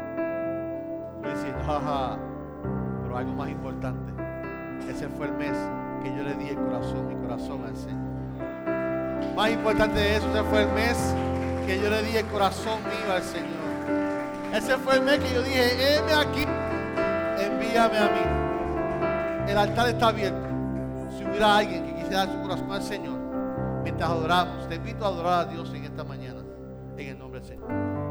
Yo 1.22 1.28
decía, 1.28 1.54
jaja, 1.66 2.18
pero 3.02 3.18
algo 3.18 3.32
más 3.34 3.50
importante. 3.50 4.12
Ese 4.88 5.08
fue 5.08 5.26
el 5.26 5.32
mes 5.34 5.56
que 6.02 6.16
yo 6.16 6.22
le 6.22 6.34
di 6.36 6.48
el 6.48 6.56
corazón, 6.56 7.06
mi 7.08 7.14
corazón 7.16 7.64
al 7.66 7.76
Señor. 7.76 8.10
Más 9.36 9.50
importante 9.50 10.00
de 10.00 10.16
eso, 10.16 10.26
ese 10.30 10.42
fue 10.44 10.62
el 10.62 10.72
mes 10.72 11.14
que 11.66 11.78
yo 11.78 11.90
le 11.90 12.02
di 12.02 12.16
el 12.16 12.26
corazón 12.26 12.80
mío 12.82 13.12
al 13.14 13.22
Señor. 13.22 13.60
Ese 14.54 14.76
fue 14.78 14.96
el 14.96 15.02
mes 15.02 15.18
que 15.18 15.34
yo 15.34 15.42
dije, 15.42 15.98
heme 15.98 16.14
aquí, 16.14 16.46
envíame 17.38 17.98
a 17.98 18.08
mí. 18.08 19.50
El 19.50 19.58
altar 19.58 19.88
está 19.90 20.08
abierto. 20.08 20.48
Si 21.16 21.24
hubiera 21.24 21.58
alguien 21.58 21.84
que 21.84 21.94
quisiera 21.96 22.24
dar 22.24 22.34
su 22.34 22.40
corazón 22.40 22.72
al 22.72 22.82
Señor, 22.82 23.18
mientras 23.82 24.08
adoramos, 24.08 24.66
te 24.68 24.76
invito 24.76 25.04
a 25.04 25.08
adorar 25.08 25.40
a 25.40 25.44
Dios 25.44 25.70
en 27.48 27.62
el 27.62 28.09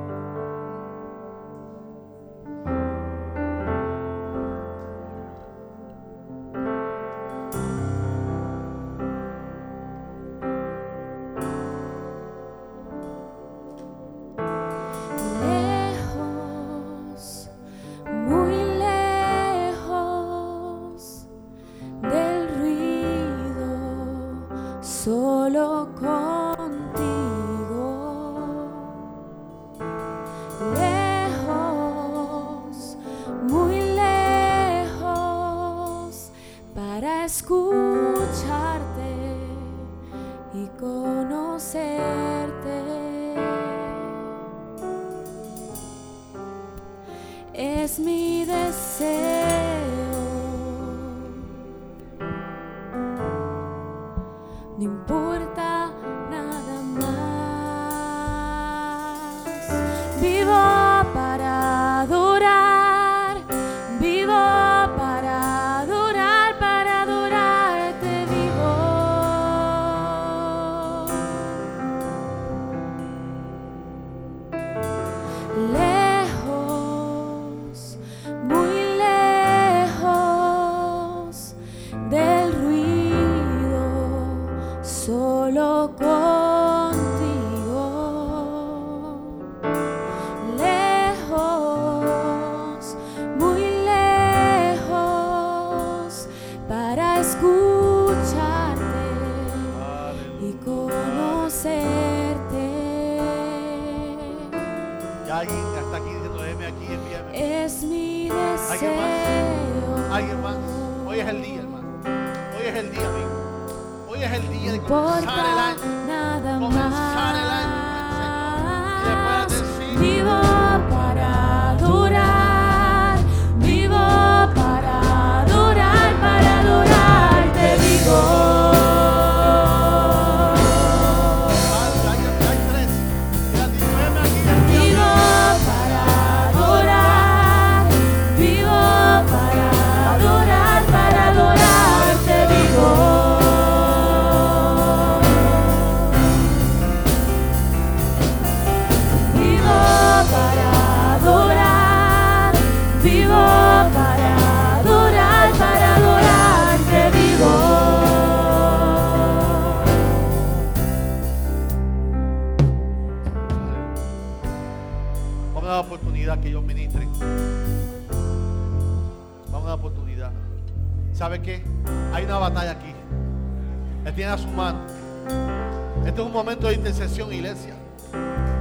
Este 176.09 176.21
es 176.21 176.25
un 176.25 176.33
momento 176.33 176.67
de 176.67 176.73
intercesión, 176.73 177.31
iglesia. 177.31 177.75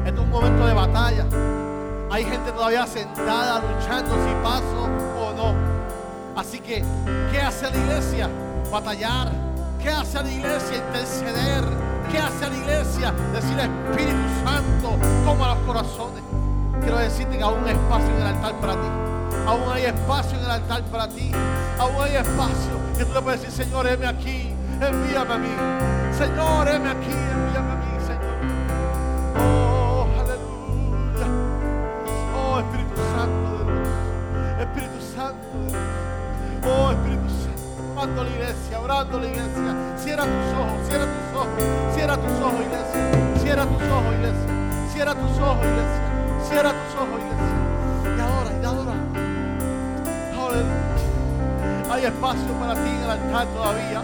Este 0.05 0.15
es 0.15 0.19
un 0.19 0.29
momento 0.29 0.67
de 0.67 0.75
batalla. 0.75 1.25
Hay 2.11 2.23
gente 2.23 2.53
todavía 2.53 2.87
sentada 2.87 3.63
luchando 3.63 4.11
si 4.17 4.35
paso 4.43 4.87
o 5.19 5.33
no. 5.35 5.55
Así 6.39 6.61
que, 6.61 6.85
¿qué 7.33 7.41
hace 7.41 7.71
la 7.71 7.77
iglesia? 7.79 8.29
Batallar. 8.71 9.33
¿Qué 9.83 9.89
hace 9.89 10.23
la 10.23 10.31
iglesia? 10.31 10.77
Interceder. 10.77 11.65
¿Qué 12.13 12.19
hace 12.19 12.51
la 12.51 12.55
iglesia? 12.55 13.15
Decir 13.33 13.59
Espíritu 13.59 14.29
Santo, 14.45 14.99
toma 15.25 15.55
los 15.55 15.59
corazones. 15.65 16.23
Quiero 16.83 16.99
decirte 16.99 17.39
que 17.39 17.45
aún 17.45 17.65
hay 17.65 17.73
espacio 17.73 18.11
en 18.11 18.17
el 18.17 18.27
altar 18.27 18.61
para 18.61 18.73
ti. 18.75 18.89
Aún 19.47 19.63
hay 19.73 19.85
espacio 19.87 20.39
en 20.39 20.45
el 20.45 20.51
altar 20.51 20.83
para 20.93 21.09
ti. 21.09 21.33
Aún 21.79 21.95
hay 21.99 22.17
espacio 22.17 22.73
que 22.99 23.07
tú 23.07 23.15
le 23.15 23.23
puedes 23.23 23.41
decir, 23.41 23.65
Señor, 23.65 23.87
heme 23.87 24.07
aquí. 24.07 24.58
Envíame 24.81 25.35
a 25.35 25.39
mí. 25.39 25.55
Señor, 26.17 26.69
heme 26.69 26.91
aquí. 26.91 27.11
Envíame 27.11 27.73
a 27.73 27.77
mí, 27.77 27.91
Señor. 28.07 28.37
Oh, 29.37 30.07
aleluya. 30.21 31.29
Oh, 32.37 32.59
Espíritu 32.61 32.97
Santo 33.15 33.49
de 33.59 33.65
Dios. 33.73 33.89
Espíritu 34.61 35.01
Santo 35.17 35.49
de 35.59 35.69
Dios. 35.69 35.83
Oh, 36.65 36.91
Espíritu 36.93 37.29
Santo. 37.29 37.49
Orando 37.99 38.23
la 38.23 38.31
iglesia, 38.31 38.81
orando 38.81 39.19
la 39.19 39.27
iglesia. 39.27 39.75
Cierra 39.97 40.25
tus 40.25 40.53
ojos, 40.55 40.79
cierra 40.89 41.07
tus 41.07 41.27
ojos. 41.35 41.63
Cierra 41.95 42.17
tus 42.17 42.41
ojos, 42.41 42.61
iglesia. 42.63 43.03
Cierra 43.43 43.65
tus 43.67 43.83
ojos, 43.83 44.15
iglesia. 44.15 44.49
Cierra 44.93 45.15
tus 45.15 45.39
ojos, 45.39 45.65
iglesia. 45.67 46.03
Cierra 46.49 46.71
tus 46.71 46.95
ojos, 46.95 47.19
iglesia. 47.19 47.59
Y 48.17 48.21
ahora, 48.21 48.51
y 48.63 48.65
ahora. 48.65 48.95
Aleluya. 50.39 51.93
Hay 51.93 52.05
espacio 52.05 52.53
para 52.61 52.75
ti 52.75 52.89
en 52.89 53.03
el 53.03 53.11
altar 53.11 53.47
todavía. 53.49 54.03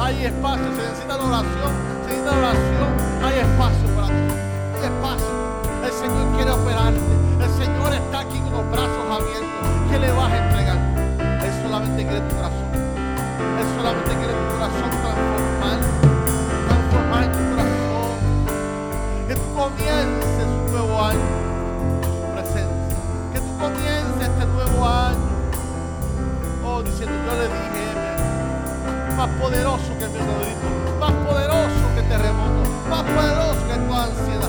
Hay 0.00 0.24
espacio, 0.24 0.64
se 0.64 0.82
necesita 0.82 1.14
oración, 1.16 1.72
se 1.84 2.08
necesita 2.08 2.30
oración. 2.30 2.88
Hay 3.22 3.38
espacio 3.38 3.86
para 3.94 4.06
ti. 4.06 4.14
Hay 4.72 4.84
espacio. 4.88 5.28
El 5.84 5.92
Señor 5.92 6.36
quiere 6.36 6.50
operarte. 6.52 7.00
El 7.44 7.50
Señor 7.50 7.92
está 7.92 8.20
aquí 8.20 8.40
con 8.40 8.52
los 8.52 8.70
brazos 8.72 9.04
abiertos. 9.12 9.68
¿Qué 9.90 9.98
le 9.98 10.10
vas 10.12 10.32
a 10.32 10.38
entregar? 10.38 10.78
Él 11.44 11.52
solamente 11.62 12.02
quiere 12.02 12.20
tu 12.22 12.34
corazón. 12.34 12.68
Él 13.60 13.66
solamente 13.76 14.10
quiere 14.16 14.32
tu 14.32 14.46
corazón 14.56 14.90
transformar. 15.04 15.78
Transformar 16.64 17.24
tu 17.36 17.42
corazón. 17.52 18.16
Que 19.28 19.34
tú 19.36 19.54
comiences 19.54 20.46
un 20.48 20.72
nuevo 20.72 21.04
año 21.04 21.28
en 21.92 22.08
su 22.08 22.24
presencia. 22.32 22.96
Que 23.34 23.40
tú 23.40 23.52
comiences 23.60 24.28
este 24.32 24.46
nuevo 24.46 24.88
año. 24.88 25.28
Oh, 26.64 26.82
diciendo, 26.82 27.12
yo 27.12 27.32
le 27.36 27.48
dije, 27.52 27.99
más 29.20 29.28
poderoso 29.38 29.84
que 29.98 30.04
el 30.06 30.12
meteorito, 30.12 30.96
más 30.98 31.12
poderoso 31.12 31.82
que 31.92 32.00
el 32.00 32.08
terremoto, 32.08 32.62
más 32.88 33.02
poderoso 33.02 33.60
que 33.68 33.76
toda 33.76 34.04
ansiedad. 34.04 34.48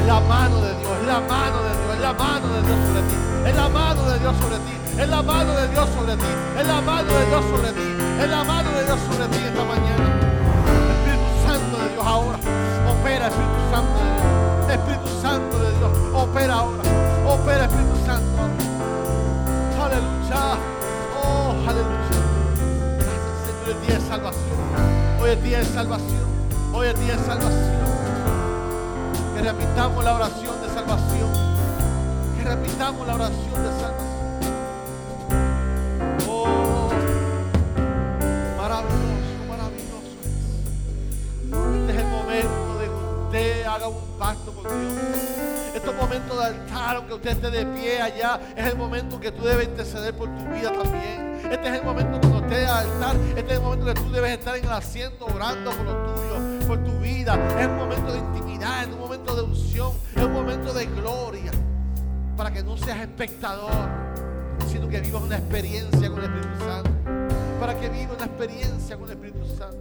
Es 0.00 0.06
la 0.06 0.20
mano 0.20 0.56
de 0.62 0.74
Dios, 0.78 0.90
es 1.02 1.06
la 1.06 1.20
mano 1.20 1.62
de 1.64 1.72
Dios, 1.76 1.90
es 1.92 2.00
la 2.00 2.12
mano 2.14 2.48
de 2.48 2.60
Dios 2.64 2.78
sobre 2.80 3.02
ti, 3.04 3.16
es 3.44 3.54
la 3.54 3.68
mano 3.68 4.02
de 4.04 4.18
Dios 4.18 4.36
sobre 4.40 4.56
ti, 4.56 4.72
es 4.98 5.08
la 5.08 5.22
mano 5.22 5.52
de 5.52 5.68
Dios 5.68 5.88
sobre 5.92 6.16
ti, 6.16 6.24
es 6.60 6.66
la 6.66 6.80
mano 6.80 7.12
de 7.12 7.26
Dios 7.26 7.44
sobre 7.44 7.72
ti, 7.72 7.88
es 8.22 8.30
la 8.30 8.44
mano 8.44 8.70
de 8.70 8.84
Dios 8.84 9.00
sobre 9.04 9.26
ti 9.28 9.38
esta 9.44 9.64
mañana. 9.64 10.06
Espíritu 10.94 11.28
Santo 11.44 11.76
de 11.76 11.88
Dios 11.92 12.06
ahora, 12.06 12.38
opera 12.88 13.28
Espíritu 13.28 13.53
hoy 25.24 25.30
es 25.30 25.42
día 25.42 25.58
de 25.58 25.64
salvación, 25.64 26.26
hoy 26.74 26.86
es 26.86 27.00
día 27.00 27.16
de 27.16 27.24
salvación. 27.24 27.84
Que 29.34 29.40
repitamos 29.40 30.04
la 30.04 30.16
oración 30.16 30.60
de 30.60 30.68
salvación. 30.68 31.30
Que 32.36 32.44
repitamos 32.44 33.06
la 33.06 33.14
oración 33.14 33.54
de 33.54 33.70
salvación. 33.80 34.04
Oh, 36.28 36.90
maravilloso, 38.58 39.44
maravilloso. 39.48 40.12
Este 41.80 41.92
es 41.92 41.98
el 41.98 42.08
momento 42.10 42.78
de 42.78 42.84
que 42.84 43.24
usted 43.24 43.64
haga 43.64 43.88
un 43.88 44.18
pacto 44.18 44.52
con 44.52 44.64
Dios. 44.64 44.92
Este 45.74 45.78
es 45.78 45.88
un 45.88 45.96
momento 45.96 46.38
de 46.38 46.44
altar, 46.44 46.96
aunque 46.96 47.14
usted 47.14 47.30
esté 47.30 47.50
de 47.50 47.64
pie 47.64 48.02
allá, 48.02 48.40
es 48.54 48.66
el 48.66 48.76
momento 48.76 49.18
que 49.18 49.32
tú 49.32 49.42
debes 49.44 49.68
interceder 49.68 50.14
por 50.14 50.28
tu 50.28 50.44
vida 50.50 50.70
también. 50.70 51.40
Este 51.50 51.68
es 51.68 51.74
el 51.76 51.82
momento 51.82 52.20
altar, 52.52 53.16
este 53.36 53.52
es 53.52 53.58
el 53.58 53.60
momento 53.60 53.86
que 53.86 53.94
tú 53.94 54.10
debes 54.10 54.38
estar 54.38 54.56
en 54.56 54.64
el 54.64 54.72
asiento 54.72 55.26
orando 55.26 55.70
por 55.70 55.84
lo 55.86 56.14
tuyo, 56.14 56.66
por 56.66 56.78
tu 56.84 56.98
vida. 56.98 57.38
Es 57.58 57.66
un 57.66 57.76
momento 57.76 58.12
de 58.12 58.18
intimidad, 58.18 58.82
es 58.82 58.88
un 58.88 59.00
momento 59.00 59.34
de 59.34 59.42
unción, 59.42 59.92
es 60.14 60.22
un 60.22 60.32
momento 60.32 60.72
de 60.72 60.86
gloria. 60.86 61.52
Para 62.36 62.52
que 62.52 62.62
no 62.62 62.76
seas 62.76 62.98
espectador, 63.00 63.70
sino 64.70 64.88
que 64.88 65.00
vivas 65.00 65.22
una 65.22 65.36
experiencia 65.36 66.10
con 66.10 66.18
el 66.18 66.24
Espíritu 66.24 66.64
Santo. 66.64 66.90
Para 67.60 67.78
que 67.78 67.88
vivas 67.88 68.16
una 68.16 68.24
experiencia 68.26 68.96
con 68.96 69.06
el 69.06 69.12
Espíritu 69.12 69.46
Santo. 69.56 69.78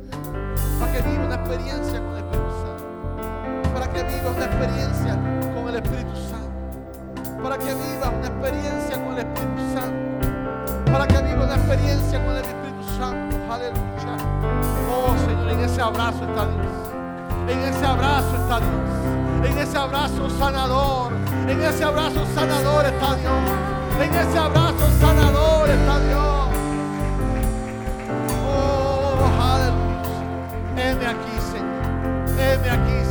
Para 0.80 0.92
que 0.94 1.02
vivas 1.02 1.26
una 1.26 1.36
experiencia 1.36 2.00
con 2.00 2.12
el 2.12 2.24
Espíritu 2.24 2.52
Santo. 2.64 3.74
Para 3.74 3.94
que 3.94 4.04
vivas 4.04 4.36
una 4.36 4.46
experiencia 4.46 5.16
con 5.54 5.68
el 5.68 5.76
Espíritu 5.76 6.16
Santo. 6.30 7.44
Para 7.44 7.58
que 7.58 7.74
vivas 7.74 8.10
una 8.14 8.28
experiencia 8.28 9.04
con 9.04 9.14
el 9.14 9.20
Espíritu 9.20 9.62
Santo. 9.74 10.92
Para 10.92 11.08
que 11.08 11.18
vivas 11.24 11.46
una 11.46 11.56
experiencia 11.56 12.20
con 12.20 12.30
el 12.30 12.38
Espíritu 12.38 12.48
Santo. 12.48 12.53
Aleluya. 13.54 14.18
Oh 14.90 15.16
Señor, 15.28 15.50
en 15.52 15.60
ese 15.60 15.80
abrazo 15.80 16.26
está 16.26 16.46
Dios. 16.48 16.74
En 17.48 17.60
ese 17.60 17.86
abrazo 17.86 18.36
está 18.36 18.60
Dios. 18.60 19.52
En 19.52 19.58
ese 19.60 19.78
abrazo 19.78 20.30
sanador. 20.32 21.14
En 21.48 21.62
ese 21.62 21.84
abrazo 21.84 22.26
sanador 22.34 22.86
está 22.86 23.16
Dios. 23.16 23.34
En 24.02 24.12
ese 24.12 24.40
abrazo 24.40 24.90
sanador 25.00 25.70
está 25.70 26.00
Dios. 26.00 26.48
Oh, 28.44 29.20
aleluya. 29.40 30.24
Heme 30.76 31.06
aquí, 31.06 31.36
Señor. 31.52 32.40
Heme 32.40 32.70
aquí, 32.72 33.03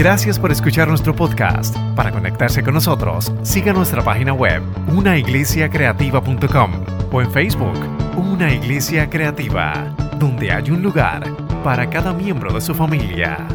Gracias 0.00 0.38
por 0.38 0.50
escuchar 0.50 0.88
nuestro 0.88 1.14
podcast. 1.14 1.76
Para 1.94 2.10
conectarse 2.10 2.62
con 2.62 2.72
nosotros, 2.72 3.30
siga 3.42 3.74
nuestra 3.74 4.02
página 4.02 4.32
web, 4.32 4.62
unaiglesiacreativa.com 4.88 6.72
o 7.12 7.20
en 7.20 7.30
Facebook, 7.30 7.78
Una 8.16 8.50
Iglesia 8.50 9.10
Creativa, 9.10 9.94
donde 10.18 10.52
hay 10.52 10.70
un 10.70 10.80
lugar 10.80 11.30
para 11.62 11.90
cada 11.90 12.14
miembro 12.14 12.50
de 12.50 12.62
su 12.62 12.74
familia. 12.74 13.46